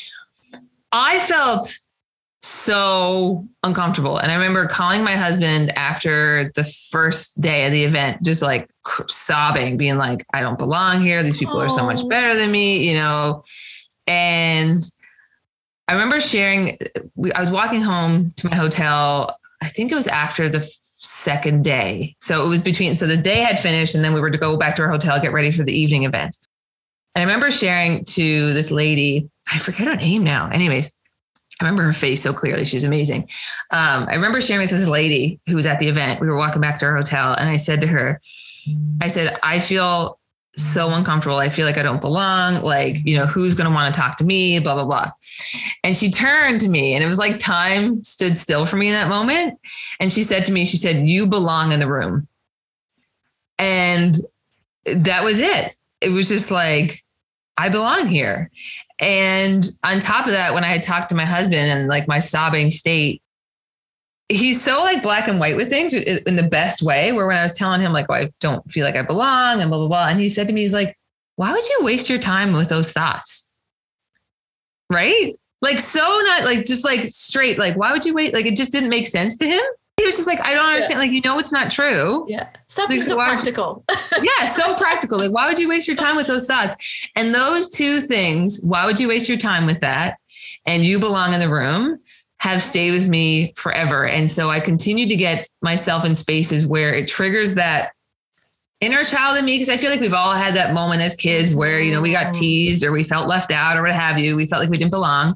I 0.92 1.20
felt 1.20 1.78
so 2.42 3.48
uncomfortable. 3.64 4.18
And 4.18 4.32
I 4.32 4.36
remember 4.36 4.66
calling 4.66 5.04
my 5.04 5.16
husband 5.16 5.72
after 5.78 6.52
the 6.56 6.64
first 6.64 7.40
day 7.40 7.66
of 7.66 7.72
the 7.72 7.84
event, 7.84 8.24
just 8.24 8.42
like 8.42 8.70
sobbing, 9.08 9.78
being 9.78 9.98
like, 9.98 10.26
I 10.34 10.42
don't 10.42 10.58
belong 10.58 11.02
here. 11.02 11.22
These 11.24 11.38
people 11.38 11.62
are 11.62 11.70
so 11.70 11.86
much 11.86 12.08
better 12.10 12.36
than 12.36 12.52
me, 12.52 12.88
you 12.90 12.96
know? 12.96 13.44
And 14.08 14.80
I 15.88 15.94
remember 15.94 16.20
sharing, 16.20 16.78
I 17.36 17.40
was 17.40 17.52
walking 17.52 17.82
home 17.82 18.32
to 18.38 18.50
my 18.50 18.56
hotel. 18.56 19.38
I 19.62 19.68
think 19.68 19.92
it 19.92 19.96
was 19.96 20.08
after 20.08 20.50
the 20.50 20.68
second 21.04 21.64
day. 21.64 22.16
So 22.20 22.46
it 22.46 22.50
was 22.50 22.62
between, 22.62 22.94
so 22.94 23.08
the 23.08 23.18
day 23.18 23.38
had 23.38 23.60
finished 23.60 23.96
and 23.96 24.04
then 24.04 24.14
we 24.14 24.22
were 24.22 24.30
to 24.30 24.38
go 24.38 24.56
back 24.56 24.76
to 24.76 24.84
our 24.84 24.90
hotel, 24.90 25.20
get 25.20 25.34
ready 25.34 25.52
for 25.52 25.64
the 25.64 25.74
evening 25.74 26.04
event. 26.04 26.38
And 27.16 27.22
I 27.22 27.26
remember 27.26 27.50
sharing 27.50 28.06
to 28.06 28.54
this 28.54 28.70
lady, 28.70 29.30
I 29.52 29.58
forget 29.58 29.88
her 29.88 29.96
name 29.96 30.24
now. 30.24 30.50
Anyways, 30.50 30.96
I 31.60 31.66
remember 31.66 31.84
her 31.84 31.94
face 31.94 32.22
so 32.22 32.34
clearly. 32.34 32.66
She's 32.66 32.84
amazing. 32.84 33.24
Um, 33.72 34.08
I 34.10 34.14
remember 34.14 34.42
sharing 34.42 34.62
with 34.62 34.70
this 34.70 34.88
lady 34.88 35.40
who 35.48 35.56
was 35.56 35.66
at 35.66 35.80
the 35.80 35.88
event. 35.88 36.22
We 36.22 36.28
were 36.28 36.38
walking 36.38 36.62
back 36.62 36.78
to 36.80 36.86
our 36.86 36.96
hotel, 36.96 37.34
and 37.34 37.50
I 37.50 37.58
said 37.58 37.82
to 37.82 37.88
her, 37.88 38.20
I 39.02 39.08
said, 39.08 39.38
I 39.44 39.60
feel 39.60 40.20
so 40.56 40.90
uncomfortable. 40.90 41.38
I 41.38 41.50
feel 41.50 41.66
like 41.66 41.78
I 41.78 41.84
don't 41.84 42.02
belong. 42.02 42.62
Like, 42.62 42.98
you 43.06 43.16
know, 43.16 43.26
who's 43.26 43.54
going 43.54 43.70
to 43.70 43.74
want 43.74 43.94
to 43.94 44.00
talk 44.00 44.18
to 44.18 44.24
me? 44.24 44.60
Blah, 44.60 44.74
blah, 44.76 44.86
blah. 44.86 45.12
And 45.84 45.96
she 45.96 46.12
turned 46.12 46.62
to 46.62 46.70
me, 46.70 46.94
and 46.94 47.04
it 47.04 47.08
was 47.08 47.20
like 47.20 47.38
time 47.38 48.04
stood 48.04 48.38
still 48.38 48.66
for 48.66 48.78
me 48.78 48.88
in 48.88 48.94
that 48.94 49.10
moment. 49.10 49.60
And 50.00 50.12
she 50.12 50.24
said 50.24 50.46
to 50.48 50.52
me, 50.52 50.66
She 50.66 50.78
said, 50.78 51.08
You 51.08 51.28
belong 51.28 51.72
in 51.72 51.80
the 51.80 51.88
room. 51.88 52.28
And 53.58 54.16
that 54.86 55.24
was 55.24 55.40
it. 55.40 55.74
It 56.02 56.10
was 56.10 56.28
just 56.28 56.52
like, 56.52 57.04
I 57.58 57.70
belong 57.70 58.08
here. 58.08 58.50
And 59.00 59.70
on 59.84 60.00
top 60.00 60.26
of 60.26 60.32
that, 60.32 60.54
when 60.54 60.64
I 60.64 60.70
had 60.70 60.84
talked 60.84 61.10
to 61.10 61.16
my 61.16 61.26
husband 61.26 61.70
and 61.70 61.88
like 61.88 62.08
my 62.08 62.20
sobbing 62.20 62.72
state, 62.72 63.22
he's 64.32 64.62
so 64.62 64.80
like 64.80 65.04
black 65.04 65.28
and 65.28 65.40
white 65.40 65.56
with 65.56 65.70
things 65.70 65.94
in 65.94 66.36
the 66.36 66.44
best 66.44 66.82
way. 66.82 67.12
Where 67.12 67.28
when 67.28 67.38
I 67.38 67.44
was 67.44 67.54
telling 67.54 67.82
him, 67.82 67.94
like, 67.94 68.08
oh, 68.10 68.14
I 68.14 68.32
don't 68.40 68.70
feel 68.72 68.86
like 68.86 68.96
I 68.96 69.02
belong 69.02 69.62
and 69.62 69.70
blah, 69.70 69.80
blah, 69.80 69.88
blah. 69.88 70.08
And 70.08 70.20
he 70.20 70.30
said 70.30 70.48
to 70.48 70.54
me, 70.54 70.62
he's 70.62 70.74
like, 70.74 70.98
why 71.36 71.52
would 71.52 71.68
you 71.68 71.80
waste 71.82 72.10
your 72.10 72.20
time 72.20 72.54
with 72.54 72.70
those 72.70 72.92
thoughts? 72.92 73.52
Right? 74.92 75.36
Like, 75.62 75.80
so 75.80 76.00
not 76.26 76.46
like 76.46 76.66
just 76.66 76.84
like 76.84 77.12
straight, 77.12 77.60
like, 77.60 77.76
why 77.76 77.92
would 77.92 78.06
you 78.06 78.14
wait? 78.14 78.34
Like, 78.34 78.46
it 78.46 78.56
just 78.56 78.72
didn't 78.72 78.90
make 78.90 79.08
sense 79.08 79.38
to 79.38 79.46
him 79.46 79.62
he 80.02 80.08
was 80.08 80.16
just 80.16 80.28
like, 80.28 80.42
I 80.42 80.54
don't 80.54 80.66
understand. 80.66 80.98
Yeah. 80.98 81.06
Like, 81.06 81.12
you 81.12 81.22
know, 81.22 81.38
it's 81.38 81.54
not 81.54 81.70
true. 81.70 82.26
Yeah. 82.28 82.50
Stop 82.68 82.90
being 82.90 83.02
so 83.02 83.16
practical. 83.16 83.86
yeah. 84.22 84.46
So 84.46 84.76
practical. 84.76 85.20
Like, 85.20 85.32
why 85.32 85.48
would 85.48 85.60
you 85.60 85.70
waste 85.70 85.88
your 85.88 85.96
time 85.96 86.16
with 86.16 86.28
those 86.28 86.48
thoughts? 86.48 86.76
And 87.16 87.36
those 87.36 87.70
two 87.70 88.00
things, 88.00 88.62
why 88.64 88.86
would 88.86 89.00
you 89.00 89.08
waste 89.08 89.30
your 89.30 89.38
time 89.38 89.68
with 89.68 89.80
that? 89.82 90.18
And 90.66 90.84
you 90.84 91.00
belong 91.00 91.34
in 91.34 91.40
the 91.40 91.50
room 91.50 92.00
have 92.42 92.60
stayed 92.60 92.92
with 92.92 93.08
me 93.08 93.54
forever. 93.56 94.08
And 94.08 94.28
so 94.28 94.50
I 94.50 94.60
continue 94.60 95.08
to 95.08 95.16
get 95.16 95.48
myself 95.62 96.04
in 96.04 96.16
spaces 96.16 96.66
where 96.66 96.92
it 96.92 97.08
triggers 97.08 97.54
that 97.54 97.92
inner 98.80 99.06
child 99.06 99.38
in 99.38 99.46
me 99.46 99.54
because 99.54 99.70
I 99.70 99.78
feel 99.78 99.92
like 99.92 100.00
we've 100.00 100.12
all 100.12 100.34
had 100.34 100.56
that 100.56 100.74
moment 100.74 101.02
as 101.02 101.16
kids 101.16 101.54
where, 101.54 101.80
you 101.80 101.94
know, 101.94 102.02
we 102.02 102.12
got 102.12 102.34
mm-hmm. 102.34 102.40
teased 102.40 102.84
or 102.84 102.92
we 102.92 103.04
felt 103.04 103.28
left 103.28 103.52
out 103.52 103.78
or 103.78 103.84
what 103.84 103.94
have 103.94 104.18
you. 104.18 104.36
We 104.36 104.48
felt 104.48 104.60
like 104.60 104.72
we 104.72 104.78
didn't 104.78 104.90
belong. 104.90 105.36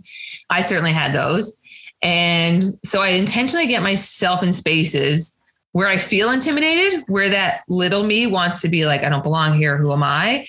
I 0.49 0.61
certainly 0.61 0.93
had 0.93 1.13
those. 1.13 1.61
And 2.01 2.63
so 2.83 3.03
I 3.03 3.09
intentionally 3.09 3.67
get 3.67 3.83
myself 3.83 4.41
in 4.41 4.51
spaces 4.51 5.37
where 5.73 5.87
I 5.87 5.99
feel 5.99 6.31
intimidated, 6.31 7.03
where 7.07 7.29
that 7.29 7.61
little 7.69 8.03
me 8.03 8.25
wants 8.25 8.61
to 8.61 8.67
be 8.67 8.87
like, 8.87 9.03
I 9.03 9.09
don't 9.09 9.21
belong 9.21 9.53
here. 9.53 9.77
Who 9.77 9.93
am 9.93 10.01
I? 10.01 10.47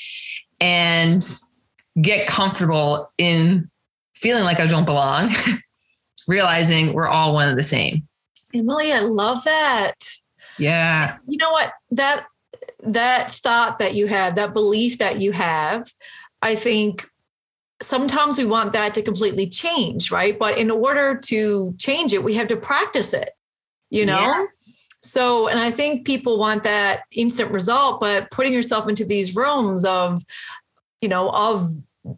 And 0.59 1.23
get 2.01 2.27
comfortable 2.27 3.13
in 3.19 3.71
feeling 4.15 4.45
like 4.45 4.59
I 4.59 4.67
don't 4.67 4.87
belong, 4.87 5.29
realizing 6.27 6.93
we're 6.93 7.09
all 7.09 7.35
one 7.35 7.49
of 7.49 7.57
the 7.57 7.63
same. 7.63 8.07
Emily, 8.55 8.93
I 8.93 9.01
love 9.01 9.45
that. 9.45 9.95
Yeah. 10.59 11.19
You 11.29 11.37
know 11.39 11.51
what? 11.51 11.73
That 11.91 12.27
that 12.81 13.31
thought 13.31 13.79
that 13.79 13.95
you 13.95 14.07
have, 14.07 14.35
that 14.37 14.53
belief 14.53 14.99
that 14.99 15.21
you 15.21 15.33
have, 15.33 15.93
I 16.43 16.55
think 16.55 17.07
sometimes 17.81 18.39
we 18.39 18.45
want 18.45 18.73
that 18.73 18.95
to 18.95 19.03
completely 19.03 19.49
change, 19.49 20.11
right? 20.11 20.39
But 20.39 20.59
in 20.59 20.71
order 20.71 21.19
to 21.27 21.75
change 21.79 22.13
it, 22.13 22.25
we 22.25 22.35
have 22.35 22.49
to 22.49 22.57
practice 22.57 23.13
it, 23.13 23.31
you 23.91 24.07
know? 24.07 24.21
Yeah. 24.21 24.47
So, 25.03 25.49
and 25.49 25.59
I 25.59 25.71
think 25.71 26.07
people 26.07 26.39
want 26.39 26.65
that 26.65 27.03
instant 27.13 27.53
result, 27.53 28.01
but 28.01 28.31
putting 28.31 28.53
yourself 28.53 28.89
into 28.89 29.05
these 29.05 29.37
rooms 29.37 29.85
of, 29.85 30.23
you 31.01 31.09
know, 31.09 31.31
of, 31.31 31.73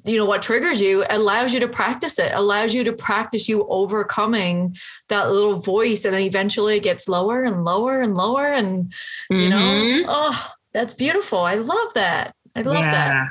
you 0.04 0.16
know, 0.16 0.24
what 0.24 0.42
triggers 0.42 0.80
you 0.80 1.04
allows 1.10 1.54
you 1.54 1.60
to 1.60 1.68
practice 1.68 2.18
it, 2.18 2.32
allows 2.34 2.74
you 2.74 2.84
to 2.84 2.92
practice 2.92 3.48
you 3.48 3.66
overcoming 3.68 4.76
that 5.08 5.30
little 5.30 5.58
voice. 5.58 6.04
And 6.04 6.14
then 6.14 6.22
eventually 6.22 6.76
it 6.76 6.82
gets 6.82 7.08
lower 7.08 7.44
and 7.44 7.64
lower 7.64 8.00
and 8.00 8.14
lower. 8.14 8.46
And, 8.46 8.92
you 9.30 9.50
mm-hmm. 9.50 10.02
know, 10.02 10.06
oh, 10.08 10.50
that's 10.72 10.94
beautiful. 10.94 11.40
I 11.40 11.56
love 11.56 11.94
that. 11.94 12.34
I 12.54 12.62
love 12.62 12.78
yeah. 12.78 12.92
that 12.92 13.28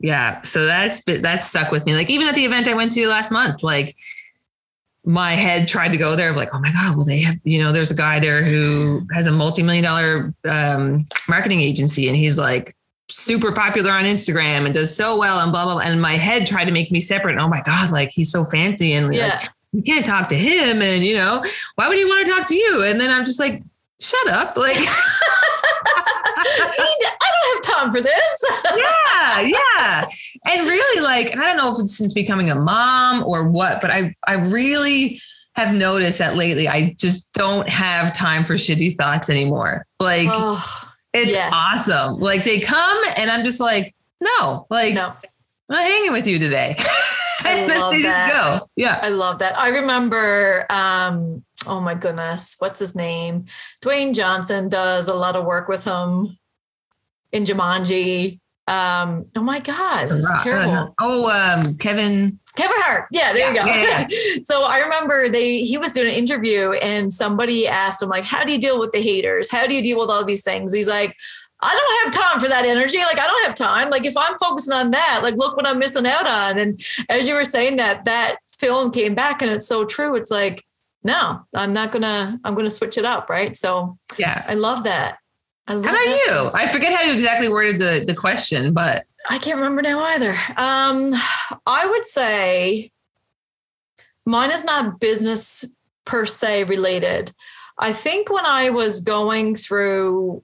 yeah 0.00 0.40
so 0.42 0.64
that's 0.66 1.02
that's 1.04 1.48
stuck 1.48 1.70
with 1.70 1.84
me 1.84 1.94
like 1.94 2.08
even 2.08 2.28
at 2.28 2.34
the 2.34 2.44
event 2.44 2.68
i 2.68 2.74
went 2.74 2.92
to 2.92 3.06
last 3.08 3.32
month 3.32 3.62
like 3.62 3.96
my 5.04 5.32
head 5.32 5.66
tried 5.66 5.92
to 5.92 5.98
go 5.98 6.14
there 6.14 6.30
of 6.30 6.36
like 6.36 6.50
oh 6.52 6.60
my 6.60 6.72
god 6.72 6.96
well 6.96 7.04
they 7.04 7.20
have 7.20 7.36
you 7.44 7.60
know 7.60 7.72
there's 7.72 7.90
a 7.90 7.96
guy 7.96 8.20
there 8.20 8.44
who 8.44 9.00
has 9.12 9.26
a 9.26 9.32
multi-million 9.32 9.82
dollar 9.82 10.34
um, 10.48 11.06
marketing 11.28 11.60
agency 11.60 12.08
and 12.08 12.16
he's 12.16 12.38
like 12.38 12.76
super 13.10 13.52
popular 13.52 13.92
on 13.92 14.04
instagram 14.04 14.64
and 14.64 14.74
does 14.74 14.94
so 14.94 15.18
well 15.18 15.40
and 15.40 15.50
blah 15.50 15.64
blah, 15.64 15.74
blah. 15.74 15.82
and 15.82 16.00
my 16.00 16.12
head 16.12 16.46
tried 16.46 16.66
to 16.66 16.72
make 16.72 16.90
me 16.92 17.00
separate 17.00 17.32
and, 17.32 17.40
oh 17.40 17.48
my 17.48 17.62
god 17.62 17.90
like 17.90 18.10
he's 18.10 18.30
so 18.30 18.44
fancy 18.44 18.92
and 18.92 19.14
yeah. 19.14 19.28
like 19.28 19.48
you 19.72 19.82
can't 19.82 20.04
talk 20.04 20.28
to 20.28 20.36
him 20.36 20.82
and 20.82 21.04
you 21.04 21.16
know 21.16 21.42
why 21.76 21.88
would 21.88 21.96
he 21.96 22.04
want 22.04 22.26
to 22.26 22.32
talk 22.32 22.46
to 22.46 22.54
you 22.54 22.82
and 22.82 23.00
then 23.00 23.10
i'm 23.10 23.24
just 23.24 23.40
like 23.40 23.62
shut 24.00 24.28
up 24.28 24.56
like 24.56 24.76
I 26.40 27.30
don't 27.32 27.66
have 27.66 27.76
time 27.76 27.92
for 27.92 28.00
this. 28.00 28.62
yeah, 28.76 29.40
yeah. 29.40 30.04
And 30.46 30.66
really 30.66 31.02
like, 31.02 31.32
and 31.32 31.40
I 31.40 31.46
don't 31.46 31.56
know 31.56 31.74
if 31.74 31.80
it's 31.80 31.96
since 31.96 32.12
becoming 32.14 32.50
a 32.50 32.54
mom 32.54 33.24
or 33.24 33.48
what, 33.48 33.80
but 33.80 33.90
I 33.90 34.14
I 34.26 34.34
really 34.34 35.20
have 35.54 35.74
noticed 35.74 36.18
that 36.18 36.36
lately 36.36 36.68
I 36.68 36.94
just 36.98 37.32
don't 37.34 37.68
have 37.68 38.12
time 38.12 38.44
for 38.44 38.54
shitty 38.54 38.94
thoughts 38.94 39.28
anymore. 39.28 39.84
Like 39.98 40.28
oh, 40.30 40.87
it's 41.12 41.32
yes. 41.32 41.52
awesome. 41.54 42.20
Like 42.20 42.44
they 42.44 42.60
come 42.60 43.02
and 43.16 43.30
I'm 43.30 43.44
just 43.44 43.60
like, 43.60 43.94
no, 44.20 44.66
like 44.70 44.94
no. 44.94 45.12
I'm 45.70 45.76
not 45.76 45.84
hanging 45.84 46.12
with 46.12 46.26
you 46.26 46.38
today. 46.38 46.76
I 47.40 47.66
love 47.66 47.94
that. 48.02 48.60
Yeah. 48.76 48.98
I 49.02 49.08
love 49.10 49.38
that. 49.38 49.58
I 49.58 49.70
remember 49.70 50.66
um 50.70 51.44
oh 51.66 51.80
my 51.80 51.94
goodness, 51.94 52.56
what's 52.58 52.78
his 52.78 52.94
name? 52.94 53.46
Dwayne 53.82 54.14
Johnson 54.14 54.68
does 54.68 55.08
a 55.08 55.14
lot 55.14 55.36
of 55.36 55.44
work 55.44 55.68
with 55.68 55.84
him 55.84 56.38
in 57.32 57.44
Jumanji. 57.44 58.40
Um, 58.66 59.26
oh 59.34 59.42
my 59.42 59.60
God, 59.60 60.12
it's 60.12 60.30
uh, 60.30 60.42
terrible. 60.42 60.94
oh, 61.00 61.30
um, 61.30 61.76
Kevin. 61.78 62.38
Kevin 62.58 62.76
Hart. 62.78 63.08
Yeah, 63.12 63.32
there 63.32 63.54
yeah, 63.54 63.64
you 63.64 63.66
go. 63.66 63.66
Yeah, 63.66 64.06
yeah. 64.10 64.40
so 64.42 64.64
I 64.66 64.80
remember 64.80 65.28
they 65.28 65.60
he 65.60 65.78
was 65.78 65.92
doing 65.92 66.08
an 66.08 66.14
interview 66.14 66.72
and 66.72 67.12
somebody 67.12 67.68
asked 67.68 68.02
him, 68.02 68.08
like, 68.08 68.24
how 68.24 68.44
do 68.44 68.52
you 68.52 68.58
deal 68.58 68.78
with 68.78 68.92
the 68.92 69.00
haters? 69.00 69.50
How 69.50 69.66
do 69.66 69.74
you 69.74 69.82
deal 69.82 69.98
with 69.98 70.10
all 70.10 70.24
these 70.24 70.42
things? 70.42 70.74
He's 70.74 70.88
like, 70.88 71.16
I 71.60 71.76
don't 71.76 72.14
have 72.14 72.30
time 72.30 72.40
for 72.40 72.48
that 72.48 72.64
energy. 72.64 72.98
Like 72.98 73.20
I 73.20 73.26
don't 73.26 73.46
have 73.46 73.54
time. 73.54 73.90
Like 73.90 74.06
if 74.06 74.16
I'm 74.16 74.38
focusing 74.38 74.74
on 74.74 74.92
that, 74.92 75.20
like 75.22 75.36
look 75.36 75.56
what 75.56 75.66
I'm 75.66 75.78
missing 75.78 76.06
out 76.06 76.26
on. 76.26 76.58
And 76.58 76.80
as 77.08 77.26
you 77.26 77.34
were 77.34 77.44
saying 77.44 77.76
that, 77.76 78.04
that 78.04 78.36
film 78.46 78.90
came 78.90 79.14
back 79.14 79.42
and 79.42 79.50
it's 79.50 79.66
so 79.66 79.84
true. 79.84 80.14
It's 80.14 80.30
like, 80.30 80.64
no, 81.02 81.40
I'm 81.54 81.72
not 81.72 81.90
gonna, 81.90 82.38
I'm 82.44 82.54
gonna 82.54 82.70
switch 82.70 82.96
it 82.96 83.04
up. 83.04 83.28
Right. 83.28 83.56
So 83.56 83.98
Yeah. 84.18 84.40
I 84.46 84.54
love 84.54 84.84
that. 84.84 85.18
I 85.66 85.74
love 85.74 85.84
How 85.84 85.90
about 85.90 86.06
you? 86.06 86.48
I 86.54 86.68
forget 86.68 86.94
how 86.94 87.04
you 87.04 87.12
exactly 87.12 87.48
worded 87.48 87.80
the, 87.80 88.04
the 88.06 88.14
question, 88.14 88.72
but 88.72 89.02
I 89.30 89.38
can't 89.38 89.56
remember 89.56 89.82
now 89.82 90.00
either. 90.00 90.30
Um, 90.30 91.12
I 91.66 91.86
would 91.90 92.04
say 92.04 92.90
mine 94.24 94.50
is 94.50 94.64
not 94.64 95.00
business 95.00 95.66
per 96.04 96.24
se 96.24 96.64
related. 96.64 97.32
I 97.78 97.92
think 97.92 98.30
when 98.30 98.46
I 98.46 98.70
was 98.70 99.00
going 99.00 99.54
through 99.54 100.42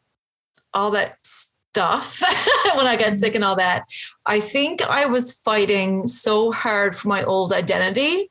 all 0.74 0.91
that 0.91 1.18
stuff, 1.22 2.20
when 2.76 2.87
I 2.87 2.97
got 2.97 3.16
sick 3.16 3.35
and 3.35 3.43
all 3.43 3.57
that, 3.57 3.85
I 4.26 4.41
think 4.41 4.82
I 4.82 5.07
was 5.07 5.32
fighting 5.32 6.07
so 6.07 6.53
hard 6.53 6.95
for 6.95 7.09
my 7.09 7.24
old 7.24 7.53
identity. 7.53 8.30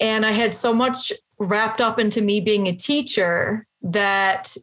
And 0.00 0.24
I 0.24 0.32
had 0.32 0.54
so 0.54 0.74
much 0.74 1.12
wrapped 1.38 1.80
up 1.80 1.98
into 1.98 2.22
me 2.22 2.40
being 2.40 2.66
a 2.66 2.74
teacher 2.74 3.66
that 3.82 4.56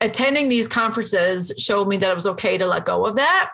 attending 0.00 0.48
these 0.48 0.68
conferences 0.68 1.52
showed 1.58 1.86
me 1.86 1.96
that 1.98 2.10
it 2.10 2.14
was 2.14 2.26
okay 2.26 2.58
to 2.58 2.66
let 2.66 2.86
go 2.86 3.04
of 3.04 3.16
that. 3.16 3.50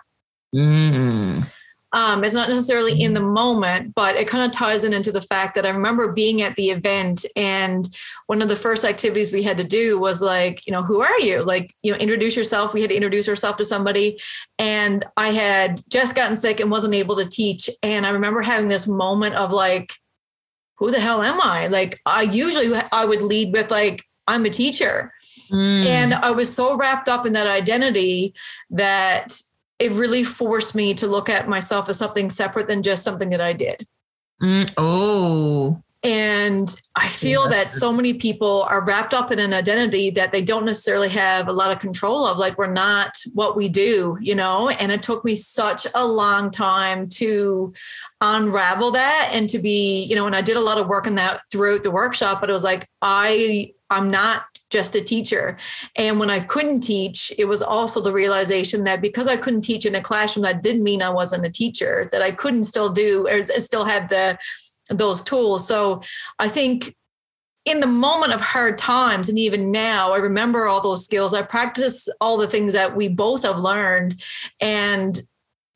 Mm, 0.54 1.56
Um, 1.92 2.22
it's 2.22 2.34
not 2.34 2.48
necessarily 2.48 3.02
in 3.02 3.14
the 3.14 3.22
moment, 3.22 3.94
but 3.96 4.14
it 4.14 4.28
kind 4.28 4.44
of 4.44 4.52
ties 4.52 4.84
in 4.84 4.92
into 4.92 5.10
the 5.10 5.20
fact 5.20 5.56
that 5.56 5.66
I 5.66 5.70
remember 5.70 6.12
being 6.12 6.40
at 6.40 6.54
the 6.54 6.70
event 6.70 7.24
and 7.34 7.88
one 8.26 8.42
of 8.42 8.48
the 8.48 8.54
first 8.54 8.84
activities 8.84 9.32
we 9.32 9.42
had 9.42 9.58
to 9.58 9.64
do 9.64 9.98
was 9.98 10.22
like, 10.22 10.64
you 10.68 10.72
know, 10.72 10.84
who 10.84 11.02
are 11.02 11.18
you? 11.18 11.42
Like, 11.42 11.74
you 11.82 11.90
know, 11.90 11.98
introduce 11.98 12.36
yourself. 12.36 12.72
We 12.72 12.80
had 12.80 12.90
to 12.90 12.96
introduce 12.96 13.28
ourselves 13.28 13.58
to 13.58 13.64
somebody. 13.64 14.20
And 14.56 15.04
I 15.16 15.28
had 15.28 15.82
just 15.88 16.14
gotten 16.14 16.36
sick 16.36 16.60
and 16.60 16.70
wasn't 16.70 16.94
able 16.94 17.16
to 17.16 17.28
teach. 17.28 17.68
And 17.82 18.06
I 18.06 18.10
remember 18.10 18.40
having 18.40 18.68
this 18.68 18.86
moment 18.86 19.34
of 19.34 19.52
like, 19.52 19.92
who 20.78 20.92
the 20.92 21.00
hell 21.00 21.22
am 21.22 21.40
I? 21.42 21.66
Like, 21.66 22.00
I 22.06 22.22
usually 22.22 22.68
I 22.92 23.04
would 23.04 23.20
lead 23.20 23.52
with 23.52 23.70
like, 23.70 24.04
I'm 24.28 24.44
a 24.44 24.50
teacher. 24.50 25.12
mm. 25.50 25.84
And 25.84 26.14
I 26.14 26.30
was 26.30 26.54
so 26.54 26.76
wrapped 26.76 27.08
up 27.08 27.26
in 27.26 27.32
that 27.32 27.48
identity 27.48 28.32
that 28.70 29.40
it 29.80 29.90
really 29.92 30.22
forced 30.22 30.74
me 30.74 30.94
to 30.94 31.06
look 31.06 31.28
at 31.28 31.48
myself 31.48 31.88
as 31.88 31.98
something 31.98 32.30
separate 32.30 32.68
than 32.68 32.82
just 32.82 33.02
something 33.02 33.30
that 33.30 33.40
I 33.40 33.54
did. 33.54 33.86
Mm, 34.42 34.72
oh, 34.76 35.82
And 36.02 36.74
I 36.96 37.08
feel 37.08 37.42
Yeah. 37.42 37.50
that 37.50 37.70
so 37.70 37.92
many 37.92 38.14
people 38.14 38.62
are 38.70 38.82
wrapped 38.86 39.12
up 39.12 39.30
in 39.30 39.38
an 39.38 39.52
identity 39.52 40.08
that 40.12 40.32
they 40.32 40.40
don't 40.40 40.64
necessarily 40.64 41.10
have 41.10 41.46
a 41.46 41.52
lot 41.52 41.70
of 41.72 41.78
control 41.78 42.24
of. 42.24 42.38
Like 42.38 42.56
we're 42.56 42.72
not 42.72 43.10
what 43.34 43.54
we 43.54 43.68
do, 43.68 44.16
you 44.18 44.34
know? 44.34 44.70
And 44.70 44.90
it 44.90 45.02
took 45.02 45.26
me 45.26 45.34
such 45.34 45.86
a 45.94 46.06
long 46.06 46.50
time 46.50 47.06
to 47.20 47.74
unravel 48.22 48.92
that 48.92 49.30
and 49.34 49.46
to 49.50 49.58
be, 49.58 50.04
you 50.04 50.16
know, 50.16 50.26
and 50.26 50.34
I 50.34 50.40
did 50.40 50.56
a 50.56 50.60
lot 50.62 50.78
of 50.78 50.88
work 50.88 51.06
on 51.06 51.16
that 51.16 51.42
throughout 51.52 51.82
the 51.82 51.90
workshop, 51.90 52.40
but 52.40 52.48
it 52.48 52.54
was 52.54 52.64
like, 52.64 52.88
I, 53.02 53.74
I'm 53.90 54.10
not 54.10 54.44
just 54.70 54.94
a 54.94 55.00
teacher. 55.00 55.56
And 55.96 56.18
when 56.18 56.30
I 56.30 56.40
couldn't 56.40 56.80
teach, 56.80 57.32
it 57.38 57.46
was 57.46 57.60
also 57.60 58.00
the 58.00 58.12
realization 58.12 58.84
that 58.84 59.02
because 59.02 59.28
I 59.28 59.36
couldn't 59.36 59.62
teach 59.62 59.84
in 59.84 59.94
a 59.94 60.00
classroom, 60.00 60.44
that 60.44 60.62
didn't 60.62 60.84
mean 60.84 61.02
I 61.02 61.10
wasn't 61.10 61.46
a 61.46 61.50
teacher, 61.50 62.08
that 62.12 62.22
I 62.22 62.30
couldn't 62.30 62.64
still 62.64 62.88
do 62.88 63.26
or 63.28 63.40
uh, 63.40 63.44
still 63.44 63.84
had 63.84 64.08
the 64.08 64.38
those 64.88 65.22
tools. 65.22 65.66
So 65.68 66.02
I 66.38 66.48
think 66.48 66.96
in 67.64 67.80
the 67.80 67.86
moment 67.86 68.32
of 68.32 68.40
hard 68.40 68.78
times, 68.78 69.28
and 69.28 69.38
even 69.38 69.70
now, 69.70 70.12
I 70.12 70.18
remember 70.18 70.66
all 70.66 70.80
those 70.80 71.04
skills. 71.04 71.34
I 71.34 71.42
practice 71.42 72.08
all 72.20 72.38
the 72.38 72.46
things 72.46 72.72
that 72.72 72.96
we 72.96 73.08
both 73.08 73.44
have 73.44 73.58
learned. 73.60 74.22
And 74.60 75.22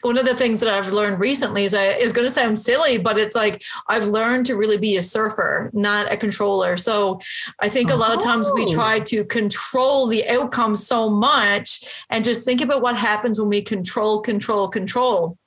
one 0.04 0.18
of 0.18 0.26
the 0.26 0.34
things 0.34 0.60
that 0.60 0.68
I've 0.68 0.92
learned 0.92 1.18
recently 1.18 1.64
is 1.64 1.72
I 1.72 1.94
is 1.94 2.12
going 2.12 2.26
to 2.26 2.30
sound 2.30 2.58
silly, 2.58 2.98
but 2.98 3.16
it's 3.16 3.34
like 3.34 3.62
I've 3.88 4.04
learned 4.04 4.44
to 4.46 4.54
really 4.54 4.76
be 4.76 4.98
a 4.98 5.02
surfer, 5.02 5.70
not 5.72 6.12
a 6.12 6.16
controller. 6.16 6.76
So 6.76 7.20
I 7.60 7.70
think 7.70 7.90
a 7.90 7.96
lot 7.96 8.14
of 8.14 8.22
times 8.22 8.50
we 8.52 8.64
Oh. 8.64 8.74
try 8.74 8.98
to 9.00 9.24
control 9.24 10.06
the 10.06 10.28
outcome 10.28 10.76
so 10.76 11.08
much 11.08 11.84
and 12.10 12.24
just 12.24 12.44
think 12.44 12.60
about 12.60 12.82
what 12.82 12.96
happens 12.96 13.40
when 13.40 13.48
we 13.48 13.62
control, 13.62 14.20
control, 14.20 14.68
control 14.68 15.38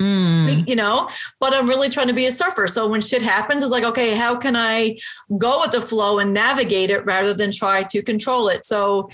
mm. 0.00 0.68
you 0.68 0.74
know 0.74 1.08
but 1.38 1.52
i'm 1.52 1.68
really 1.68 1.88
trying 1.88 2.08
to 2.08 2.14
be 2.14 2.26
a 2.26 2.32
surfer 2.32 2.66
so 2.66 2.88
when 2.88 3.00
shit 3.00 3.22
happens 3.22 3.62
it's 3.62 3.70
like 3.72 3.84
okay 3.84 4.14
how 4.14 4.34
can 4.34 4.56
i 4.56 4.96
go 5.36 5.60
with 5.60 5.72
the 5.72 5.80
flow 5.80 6.18
and 6.18 6.32
navigate 6.32 6.90
it 6.90 7.04
rather 7.04 7.34
than 7.34 7.52
try 7.52 7.82
to 7.82 8.02
control 8.02 8.48
it 8.48 8.64
so 8.64 9.08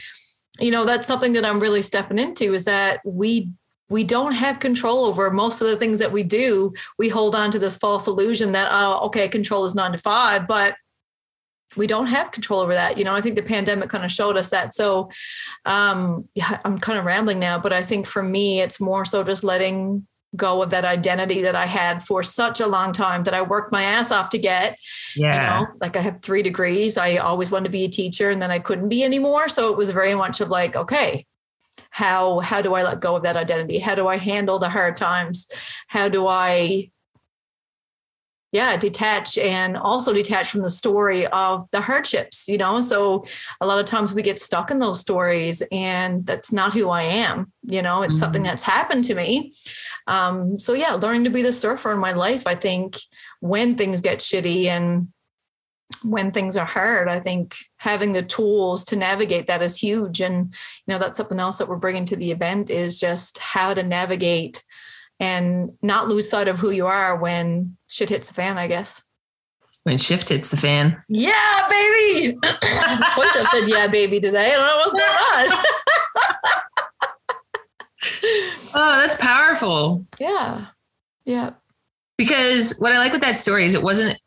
you 0.61 0.71
know 0.71 0.85
that's 0.85 1.07
something 1.07 1.33
that 1.33 1.45
i'm 1.45 1.61
really 1.61 1.83
stepping 1.83 2.19
into 2.19 2.55
is 2.55 2.65
that 2.65 3.01
we 3.05 3.51
we 3.89 4.05
don't 4.05 4.33
have 4.33 4.61
control 4.61 5.05
over 5.05 5.31
most 5.31 5.61
of 5.61 5.69
the 5.69 5.77
things 5.77 5.99
that 5.99 6.13
we 6.13 6.23
do 6.23 6.73
we 6.99 7.09
hold 7.09 7.35
on 7.35 7.51
to 7.51 7.59
this 7.59 7.77
false 7.77 8.07
illusion 8.07 8.53
that 8.53 8.69
oh 8.71 9.01
okay 9.07 9.29
control 9.29 9.65
is 9.65 9.75
nine 9.75 9.93
to 9.93 9.99
five 9.99 10.47
but 10.47 10.77
we 11.77 11.87
don't 11.87 12.07
have 12.07 12.31
control 12.33 12.61
over 12.61 12.75
that 12.75 12.99
you 12.99 13.05
know 13.05 13.15
i 13.15 13.21
think 13.21 13.37
the 13.37 13.43
pandemic 13.43 13.89
kind 13.89 14.05
of 14.05 14.13
showed 14.13 14.37
us 14.37 14.51
that 14.51 14.75
so 14.75 15.11
um 15.65 16.29
yeah 16.35 16.59
i'm 16.65 16.79
kind 16.79 16.99
of 16.99 17.05
rambling 17.05 17.39
now 17.39 17.59
but 17.59 17.73
i 17.73 17.83
think 17.83 18.07
for 18.07 18.23
me 18.23 18.61
it's 18.61 18.81
more 18.81 19.05
so 19.05 19.23
just 19.23 19.45
letting 19.45 20.07
go 20.35 20.63
of 20.63 20.71
that 20.71 20.85
identity 20.85 21.43
that 21.43 21.55
I 21.55 21.67
had 21.67 22.03
for 22.03 22.23
such 22.23 22.61
a 22.61 22.67
long 22.67 22.93
time 22.93 23.25
that 23.25 23.35
I 23.35 23.43
worked 23.43 23.73
my 23.73 23.83
ass 23.83 24.13
off 24.13 24.31
to 24.31 24.39
get. 24.39 24.79
yeah. 25.17 25.61
You 25.61 25.67
know, 25.67 25.73
like 25.81 25.97
I 25.97 26.01
have 26.01 26.21
three 26.23 26.43
degrees. 26.43 26.99
I 26.99 27.17
always 27.17 27.51
wanted 27.51 27.65
to 27.65 27.71
be 27.71 27.85
a 27.85 27.89
teacher 27.89 28.31
and 28.31 28.43
then 28.43 28.51
I 28.51 28.59
couldn't 28.59 28.89
be 28.89 29.03
anymore. 29.03 29.49
So 29.49 29.71
it 29.71 29.77
was 29.77 29.91
very 29.91 30.15
much 30.15 30.41
of 30.41 30.49
like, 30.49 30.77
okay, 30.77 31.25
how 31.97 32.41
how 32.41 32.61
do 32.61 32.75
I 32.75 32.83
let 32.83 33.01
go 33.01 33.17
of 33.17 33.23
that 33.23 33.39
identity? 33.39 33.79
How 33.79 33.95
do 33.95 34.07
I 34.07 34.19
handle 34.19 34.59
the 34.59 34.69
hard 34.69 34.99
times? 34.99 35.51
How 35.89 36.11
do 36.11 36.27
I 36.27 36.91
yeah, 38.53 38.77
detach 38.77 39.39
and 39.39 39.77
also 39.79 40.13
detach 40.13 40.51
from 40.51 40.63
the 40.63 40.71
story 40.71 41.27
of 41.27 41.65
the 41.73 41.81
hardships, 41.81 42.49
you 42.49 42.59
know? 42.59 42.81
So 42.81 43.25
a 43.61 43.67
lot 43.67 43.81
of 43.81 43.87
times 43.87 44.13
we 44.15 44.23
get 44.23 44.39
stuck 44.39 44.71
in 44.71 44.79
those 44.79 45.01
stories 45.01 45.63
and 45.73 46.25
that's 46.27 46.53
not 46.53 46.73
who 46.75 46.91
I 46.91 47.03
am, 47.03 47.53
you 47.63 47.83
know, 47.83 48.03
it's 48.03 48.19
something 48.19 48.43
Mhm. 48.43 48.47
that's 48.47 48.63
happened 48.63 49.05
to 49.07 49.15
me. 49.15 49.53
Um, 50.07 50.57
so 50.59 50.75
yeah, 50.75 50.95
learning 50.95 51.25
to 51.25 51.31
be 51.31 51.43
the 51.43 51.53
surfer 51.53 51.93
in 51.93 51.99
my 51.99 52.13
life, 52.13 52.47
I 52.47 52.55
think 52.55 52.99
when 53.41 53.75
things 53.75 54.01
get 54.01 54.21
shitty 54.21 54.67
and 54.67 55.09
when 56.03 56.31
things 56.31 56.57
are 56.57 56.67
hard, 56.67 57.09
I 57.09 57.21
think 57.21 57.57
having 57.79 58.13
the 58.13 58.23
tools 58.23 58.85
to 58.87 58.97
navigate 58.97 59.47
that 59.47 59.63
is 59.63 59.77
huge. 59.77 60.21
And, 60.21 60.47
you 60.87 60.93
know, 60.93 60.99
that's 60.99 61.17
something 61.17 61.39
else 61.39 61.59
that 61.59 61.69
we're 61.69 61.77
bringing 61.77 62.05
to 62.07 62.17
the 62.17 62.31
event 62.31 62.71
is 62.71 63.01
just 63.01 63.39
how 63.39 63.75
to 63.75 63.83
navigate 63.83 64.63
and 65.19 65.73
not 65.83 66.09
lose 66.09 66.29
sight 66.29 66.49
of 66.49 66.59
who 66.59 66.71
you 66.71 66.87
are 66.87 67.17
when 67.17 67.77
shit 67.87 68.09
hits 68.09 68.29
the 68.29 68.35
fan, 68.35 68.59
I 68.59 68.67
guess. 68.67 69.03
When 69.85 69.99
shift 69.99 70.29
hits 70.29 70.51
the 70.51 70.57
fan. 70.57 71.01
Yeah, 71.09 71.69
baby. 71.71 72.37
Twice 72.43 73.37
I've 73.37 73.47
said 73.47 73.69
yeah, 73.69 73.87
baby 73.87 74.21
today. 74.21 74.53
I 74.53 74.57
don't 74.57 74.67
know 74.67 74.77
what's 74.77 74.93
going 74.93 75.05
on. 75.05 75.65
Oh, 78.79 79.01
that's 79.01 79.17
powerful. 79.17 80.07
yeah. 80.19 80.67
Yeah. 81.25 81.53
Because 82.19 82.77
what 82.79 82.93
I 82.93 82.99
like 82.99 83.13
with 83.13 83.23
that 83.23 83.37
story 83.37 83.65
is 83.65 83.75
it 83.75 83.83
wasn't 83.83 84.19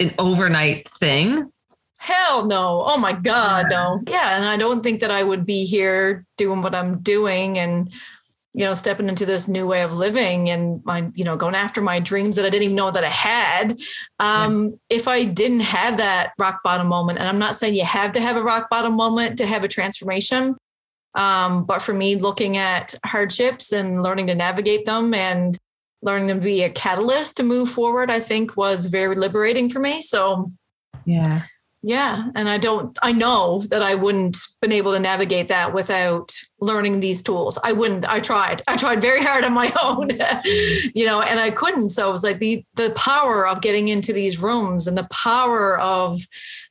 an 0.00 0.14
overnight 0.18 0.88
thing. 0.88 1.50
Hell 1.98 2.46
no. 2.46 2.84
Oh 2.86 2.98
my 2.98 3.12
God, 3.12 3.66
no. 3.70 4.00
Yeah. 4.08 4.36
And 4.36 4.44
I 4.44 4.56
don't 4.56 4.82
think 4.82 5.00
that 5.00 5.10
I 5.10 5.22
would 5.22 5.46
be 5.46 5.64
here 5.64 6.26
doing 6.36 6.60
what 6.60 6.74
I'm 6.74 7.00
doing 7.00 7.58
and, 7.58 7.90
you 8.52 8.64
know, 8.64 8.74
stepping 8.74 9.08
into 9.08 9.24
this 9.24 9.48
new 9.48 9.66
way 9.66 9.82
of 9.82 9.96
living 9.96 10.50
and 10.50 10.84
my, 10.84 11.10
you 11.14 11.24
know, 11.24 11.36
going 11.36 11.54
after 11.54 11.80
my 11.80 12.00
dreams 12.00 12.36
that 12.36 12.44
I 12.44 12.50
didn't 12.50 12.64
even 12.64 12.76
know 12.76 12.90
that 12.90 13.04
I 13.04 13.08
had. 13.08 13.80
Um, 14.20 14.78
If 14.90 15.08
I 15.08 15.24
didn't 15.24 15.60
have 15.60 15.96
that 15.96 16.32
rock 16.38 16.62
bottom 16.62 16.88
moment, 16.88 17.18
and 17.18 17.26
I'm 17.26 17.38
not 17.38 17.56
saying 17.56 17.74
you 17.74 17.84
have 17.84 18.12
to 18.12 18.20
have 18.20 18.36
a 18.36 18.42
rock 18.42 18.68
bottom 18.70 18.94
moment 18.94 19.38
to 19.38 19.46
have 19.46 19.64
a 19.64 19.68
transformation. 19.68 20.56
Um, 21.16 21.64
but 21.64 21.80
for 21.80 21.94
me, 21.94 22.16
looking 22.16 22.56
at 22.56 22.94
hardships 23.06 23.72
and 23.72 24.02
learning 24.02 24.26
to 24.26 24.34
navigate 24.34 24.84
them 24.84 25.14
and 25.14 25.56
learning 26.04 26.28
to 26.28 26.34
be 26.36 26.62
a 26.62 26.70
catalyst 26.70 27.36
to 27.38 27.42
move 27.42 27.68
forward, 27.70 28.10
I 28.10 28.20
think 28.20 28.56
was 28.56 28.86
very 28.86 29.16
liberating 29.16 29.68
for 29.70 29.80
me. 29.80 30.02
So 30.02 30.52
Yeah. 31.04 31.40
yeah, 31.82 32.30
and 32.34 32.48
I 32.48 32.58
don't 32.58 32.96
I 33.02 33.12
know 33.12 33.60
that 33.70 33.82
I 33.82 33.94
wouldn't 33.94 34.36
been 34.60 34.72
able 34.72 34.92
to 34.92 34.98
navigate 35.00 35.48
that 35.48 35.74
without 35.74 36.32
learning 36.60 37.00
these 37.00 37.22
tools. 37.22 37.58
I 37.62 37.72
wouldn't. 37.72 38.06
I 38.06 38.20
tried. 38.20 38.62
I 38.66 38.76
tried 38.76 39.02
very 39.02 39.22
hard 39.22 39.44
on 39.44 39.52
my 39.52 39.70
own. 39.82 40.08
Mm-hmm. 40.08 40.88
you 40.94 41.04
know, 41.06 41.20
and 41.20 41.38
I 41.40 41.50
couldn't. 41.50 41.90
So 41.90 42.08
it 42.08 42.12
was 42.12 42.24
like 42.24 42.38
the 42.38 42.64
the 42.74 42.90
power 42.96 43.46
of 43.46 43.60
getting 43.60 43.88
into 43.88 44.12
these 44.12 44.40
rooms 44.40 44.86
and 44.86 44.96
the 44.96 45.08
power 45.10 45.78
of 45.80 46.16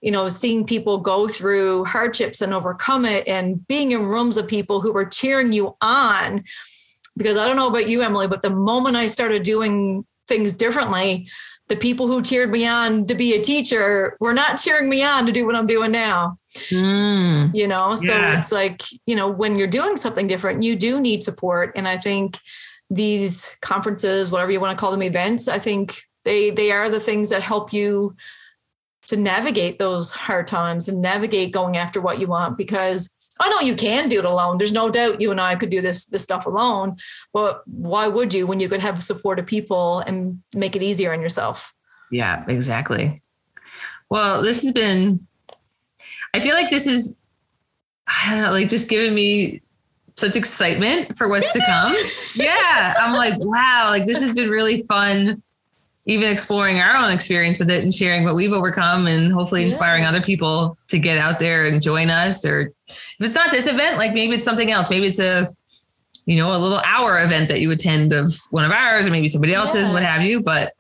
you 0.01 0.11
know, 0.11 0.27
seeing 0.27 0.65
people 0.65 0.97
go 0.97 1.29
through 1.29 1.85
hardships 1.85 2.41
and 2.41 2.53
overcome 2.53 3.05
it 3.05 3.25
and 3.25 3.65
being 3.69 3.91
in 3.93 4.03
rooms 4.03 4.35
of 4.35 4.45
people 4.47 4.81
who 4.81 4.91
were 4.91 5.05
cheering 5.05 5.53
you 5.53 5.77
on 5.81 6.43
because 7.17 7.37
I 7.37 7.45
don't 7.45 7.55
know 7.55 7.67
about 7.67 7.87
you 7.89 8.01
Emily, 8.01 8.27
but 8.27 8.41
the 8.41 8.55
moment 8.55 8.95
I 8.95 9.07
started 9.07 9.43
doing 9.43 10.05
things 10.27 10.53
differently, 10.53 11.27
the 11.69 11.75
people 11.75 12.07
who 12.07 12.21
cheered 12.21 12.51
me 12.51 12.67
on 12.67 13.05
to 13.07 13.15
be 13.15 13.33
a 13.35 13.41
teacher 13.41 14.17
were 14.19 14.33
not 14.33 14.57
cheering 14.57 14.89
me 14.89 15.03
on 15.03 15.25
to 15.25 15.31
do 15.31 15.45
what 15.45 15.55
I'm 15.55 15.67
doing 15.67 15.91
now. 15.91 16.35
Mm. 16.69 17.53
You 17.55 17.67
know, 17.67 17.95
so 17.95 18.13
Yeah. 18.13 18.37
it's 18.37 18.51
like, 18.51 18.81
you 19.05 19.15
know, 19.15 19.29
when 19.29 19.55
you're 19.55 19.67
doing 19.67 19.95
something 19.95 20.27
different, 20.27 20.63
you 20.63 20.75
do 20.75 20.99
need 20.99 21.23
support. 21.23 21.71
And 21.75 21.87
I 21.87 21.97
think 21.97 22.37
these 22.89 23.57
conferences, 23.61 24.29
whatever 24.29 24.51
you 24.51 24.59
want 24.59 24.77
to 24.77 24.79
call 24.79 24.91
them 24.91 25.03
events, 25.03 25.47
I 25.47 25.57
think 25.57 26.01
they 26.25 26.49
they 26.51 26.71
are 26.71 26.89
the 26.89 26.99
things 26.99 27.29
that 27.29 27.41
help 27.41 27.73
you 27.73 28.15
to 29.07 29.17
navigate 29.17 29.79
those 29.79 30.11
hard 30.11 30.47
times 30.47 30.87
and 30.87 31.01
navigate 31.01 31.51
going 31.51 31.75
after 31.77 31.99
what 32.01 32.19
you 32.19 32.27
want 32.27 32.57
because 32.57 33.09
I 33.39 33.49
know 33.49 33.59
you 33.61 33.75
can 33.75 34.09
do 34.09 34.19
it 34.19 34.25
alone. 34.25 34.57
There's 34.57 34.73
no 34.73 34.89
doubt 34.91 35.19
you 35.21 35.31
and 35.31 35.41
I 35.41 35.55
could 35.55 35.69
do 35.69 35.81
this 35.81 36.05
this 36.05 36.23
stuff 36.23 36.45
alone, 36.45 36.97
but 37.33 37.63
why 37.67 38.07
would 38.07 38.33
you 38.33 38.45
when 38.47 38.59
you 38.59 38.69
could 38.69 38.79
have 38.81 39.01
supportive 39.03 39.45
people 39.47 39.99
and 39.99 40.41
make 40.53 40.75
it 40.75 40.83
easier 40.83 41.11
on 41.13 41.21
yourself? 41.21 41.73
Yeah, 42.11 42.45
exactly. 42.47 43.21
Well, 44.09 44.43
this 44.43 44.61
has 44.61 44.71
been, 44.71 45.25
I 46.33 46.39
feel 46.39 46.53
like 46.53 46.69
this 46.69 46.85
is, 46.85 47.19
I 48.07 48.35
don't 48.35 48.43
know, 48.43 48.51
like 48.51 48.69
just 48.69 48.87
giving 48.89 49.15
me 49.15 49.61
such 50.15 50.35
excitement 50.35 51.17
for 51.17 51.27
what's 51.27 51.51
to 51.53 51.59
come. 51.65 51.93
yeah. 52.45 52.93
I'm 52.99 53.13
like, 53.15 53.33
wow, 53.43 53.87
like 53.89 54.05
this 54.05 54.21
has 54.21 54.33
been 54.33 54.49
really 54.51 54.83
fun, 54.83 55.41
even 56.05 56.29
exploring 56.29 56.79
our 56.79 56.95
own 56.95 57.11
experience 57.11 57.57
with 57.57 57.71
it 57.71 57.81
and 57.81 57.91
sharing 57.91 58.23
what 58.23 58.35
we've 58.35 58.53
overcome 58.53 59.07
and 59.07 59.33
hopefully 59.33 59.63
inspiring 59.63 60.03
Yeah. 60.03 60.09
other 60.09 60.21
people 60.21 60.77
to 60.89 60.99
get 60.99 61.17
out 61.17 61.39
there 61.39 61.65
and 61.65 61.81
join 61.81 62.11
us. 62.11 62.45
Or 62.45 62.71
if 63.19 63.25
it's 63.25 63.35
not 63.35 63.51
this 63.51 63.67
event, 63.67 63.97
like 63.97 64.13
maybe 64.13 64.35
it's 64.35 64.43
something 64.43 64.71
else. 64.71 64.89
Maybe 64.89 65.07
it's 65.07 65.19
a, 65.19 65.47
you 66.25 66.37
know, 66.37 66.55
a 66.55 66.57
little 66.57 66.79
hour 66.85 67.21
event 67.21 67.49
that 67.49 67.59
you 67.61 67.69
attend 67.71 68.13
of 68.13 68.33
one 68.51 68.65
of 68.65 68.71
ours 68.71 69.07
or 69.07 69.11
maybe 69.11 69.27
somebody 69.27 69.53
else's, 69.53 69.87
Yeah. 69.87 69.93
what 69.93 70.03
have 70.03 70.21
you. 70.23 70.41
But 70.41 70.73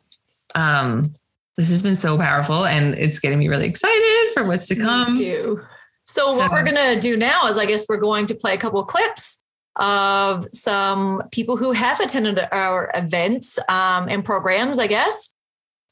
um, 0.55 1.15
this 1.57 1.69
has 1.69 1.81
been 1.81 1.95
so 1.95 2.17
powerful 2.17 2.65
and 2.65 2.93
it's 2.95 3.19
getting 3.19 3.39
me 3.39 3.47
really 3.47 3.65
excited 3.67 4.31
for 4.33 4.43
what's 4.45 4.67
to 4.67 4.75
come. 4.75 5.11
So, 5.11 5.59
So- 6.05 6.27
what 6.37 6.51
we're 6.51 6.63
gonna 6.63 6.99
do 6.99 7.17
now 7.17 7.47
is, 7.47 7.57
I 7.57 7.65
guess, 7.65 7.85
we're 7.87 7.97
going 7.97 8.25
to 8.27 8.35
play 8.35 8.53
a 8.53 8.57
couple 8.57 8.79
of 8.79 8.87
clips 8.87 9.43
of 9.77 10.45
some 10.53 11.23
people 11.31 11.57
who 11.57 11.71
have 11.71 11.99
attended 11.99 12.39
our 12.51 12.91
events 12.95 13.57
um, 13.69 14.07
and 14.09 14.23
programs. 14.23 14.77
I 14.79 14.87
guess. 14.87 15.33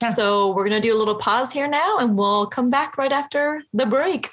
Yeah. 0.02 0.12
So 0.12 0.54
we're 0.54 0.64
gonna 0.64 0.80
do 0.82 0.96
a 0.96 1.00
little 1.00 1.16
pause 1.16 1.52
here 1.52 1.68
now, 1.68 1.98
and 1.98 2.18
we'll 2.18 2.46
come 2.48 2.70
back 2.70 2.98
right 2.98 3.12
after 3.12 3.64
the 3.74 3.86
break. 3.86 4.30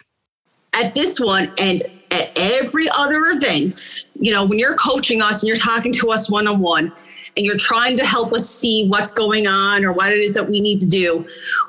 At 0.72 0.94
this 0.94 1.18
one 1.20 1.52
and 1.58 1.82
at 2.10 2.30
every 2.36 2.86
other 2.96 3.26
event, 3.26 4.06
you 4.18 4.32
know, 4.32 4.44
when 4.44 4.58
you're 4.58 4.76
coaching 4.76 5.20
us 5.20 5.42
and 5.42 5.48
you're 5.48 5.56
talking 5.56 5.92
to 5.92 6.10
us 6.10 6.30
one 6.30 6.46
on 6.46 6.60
one 6.60 6.92
and 7.36 7.44
you're 7.44 7.58
trying 7.58 7.96
to 7.96 8.04
help 8.04 8.32
us 8.32 8.48
see 8.48 8.88
what's 8.88 9.12
going 9.12 9.46
on 9.46 9.84
or 9.84 9.92
what 9.92 10.12
it 10.12 10.18
is 10.18 10.34
that 10.34 10.48
we 10.48 10.60
need 10.60 10.80
to 10.80 10.86
do, 10.86 11.26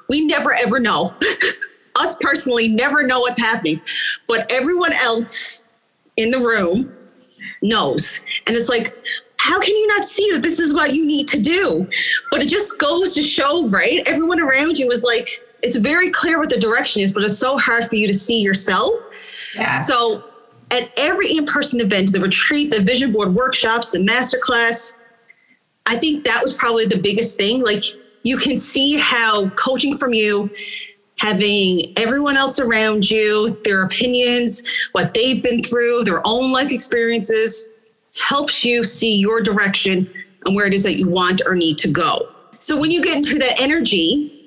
we 0.07 0.25
never 0.25 0.53
ever 0.53 0.79
know. 0.79 1.13
us 1.95 2.15
personally 2.21 2.69
never 2.69 3.05
know 3.05 3.19
what's 3.19 3.39
happening, 3.39 3.81
but 4.27 4.49
everyone 4.51 4.93
else 4.93 5.67
in 6.17 6.31
the 6.31 6.39
room 6.39 6.95
knows. 7.61 8.23
And 8.47 8.55
it's 8.55 8.69
like, 8.69 8.95
how 9.37 9.59
can 9.59 9.75
you 9.75 9.87
not 9.87 10.05
see 10.05 10.31
that 10.33 10.41
this 10.41 10.59
is 10.59 10.73
what 10.73 10.93
you 10.93 11.05
need 11.05 11.27
to 11.29 11.41
do? 11.41 11.89
But 12.31 12.43
it 12.43 12.49
just 12.49 12.79
goes 12.79 13.13
to 13.15 13.21
show, 13.21 13.67
right? 13.69 14.01
Everyone 14.05 14.39
around 14.39 14.77
you 14.77 14.89
is 14.91 15.03
like, 15.03 15.27
it's 15.61 15.75
very 15.75 16.09
clear 16.09 16.39
what 16.39 16.49
the 16.49 16.59
direction 16.59 17.01
is, 17.01 17.11
but 17.11 17.23
it's 17.23 17.37
so 17.37 17.57
hard 17.57 17.85
for 17.85 17.95
you 17.95 18.07
to 18.07 18.13
see 18.13 18.39
yourself. 18.39 18.91
Yeah. 19.55 19.75
So 19.75 20.23
at 20.71 20.91
every 20.97 21.31
in-person 21.35 21.81
event, 21.81 22.13
the 22.13 22.19
retreat, 22.19 22.71
the 22.71 22.81
vision 22.81 23.11
board 23.11 23.33
workshops, 23.33 23.91
the 23.91 23.99
masterclass, 23.99 24.97
I 25.85 25.97
think 25.97 26.25
that 26.25 26.41
was 26.41 26.53
probably 26.53 26.85
the 26.85 26.99
biggest 26.99 27.35
thing. 27.35 27.63
Like 27.63 27.83
you 28.23 28.37
can 28.37 28.57
see 28.57 28.97
how 28.97 29.49
coaching 29.49 29.97
from 29.97 30.13
you, 30.13 30.49
having 31.17 31.81
everyone 31.97 32.37
else 32.37 32.59
around 32.59 33.09
you, 33.09 33.59
their 33.63 33.83
opinions, 33.83 34.63
what 34.91 35.13
they've 35.13 35.43
been 35.43 35.63
through, 35.63 36.03
their 36.03 36.21
own 36.25 36.51
life 36.51 36.71
experiences, 36.71 37.67
helps 38.15 38.63
you 38.63 38.83
see 38.83 39.15
your 39.15 39.41
direction 39.41 40.09
and 40.45 40.55
where 40.55 40.65
it 40.65 40.73
is 40.73 40.83
that 40.83 40.97
you 40.97 41.09
want 41.09 41.41
or 41.45 41.55
need 41.55 41.77
to 41.79 41.89
go. 41.89 42.29
So 42.59 42.79
when 42.79 42.91
you 42.91 43.01
get 43.01 43.17
into 43.17 43.39
that 43.39 43.59
energy 43.59 44.38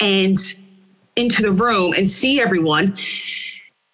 and 0.00 0.36
into 1.16 1.42
the 1.42 1.52
room 1.52 1.92
and 1.96 2.08
see 2.08 2.40
everyone, 2.40 2.94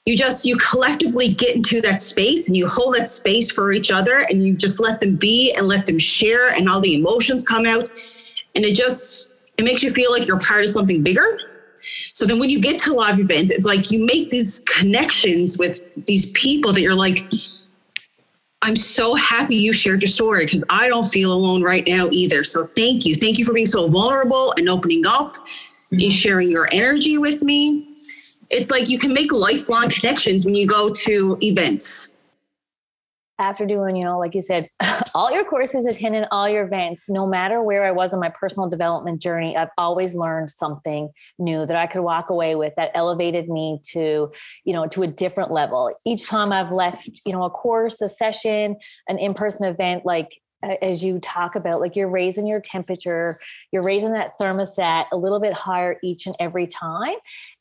you 0.07 0.17
just 0.17 0.47
you 0.47 0.57
collectively 0.57 1.29
get 1.29 1.57
into 1.57 1.81
that 1.81 2.01
space 2.01 2.49
and 2.49 2.57
you 2.57 2.69
hold 2.69 2.95
that 2.95 3.09
space 3.09 3.51
for 3.51 3.73
each 3.73 3.91
other 3.91 4.19
and 4.29 4.47
you 4.47 4.55
just 4.55 4.79
let 4.79 5.01
them 5.01 5.17
be 5.17 5.53
and 5.59 5.67
let 5.67 5.87
them 5.87 5.99
share 5.99 6.49
and 6.49 6.69
all 6.69 6.81
the 6.81 6.95
emotions 6.95 7.45
come 7.45 7.67
out. 7.67 7.89
And 8.55 8.65
it 8.65 8.77
just 8.77 9.35
it 9.59 9.65
makes 9.65 9.83
you 9.83 9.91
feel 9.91 10.13
like 10.13 10.27
you're 10.27 10.39
part 10.39 10.63
of 10.63 10.71
something 10.71 11.03
bigger. 11.03 11.41
So 12.15 12.25
then 12.25 12.39
when 12.39 12.51
you 12.51 12.61
get 12.61 12.79
to 12.81 12.95
live 12.95 13.19
events 13.19 13.53
it's 13.53 13.67
like 13.67 13.91
you 13.91 14.05
make 14.05 14.29
these 14.29 14.61
connections 14.61 15.59
with 15.59 15.81
these 16.07 16.31
people 16.33 16.73
that 16.73 16.81
you're 16.81 16.97
like 16.97 17.25
i'm 18.63 18.75
so 18.75 19.15
happy 19.15 19.55
you 19.55 19.73
shared 19.73 20.03
your 20.03 20.09
story 20.09 20.45
because 20.45 20.65
i 20.69 20.89
don't 20.89 21.05
feel 21.05 21.33
alone 21.33 21.63
right 21.63 21.87
now 21.87 22.09
either. 22.11 22.43
So 22.43 22.67
thank 22.67 23.05
you. 23.07 23.15
Thank 23.15 23.39
you 23.39 23.45
for 23.45 23.53
being 23.53 23.67
so 23.67 23.87
vulnerable 23.89 24.53
and 24.57 24.69
opening 24.69 25.05
up 25.07 25.37
and 25.91 26.13
sharing 26.13 26.51
your 26.51 26.69
energy 26.73 27.19
with 27.19 27.43
me 27.43 27.97
it's 28.51 28.71
like 28.71 28.89
you 28.89 28.99
can 28.99 29.13
make 29.13 29.33
lifelong 29.33 29.89
connections 29.89 30.45
when 30.45 30.55
you 30.55 30.67
go 30.67 30.91
to 30.91 31.39
events. 31.43 32.13
after 33.39 33.67
doing, 33.67 33.95
you 33.97 34.03
know, 34.03 34.19
like 34.19 34.35
you 34.35 34.41
said, 34.41 34.67
all 35.15 35.31
your 35.31 35.45
courses, 35.45 35.85
attending 35.85 36.25
all 36.31 36.49
your 36.49 36.65
events, 36.65 37.07
no 37.07 37.27
matter 37.27 37.63
where 37.63 37.85
I 37.85 37.91
was 37.91 38.15
on 38.15 38.21
my 38.21 38.31
personal 38.31 38.67
development 38.67 39.21
journey, 39.21 39.55
I've 39.55 39.69
always 39.77 40.15
learned 40.15 40.49
something 40.49 41.11
new 41.39 41.67
that 41.67 41.77
I 41.77 41.87
could 41.87 42.01
walk 42.01 42.31
away 42.31 42.55
with 42.55 42.75
that 42.77 42.93
elevated 42.95 43.51
me 43.51 43.79
to, 43.93 44.33
you 44.65 44.73
know, 44.73 44.87
to 44.87 45.03
a 45.03 45.07
different 45.07 45.51
level. 45.51 45.93
Each 46.07 46.27
time 46.27 46.51
I've 46.51 46.73
left, 46.73 47.21
you 47.27 47.33
know, 47.33 47.43
a 47.43 47.51
course, 47.51 48.01
a 48.01 48.09
session, 48.09 48.77
an 49.07 49.19
in-person 49.19 49.67
event, 49.67 50.07
like 50.07 50.41
as 50.63 51.05
you 51.05 51.19
talk 51.21 51.55
about, 51.55 51.81
like 51.81 51.97
you're 51.97 52.09
raising 52.09 52.47
your 52.47 52.61
temperature, 52.61 53.39
you're 53.73 53.85
raising 53.85 54.13
that 54.13 54.33
thermostat 54.41 55.07
a 55.13 55.17
little 55.17 55.41
bit 55.41 55.53
higher 55.53 55.99
each 56.03 56.27
and 56.27 56.35
every 56.41 56.67
time. 56.67 57.15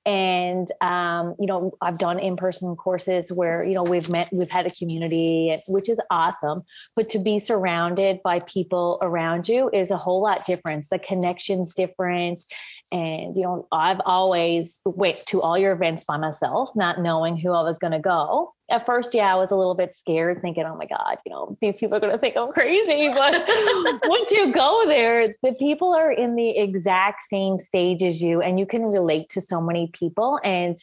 And 0.06 0.72
um, 0.82 1.36
you 1.40 1.48
know 1.48 1.72
i've 1.82 1.98
done 1.98 2.20
in-person 2.20 2.76
courses 2.76 3.32
where 3.32 3.64
you 3.64 3.74
know 3.74 3.84
we've 3.84 4.10
met 4.10 4.30
we've 4.32 4.52
had 4.52 4.68
a 4.68 4.70
community 4.70 5.58
which 5.68 5.90
is 5.90 6.00
awesome. 6.12 6.64
But 6.96 7.10
to 7.12 7.20
be 7.20 7.40
surrounded 7.40 8.22
by 8.24 8.40
people 8.42 9.00
around 9.02 9.48
you 9.48 9.70
is 9.74 9.92
a 9.92 9.98
whole 9.98 10.22
lot 10.22 10.46
different. 10.46 10.86
The 10.92 11.00
connections 11.00 11.74
different. 11.74 12.44
And 12.92 13.36
you 13.36 13.44
know 13.44 13.68
i've 13.72 14.02
always 14.06 14.82
went 14.86 15.18
to 15.28 15.42
all 15.42 15.58
your 15.58 15.74
events 15.74 16.04
by 16.04 16.18
myself 16.18 16.70
not 16.76 17.02
knowing 17.02 17.38
who 17.38 17.52
i 17.52 17.62
was 17.62 17.80
going 17.80 17.94
to 17.94 18.00
go 18.00 18.55
at 18.70 18.86
first 18.86 19.14
yeah 19.14 19.32
i 19.32 19.36
was 19.36 19.52
a 19.52 19.56
little 19.56 19.76
bit 19.76 19.96
scared 19.96 20.42
thinking 20.42 20.64
oh 20.64 20.76
my 20.76 20.86
god 20.86 21.18
you 21.26 21.32
know 21.32 21.58
these 21.62 21.78
people 21.78 21.96
are 21.96 22.00
going 22.00 22.12
to 22.12 22.18
think 22.18 22.36
i'm 22.36 22.52
crazy 22.52 23.10
but 23.10 23.34
once 24.06 24.32
you 24.32 24.52
go 24.52 24.84
there 24.88 25.28
the 25.44 25.54
people 25.54 25.94
are 25.94 26.12
in 26.12 26.36
the 26.36 26.58
exact 26.58 27.24
same 27.24 27.58
stage 27.58 28.04
as 28.04 28.22
you 28.22 28.42
and 28.42 28.60
you 28.60 28.66
can 28.66 28.84
relate 28.84 29.30
to 29.30 29.40
so 29.40 29.62
many 29.62 29.90
people 29.94 30.40
and 30.44 30.78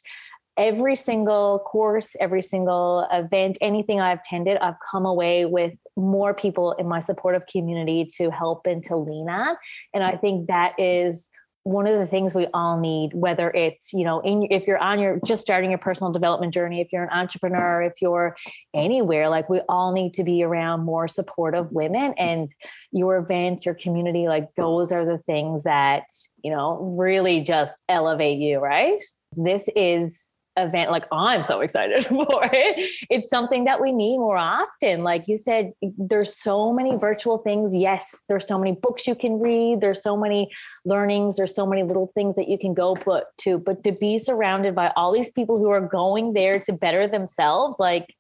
every 0.58 0.94
single 0.94 1.60
course 1.60 2.14
every 2.20 2.42
single 2.42 3.06
event 3.10 3.56
anything 3.60 4.00
i've 4.00 4.18
attended 4.18 4.58
i've 4.58 4.74
come 4.90 5.06
away 5.06 5.46
with 5.46 5.72
more 5.96 6.34
people 6.34 6.72
in 6.72 6.86
my 6.86 7.00
supportive 7.00 7.46
community 7.46 8.04
to 8.04 8.30
help 8.30 8.66
and 8.66 8.84
to 8.84 8.96
lean 8.96 9.30
on 9.30 9.56
and 9.94 10.04
i 10.04 10.14
think 10.14 10.48
that 10.48 10.74
is 10.78 11.30
one 11.64 11.86
of 11.86 11.98
the 11.98 12.06
things 12.06 12.34
we 12.34 12.46
all 12.52 12.80
need 12.80 13.12
whether 13.14 13.48
it's 13.50 13.92
you 13.92 14.04
know 14.04 14.20
in 14.20 14.48
if 14.50 14.66
you're 14.66 14.78
on 14.78 14.98
your 14.98 15.20
just 15.24 15.42
starting 15.42 15.70
your 15.70 15.78
personal 15.78 16.10
development 16.10 16.52
journey 16.52 16.80
if 16.80 16.92
you're 16.92 17.04
an 17.04 17.10
entrepreneur 17.10 17.82
if 17.82 17.92
you're 18.00 18.36
anywhere 18.74 19.28
like 19.28 19.48
we 19.48 19.60
all 19.68 19.92
need 19.92 20.12
to 20.12 20.24
be 20.24 20.42
around 20.42 20.84
more 20.84 21.06
supportive 21.06 21.70
women 21.70 22.14
and 22.18 22.48
your 22.90 23.16
events 23.16 23.64
your 23.64 23.76
community 23.76 24.26
like 24.26 24.48
those 24.56 24.90
are 24.90 25.04
the 25.04 25.18
things 25.18 25.62
that 25.62 26.04
you 26.42 26.50
know 26.50 26.78
really 26.98 27.40
just 27.40 27.74
elevate 27.88 28.38
you 28.38 28.62
right? 28.62 29.02
This 29.36 29.62
is 29.74 30.18
event 30.56 30.90
like 30.90 31.06
i'm 31.12 31.44
so 31.44 31.60
excited 31.60 32.04
for 32.06 32.42
it. 32.52 32.90
It's 33.10 33.28
something 33.28 33.64
that 33.64 33.80
we 33.80 33.92
need 33.92 34.18
more 34.18 34.36
often. 34.36 35.02
Like 35.02 35.24
you 35.26 35.36
said 35.38 35.72
there's 35.98 36.36
so 36.36 36.72
many 36.72 36.96
virtual 36.96 37.38
things. 37.38 37.74
Yes 37.74 38.22
there's 38.28 38.46
so 38.46 38.58
many 38.58 38.72
books 38.72 39.06
you 39.06 39.14
can 39.14 39.40
read. 39.40 39.80
There's 39.80 40.02
so 40.02 40.16
many 40.16 40.50
learnings. 40.84 41.36
There's 41.36 41.54
so 41.54 41.66
many 41.66 41.82
little 41.82 42.10
things 42.14 42.36
that 42.36 42.48
you 42.48 42.58
can 42.58 42.74
go 42.74 42.94
put 42.94 43.24
to 43.42 43.58
but 43.58 43.82
to 43.84 43.92
be 43.92 44.18
surrounded 44.18 44.74
by 44.74 44.92
all 44.96 45.12
these 45.12 45.32
people 45.32 45.56
who 45.56 45.70
are 45.70 45.80
going 45.80 46.32
there 46.32 46.60
to 46.60 46.72
better 46.72 47.08
themselves 47.08 47.76
like 47.78 48.14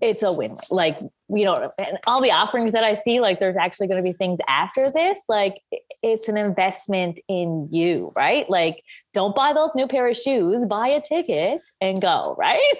it's 0.00 0.22
a 0.22 0.32
win-win. 0.32 0.58
like 0.70 0.98
you 1.28 1.44
know 1.44 1.70
and 1.78 1.98
all 2.06 2.20
the 2.20 2.30
offerings 2.30 2.72
that 2.72 2.84
i 2.84 2.94
see 2.94 3.20
like 3.20 3.40
there's 3.40 3.56
actually 3.56 3.86
going 3.86 4.02
to 4.02 4.02
be 4.02 4.16
things 4.16 4.38
after 4.48 4.90
this 4.90 5.22
like 5.28 5.54
it's 6.02 6.28
an 6.28 6.36
investment 6.36 7.18
in 7.28 7.68
you 7.70 8.12
right 8.16 8.48
like 8.50 8.82
don't 9.14 9.34
buy 9.34 9.52
those 9.52 9.74
new 9.74 9.86
pair 9.86 10.06
of 10.08 10.16
shoes 10.16 10.66
buy 10.66 10.88
a 10.88 11.00
ticket 11.00 11.60
and 11.80 12.00
go 12.00 12.34
right 12.38 12.74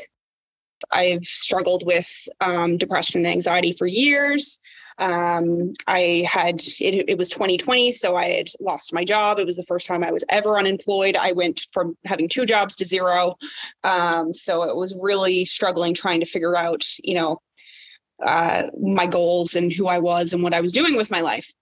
I've 0.91 1.25
struggled 1.25 1.85
with 1.87 2.29
um, 2.41 2.77
depression 2.77 3.25
and 3.25 3.33
anxiety 3.33 3.73
for 3.73 3.87
years. 3.87 4.61
Um, 4.99 5.75
I 5.87 6.27
had 6.27 6.61
it, 6.81 7.05
it 7.09 7.19
was 7.19 7.29
2020, 7.29 7.93
so 7.93 8.17
I 8.17 8.31
had 8.31 8.49
lost 8.61 8.95
my 8.95 9.05
job. 9.05 9.39
It 9.39 9.47
was 9.47 9.57
the 9.57 9.65
first 9.65 9.87
time 9.87 10.03
I 10.03 10.11
was 10.13 10.25
ever 10.31 10.59
unemployed. 10.59 11.17
I 11.17 11.33
went 11.33 11.67
from 11.73 11.97
having 12.05 12.29
two 12.29 12.47
jobs 12.47 12.77
to 12.77 12.87
zero. 12.87 13.37
Um, 13.85 14.33
so 14.33 14.63
it 14.63 14.75
was 14.75 14.99
really 15.01 15.45
struggling 15.45 15.93
trying 15.93 16.21
to 16.21 16.27
figure 16.27 16.57
out, 16.57 16.87
you 16.99 17.15
know, 17.15 17.43
uh, 18.25 18.65
my 18.81 19.07
goals 19.07 19.55
and 19.55 19.71
who 19.71 19.87
I 19.87 19.99
was 19.99 20.33
and 20.33 20.43
what 20.43 20.55
I 20.55 20.63
was 20.63 20.73
doing 20.73 20.97
with 20.97 21.11
my 21.11 21.21
life. 21.21 21.53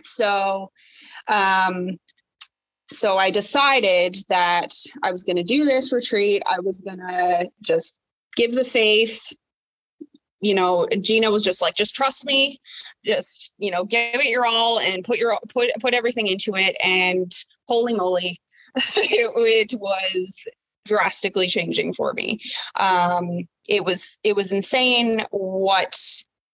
So, 0.00 0.70
um, 1.26 1.98
so 2.92 3.18
I 3.18 3.30
decided 3.30 4.18
that 4.28 4.72
I 5.02 5.10
was 5.10 5.24
going 5.24 5.36
to 5.36 5.42
do 5.42 5.64
this 5.64 5.92
retreat. 5.92 6.42
I 6.48 6.60
was 6.60 6.80
going 6.80 6.98
to 6.98 7.50
just 7.60 7.98
give 8.36 8.52
the 8.52 8.64
faith, 8.64 9.32
you 10.40 10.54
know, 10.54 10.86
Gina 11.00 11.30
was 11.30 11.42
just 11.42 11.62
like, 11.62 11.74
just 11.74 11.94
trust 11.96 12.24
me, 12.24 12.60
just, 13.04 13.54
you 13.58 13.70
know, 13.70 13.84
give 13.84 14.14
it 14.14 14.26
your 14.26 14.46
all 14.46 14.78
and 14.78 15.04
put 15.04 15.18
your, 15.18 15.38
put, 15.48 15.70
put 15.80 15.94
everything 15.94 16.26
into 16.26 16.54
it. 16.54 16.76
And 16.82 17.32
holy 17.66 17.94
moly, 17.94 18.40
it, 18.76 19.72
it 19.72 19.80
was 19.80 20.46
drastically 20.84 21.48
changing 21.48 21.94
for 21.94 22.12
me. 22.12 22.38
Um, 22.76 23.48
it 23.66 23.84
was, 23.84 24.18
it 24.22 24.36
was 24.36 24.52
insane 24.52 25.24
what 25.30 25.98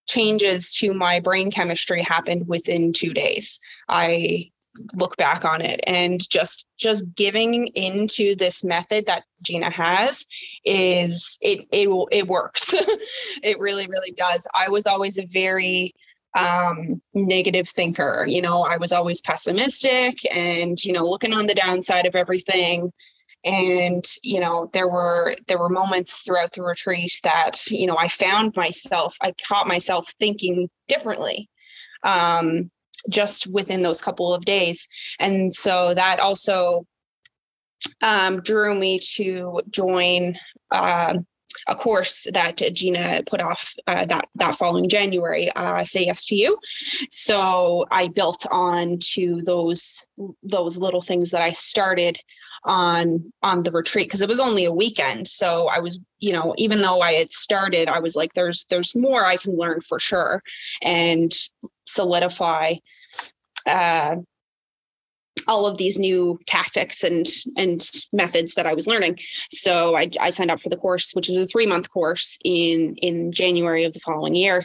changes 0.06 0.74
to 0.76 0.94
my 0.94 1.20
brain 1.20 1.50
chemistry 1.50 2.02
happened 2.02 2.48
within 2.48 2.92
two 2.92 3.12
days. 3.12 3.60
I 3.88 4.50
look 4.94 5.16
back 5.16 5.44
on 5.44 5.60
it 5.60 5.80
and 5.86 6.28
just 6.30 6.66
just 6.78 7.04
giving 7.14 7.66
into 7.68 8.34
this 8.34 8.64
method 8.64 9.06
that 9.06 9.24
Gina 9.42 9.70
has 9.70 10.26
is 10.64 11.38
it 11.40 11.66
it 11.72 11.88
it 12.10 12.26
works. 12.26 12.74
it 13.42 13.58
really 13.58 13.86
really 13.86 14.12
does. 14.12 14.46
I 14.54 14.68
was 14.68 14.86
always 14.86 15.18
a 15.18 15.26
very 15.26 15.94
um 16.34 17.02
negative 17.12 17.68
thinker 17.68 18.24
you 18.26 18.40
know 18.40 18.62
i 18.62 18.78
was 18.78 18.90
always 18.90 19.20
pessimistic 19.20 20.14
and 20.34 20.82
you 20.82 20.90
know 20.90 21.02
looking 21.02 21.34
on 21.34 21.46
the 21.46 21.54
downside 21.54 22.06
of 22.06 22.16
everything 22.16 22.90
and 23.44 24.04
you 24.22 24.40
know 24.40 24.68
there 24.72 24.88
were 24.88 25.34
there 25.46 25.58
were 25.58 25.68
moments 25.68 26.22
throughout 26.22 26.50
the 26.52 26.62
retreat 26.62 27.12
that 27.22 27.66
you 27.70 27.86
know 27.86 27.98
i 27.98 28.08
found 28.08 28.56
myself 28.56 29.14
i 29.20 29.30
caught 29.46 29.68
myself 29.68 30.10
thinking 30.18 30.70
differently 30.88 31.50
um 32.04 32.70
just 33.08 33.46
within 33.46 33.82
those 33.82 34.00
couple 34.00 34.32
of 34.32 34.44
days. 34.44 34.88
And 35.18 35.54
so 35.54 35.94
that 35.94 36.20
also 36.20 36.86
um, 38.00 38.40
drew 38.42 38.78
me 38.78 38.98
to 39.16 39.60
join 39.70 40.38
uh, 40.70 41.18
a 41.66 41.74
course 41.74 42.26
that 42.32 42.56
Gina 42.72 43.22
put 43.26 43.40
off 43.40 43.74
uh, 43.86 44.06
that 44.06 44.28
that 44.36 44.56
following 44.56 44.88
January. 44.88 45.50
Uh, 45.54 45.84
Say 45.84 46.06
yes 46.06 46.26
to 46.26 46.34
you. 46.34 46.58
So 47.10 47.86
I 47.90 48.08
built 48.08 48.46
on 48.50 48.98
to 49.14 49.42
those 49.42 50.04
those 50.42 50.76
little 50.76 51.02
things 51.02 51.30
that 51.30 51.42
I 51.42 51.52
started 51.52 52.18
on 52.64 53.32
on 53.42 53.62
the 53.62 53.70
retreat 53.72 54.06
because 54.06 54.22
it 54.22 54.28
was 54.28 54.38
only 54.38 54.64
a 54.64 54.72
weekend 54.72 55.26
so 55.26 55.68
i 55.68 55.80
was 55.80 55.98
you 56.20 56.32
know 56.32 56.54
even 56.56 56.80
though 56.80 57.00
i 57.00 57.12
had 57.12 57.32
started 57.32 57.88
i 57.88 57.98
was 57.98 58.14
like 58.14 58.32
there's 58.34 58.66
there's 58.66 58.94
more 58.94 59.24
i 59.24 59.36
can 59.36 59.56
learn 59.56 59.80
for 59.80 59.98
sure 59.98 60.40
and 60.80 61.32
solidify 61.86 62.74
uh, 63.66 64.16
all 65.48 65.66
of 65.66 65.76
these 65.76 65.98
new 65.98 66.38
tactics 66.46 67.02
and 67.02 67.26
and 67.56 67.88
methods 68.12 68.54
that 68.54 68.66
I 68.66 68.74
was 68.74 68.86
learning. 68.86 69.18
So 69.50 69.96
I, 69.96 70.10
I 70.20 70.30
signed 70.30 70.50
up 70.50 70.60
for 70.60 70.68
the 70.68 70.76
course, 70.76 71.12
which 71.12 71.28
is 71.28 71.36
a 71.36 71.46
three 71.46 71.66
month 71.66 71.90
course 71.90 72.38
in 72.44 72.96
in 72.96 73.32
January 73.32 73.84
of 73.84 73.92
the 73.92 74.00
following 74.00 74.34
year, 74.34 74.64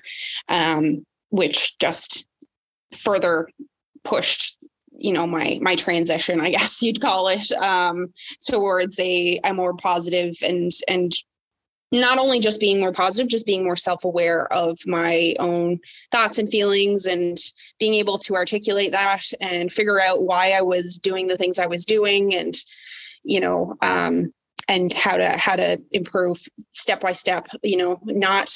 um, 0.50 1.06
which 1.30 1.78
just 1.80 2.26
further 2.94 3.48
pushed 4.04 4.58
you 5.00 5.14
know 5.14 5.28
my 5.28 5.60
my 5.62 5.76
transition 5.76 6.42
i 6.42 6.50
guess 6.50 6.82
you'd 6.82 7.02
call 7.02 7.28
it 7.28 7.52
um 7.52 8.08
towards 8.48 9.00
a 9.00 9.40
a 9.44 9.54
more 9.54 9.76
positive 9.76 10.34
and 10.42 10.72
and 10.88 11.12
not 11.92 12.18
only 12.18 12.40
just 12.40 12.60
being 12.60 12.80
more 12.80 12.92
positive, 12.92 13.30
just 13.30 13.46
being 13.46 13.64
more 13.64 13.76
self 13.76 14.04
aware 14.04 14.52
of 14.52 14.78
my 14.86 15.36
own 15.40 15.80
thoughts 16.12 16.38
and 16.38 16.50
feelings 16.50 17.06
and 17.06 17.38
being 17.80 17.94
able 17.94 18.18
to 18.20 18.36
articulate 18.36 18.92
that 18.92 19.24
and 19.40 19.72
figure 19.72 20.02
out 20.02 20.24
why 20.24 20.52
I 20.52 20.62
was 20.62 20.98
doing 20.98 21.28
the 21.28 21.38
things 21.38 21.60
I 21.60 21.68
was 21.68 21.86
doing 21.86 22.36
and, 22.36 22.56
you 23.24 23.40
know, 23.40 23.76
um, 23.82 24.34
and 24.68 24.94
how 24.94 25.18
to 25.18 25.30
how 25.30 25.56
to 25.56 25.82
improve 25.92 26.44
step 26.74 27.00
by 27.00 27.14
step 27.14 27.48
you 27.64 27.78
know 27.78 28.00
not 28.04 28.52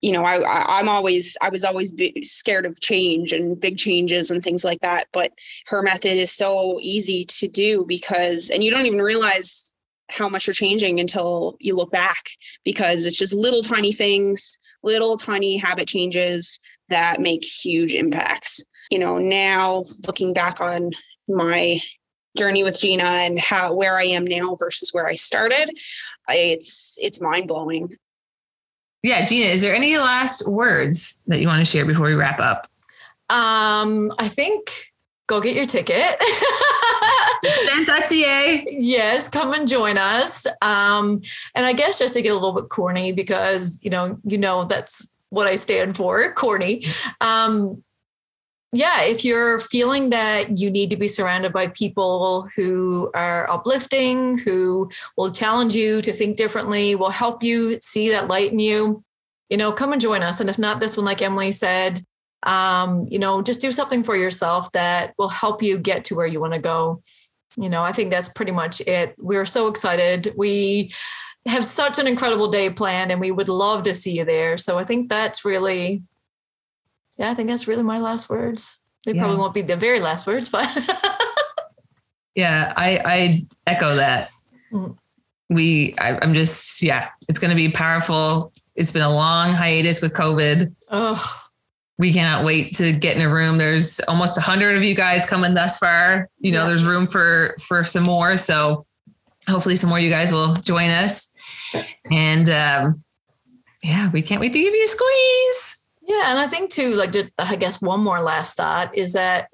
you 0.00 0.12
know 0.12 0.22
I, 0.22 0.36
I 0.36 0.80
am 0.80 0.88
always 0.88 1.36
i 1.42 1.48
was 1.50 1.64
always 1.64 1.94
scared 2.22 2.66
of 2.66 2.80
change 2.80 3.32
and 3.32 3.60
big 3.60 3.76
changes 3.76 4.30
and 4.30 4.42
things 4.42 4.64
like 4.64 4.80
that 4.80 5.06
but 5.12 5.32
her 5.66 5.82
method 5.82 6.16
is 6.16 6.32
so 6.32 6.78
easy 6.80 7.24
to 7.24 7.48
do 7.48 7.84
because 7.86 8.50
and 8.50 8.62
you 8.62 8.70
don't 8.70 8.86
even 8.86 9.02
realize 9.02 9.74
how 10.08 10.28
much 10.28 10.46
you're 10.46 10.54
changing 10.54 11.00
until 11.00 11.56
you 11.60 11.74
look 11.76 11.90
back 11.90 12.30
because 12.64 13.06
it's 13.06 13.16
just 13.16 13.32
little 13.32 13.62
tiny 13.62 13.92
things, 13.92 14.56
little 14.82 15.16
tiny 15.16 15.56
habit 15.56 15.88
changes 15.88 16.58
that 16.88 17.20
make 17.20 17.44
huge 17.44 17.94
impacts. 17.94 18.64
You 18.90 18.98
know, 18.98 19.18
now 19.18 19.84
looking 20.06 20.32
back 20.32 20.60
on 20.60 20.90
my 21.28 21.80
journey 22.36 22.64
with 22.64 22.80
Gina 22.80 23.04
and 23.04 23.38
how 23.38 23.74
where 23.74 23.98
I 23.98 24.04
am 24.04 24.26
now 24.26 24.54
versus 24.58 24.90
where 24.92 25.06
I 25.06 25.14
started, 25.14 25.70
it's 26.28 26.96
it's 27.00 27.20
mind 27.20 27.48
blowing. 27.48 27.96
Yeah, 29.02 29.24
Gina, 29.26 29.46
is 29.46 29.62
there 29.62 29.74
any 29.74 29.96
last 29.98 30.48
words 30.48 31.22
that 31.26 31.40
you 31.40 31.46
want 31.46 31.64
to 31.64 31.70
share 31.70 31.84
before 31.84 32.06
we 32.06 32.14
wrap 32.14 32.40
up? 32.40 32.68
Um, 33.30 34.10
I 34.18 34.28
think 34.28 34.70
go 35.26 35.40
get 35.40 35.54
your 35.54 35.66
ticket. 35.66 36.16
Fantaxier. 37.44 38.64
yes, 38.70 39.28
come 39.28 39.52
and 39.52 39.68
join 39.68 39.98
us. 39.98 40.46
Um, 40.62 41.20
and 41.54 41.66
I 41.66 41.72
guess 41.72 41.98
just 41.98 42.14
to 42.16 42.22
get 42.22 42.32
a 42.32 42.34
little 42.34 42.52
bit 42.52 42.68
corny 42.68 43.12
because 43.12 43.82
you 43.84 43.90
know, 43.90 44.18
you 44.24 44.38
know 44.38 44.64
that's 44.64 45.10
what 45.30 45.46
I 45.46 45.56
stand 45.56 45.96
for, 45.96 46.32
corny. 46.32 46.84
Um, 47.20 47.82
yeah, 48.72 49.04
if 49.04 49.24
you're 49.24 49.60
feeling 49.60 50.10
that 50.10 50.58
you 50.58 50.70
need 50.70 50.90
to 50.90 50.96
be 50.96 51.08
surrounded 51.08 51.54
by 51.54 51.68
people 51.68 52.48
who 52.54 53.10
are 53.14 53.50
uplifting, 53.50 54.36
who 54.38 54.90
will 55.16 55.30
challenge 55.30 55.74
you 55.74 56.02
to 56.02 56.12
think 56.12 56.36
differently, 56.36 56.94
will 56.94 57.10
help 57.10 57.42
you 57.42 57.78
see 57.80 58.10
that 58.10 58.28
light 58.28 58.52
in 58.52 58.58
you, 58.58 59.02
you 59.48 59.56
know, 59.56 59.72
come 59.72 59.92
and 59.92 60.02
join 60.02 60.22
us. 60.22 60.40
And 60.40 60.50
if 60.50 60.58
not 60.58 60.80
this 60.80 60.98
one, 60.98 61.06
like 61.06 61.22
Emily 61.22 61.50
said, 61.50 62.04
um, 62.42 63.06
you 63.10 63.18
know, 63.18 63.40
just 63.40 63.62
do 63.62 63.72
something 63.72 64.04
for 64.04 64.16
yourself 64.16 64.70
that 64.72 65.14
will 65.18 65.28
help 65.28 65.62
you 65.62 65.78
get 65.78 66.04
to 66.04 66.14
where 66.14 66.26
you 66.26 66.40
want 66.40 66.52
to 66.52 66.60
go. 66.60 67.00
You 67.58 67.68
know, 67.68 67.82
I 67.82 67.90
think 67.90 68.12
that's 68.12 68.28
pretty 68.28 68.52
much 68.52 68.80
it. 68.82 69.16
We're 69.18 69.46
so 69.46 69.66
excited. 69.66 70.32
We 70.36 70.92
have 71.46 71.64
such 71.64 71.98
an 71.98 72.06
incredible 72.06 72.48
day 72.48 72.70
planned 72.70 73.10
and 73.10 73.20
we 73.20 73.32
would 73.32 73.48
love 73.48 73.82
to 73.82 73.94
see 73.94 74.16
you 74.16 74.24
there. 74.24 74.56
So 74.56 74.78
I 74.78 74.84
think 74.84 75.08
that's 75.08 75.44
really, 75.44 76.04
yeah, 77.18 77.30
I 77.30 77.34
think 77.34 77.48
that's 77.48 77.66
really 77.66 77.82
my 77.82 77.98
last 77.98 78.30
words. 78.30 78.80
They 79.04 79.12
yeah. 79.12 79.22
probably 79.22 79.38
won't 79.38 79.54
be 79.54 79.62
the 79.62 79.76
very 79.76 79.98
last 79.98 80.26
words, 80.26 80.50
but 80.50 80.68
yeah, 82.36 82.72
I, 82.76 83.00
I 83.04 83.46
echo 83.66 83.96
that. 83.96 84.30
Mm. 84.70 84.96
We, 85.48 85.96
I, 85.98 86.16
I'm 86.22 86.34
just, 86.34 86.80
yeah, 86.80 87.08
it's 87.28 87.40
going 87.40 87.50
to 87.50 87.56
be 87.56 87.70
powerful. 87.70 88.52
It's 88.76 88.92
been 88.92 89.02
a 89.02 89.12
long 89.12 89.52
hiatus 89.52 90.00
with 90.00 90.12
COVID. 90.12 90.74
Oh, 90.90 91.47
we 91.98 92.12
cannot 92.12 92.44
wait 92.44 92.72
to 92.76 92.92
get 92.92 93.16
in 93.16 93.22
a 93.22 93.28
room. 93.28 93.58
There's 93.58 94.00
almost 94.00 94.38
a 94.38 94.40
hundred 94.40 94.76
of 94.76 94.84
you 94.84 94.94
guys 94.94 95.26
coming 95.26 95.54
thus 95.54 95.78
far. 95.78 96.28
You 96.38 96.52
know, 96.52 96.62
yeah. 96.62 96.68
there's 96.68 96.84
room 96.84 97.06
for 97.06 97.56
for 97.60 97.84
some 97.84 98.04
more. 98.04 98.38
So 98.38 98.86
hopefully, 99.48 99.76
some 99.76 99.90
more 99.90 99.98
you 99.98 100.10
guys 100.10 100.32
will 100.32 100.54
join 100.56 100.90
us. 100.90 101.34
And 102.10 102.48
um, 102.48 103.04
yeah, 103.82 104.10
we 104.10 104.22
can't 104.22 104.40
wait 104.40 104.52
to 104.52 104.60
give 104.60 104.74
you 104.74 104.84
a 104.84 104.88
squeeze. 104.88 105.86
Yeah, 106.06 106.30
and 106.30 106.38
I 106.38 106.46
think 106.46 106.70
too, 106.70 106.94
like 106.94 107.14
I 107.38 107.56
guess 107.56 107.82
one 107.82 108.00
more 108.00 108.20
last 108.20 108.56
thought 108.56 108.96
is 108.96 109.12
that, 109.12 109.48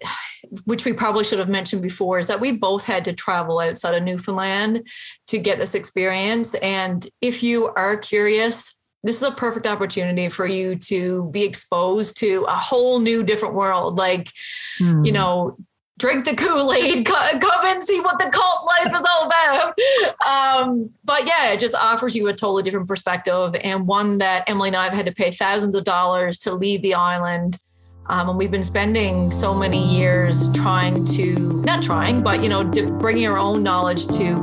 which 0.66 0.84
we 0.84 0.92
probably 0.92 1.24
should 1.24 1.40
have 1.40 1.48
mentioned 1.48 1.82
before, 1.82 2.20
is 2.20 2.28
that 2.28 2.40
we 2.40 2.52
both 2.52 2.84
had 2.84 3.04
to 3.06 3.12
travel 3.12 3.58
outside 3.58 3.96
of 3.96 4.04
Newfoundland 4.04 4.86
to 5.26 5.38
get 5.38 5.58
this 5.58 5.74
experience. 5.74 6.54
And 6.54 7.08
if 7.20 7.42
you 7.42 7.70
are 7.76 7.96
curious, 7.96 8.78
this 9.04 9.20
is 9.20 9.28
a 9.28 9.32
perfect 9.32 9.66
opportunity 9.66 10.28
for 10.28 10.46
you 10.46 10.74
to 10.76 11.28
be 11.30 11.44
exposed 11.44 12.16
to 12.18 12.44
a 12.48 12.52
whole 12.52 12.98
new 12.98 13.22
different 13.22 13.54
world 13.54 13.98
like 13.98 14.32
mm. 14.80 15.04
you 15.06 15.12
hmm. 15.12 15.14
know 15.14 15.56
drink 15.96 16.24
the 16.24 16.34
kool-aid 16.34 17.06
come 17.06 17.66
and 17.66 17.82
see 17.82 18.00
what 18.00 18.18
the 18.18 18.28
cult 18.30 18.66
life 18.66 18.96
is 18.96 19.06
all 19.08 19.26
about 19.26 19.78
um, 20.26 20.88
but 21.04 21.24
yeah 21.26 21.52
it 21.52 21.60
just 21.60 21.74
offers 21.76 22.16
you 22.16 22.26
a 22.26 22.32
totally 22.32 22.62
different 22.62 22.88
perspective 22.88 23.54
and 23.62 23.86
one 23.86 24.18
that 24.18 24.42
emily 24.48 24.68
and 24.68 24.76
i 24.76 24.84
have 24.84 24.92
had 24.92 25.06
to 25.06 25.12
pay 25.12 25.30
thousands 25.30 25.74
of 25.74 25.84
dollars 25.84 26.38
to 26.38 26.52
leave 26.52 26.82
the 26.82 26.94
island 26.94 27.58
Um, 28.06 28.28
and 28.28 28.38
we've 28.38 28.50
been 28.50 28.62
spending 28.62 29.30
so 29.30 29.58
many 29.58 29.82
years 29.82 30.52
trying 30.52 31.04
to, 31.06 31.62
not 31.62 31.82
trying, 31.82 32.22
but, 32.22 32.42
you 32.42 32.50
know, 32.50 32.64
bringing 32.98 33.26
our 33.26 33.38
own 33.38 33.62
knowledge 33.62 34.08
to, 34.08 34.34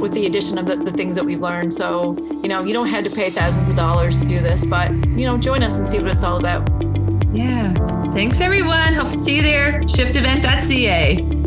with 0.00 0.12
the 0.12 0.26
addition 0.26 0.58
of 0.58 0.66
the, 0.66 0.76
the 0.76 0.90
things 0.90 1.14
that 1.14 1.24
we've 1.24 1.40
learned. 1.40 1.72
So, 1.72 2.16
you 2.42 2.48
know, 2.48 2.64
you 2.64 2.72
don't 2.72 2.88
have 2.88 3.04
to 3.04 3.14
pay 3.14 3.30
thousands 3.30 3.68
of 3.68 3.76
dollars 3.76 4.20
to 4.20 4.26
do 4.26 4.40
this, 4.40 4.64
but, 4.64 4.90
you 5.08 5.26
know, 5.26 5.38
join 5.38 5.62
us 5.62 5.78
and 5.78 5.86
see 5.86 6.00
what 6.00 6.10
it's 6.10 6.24
all 6.24 6.38
about. 6.38 6.68
Yeah. 7.32 7.72
Thanks, 8.10 8.40
everyone. 8.40 8.94
Hope 8.94 9.12
to 9.12 9.18
see 9.18 9.36
you 9.36 9.42
there. 9.42 9.82
Shiftevent.ca. 9.82 11.37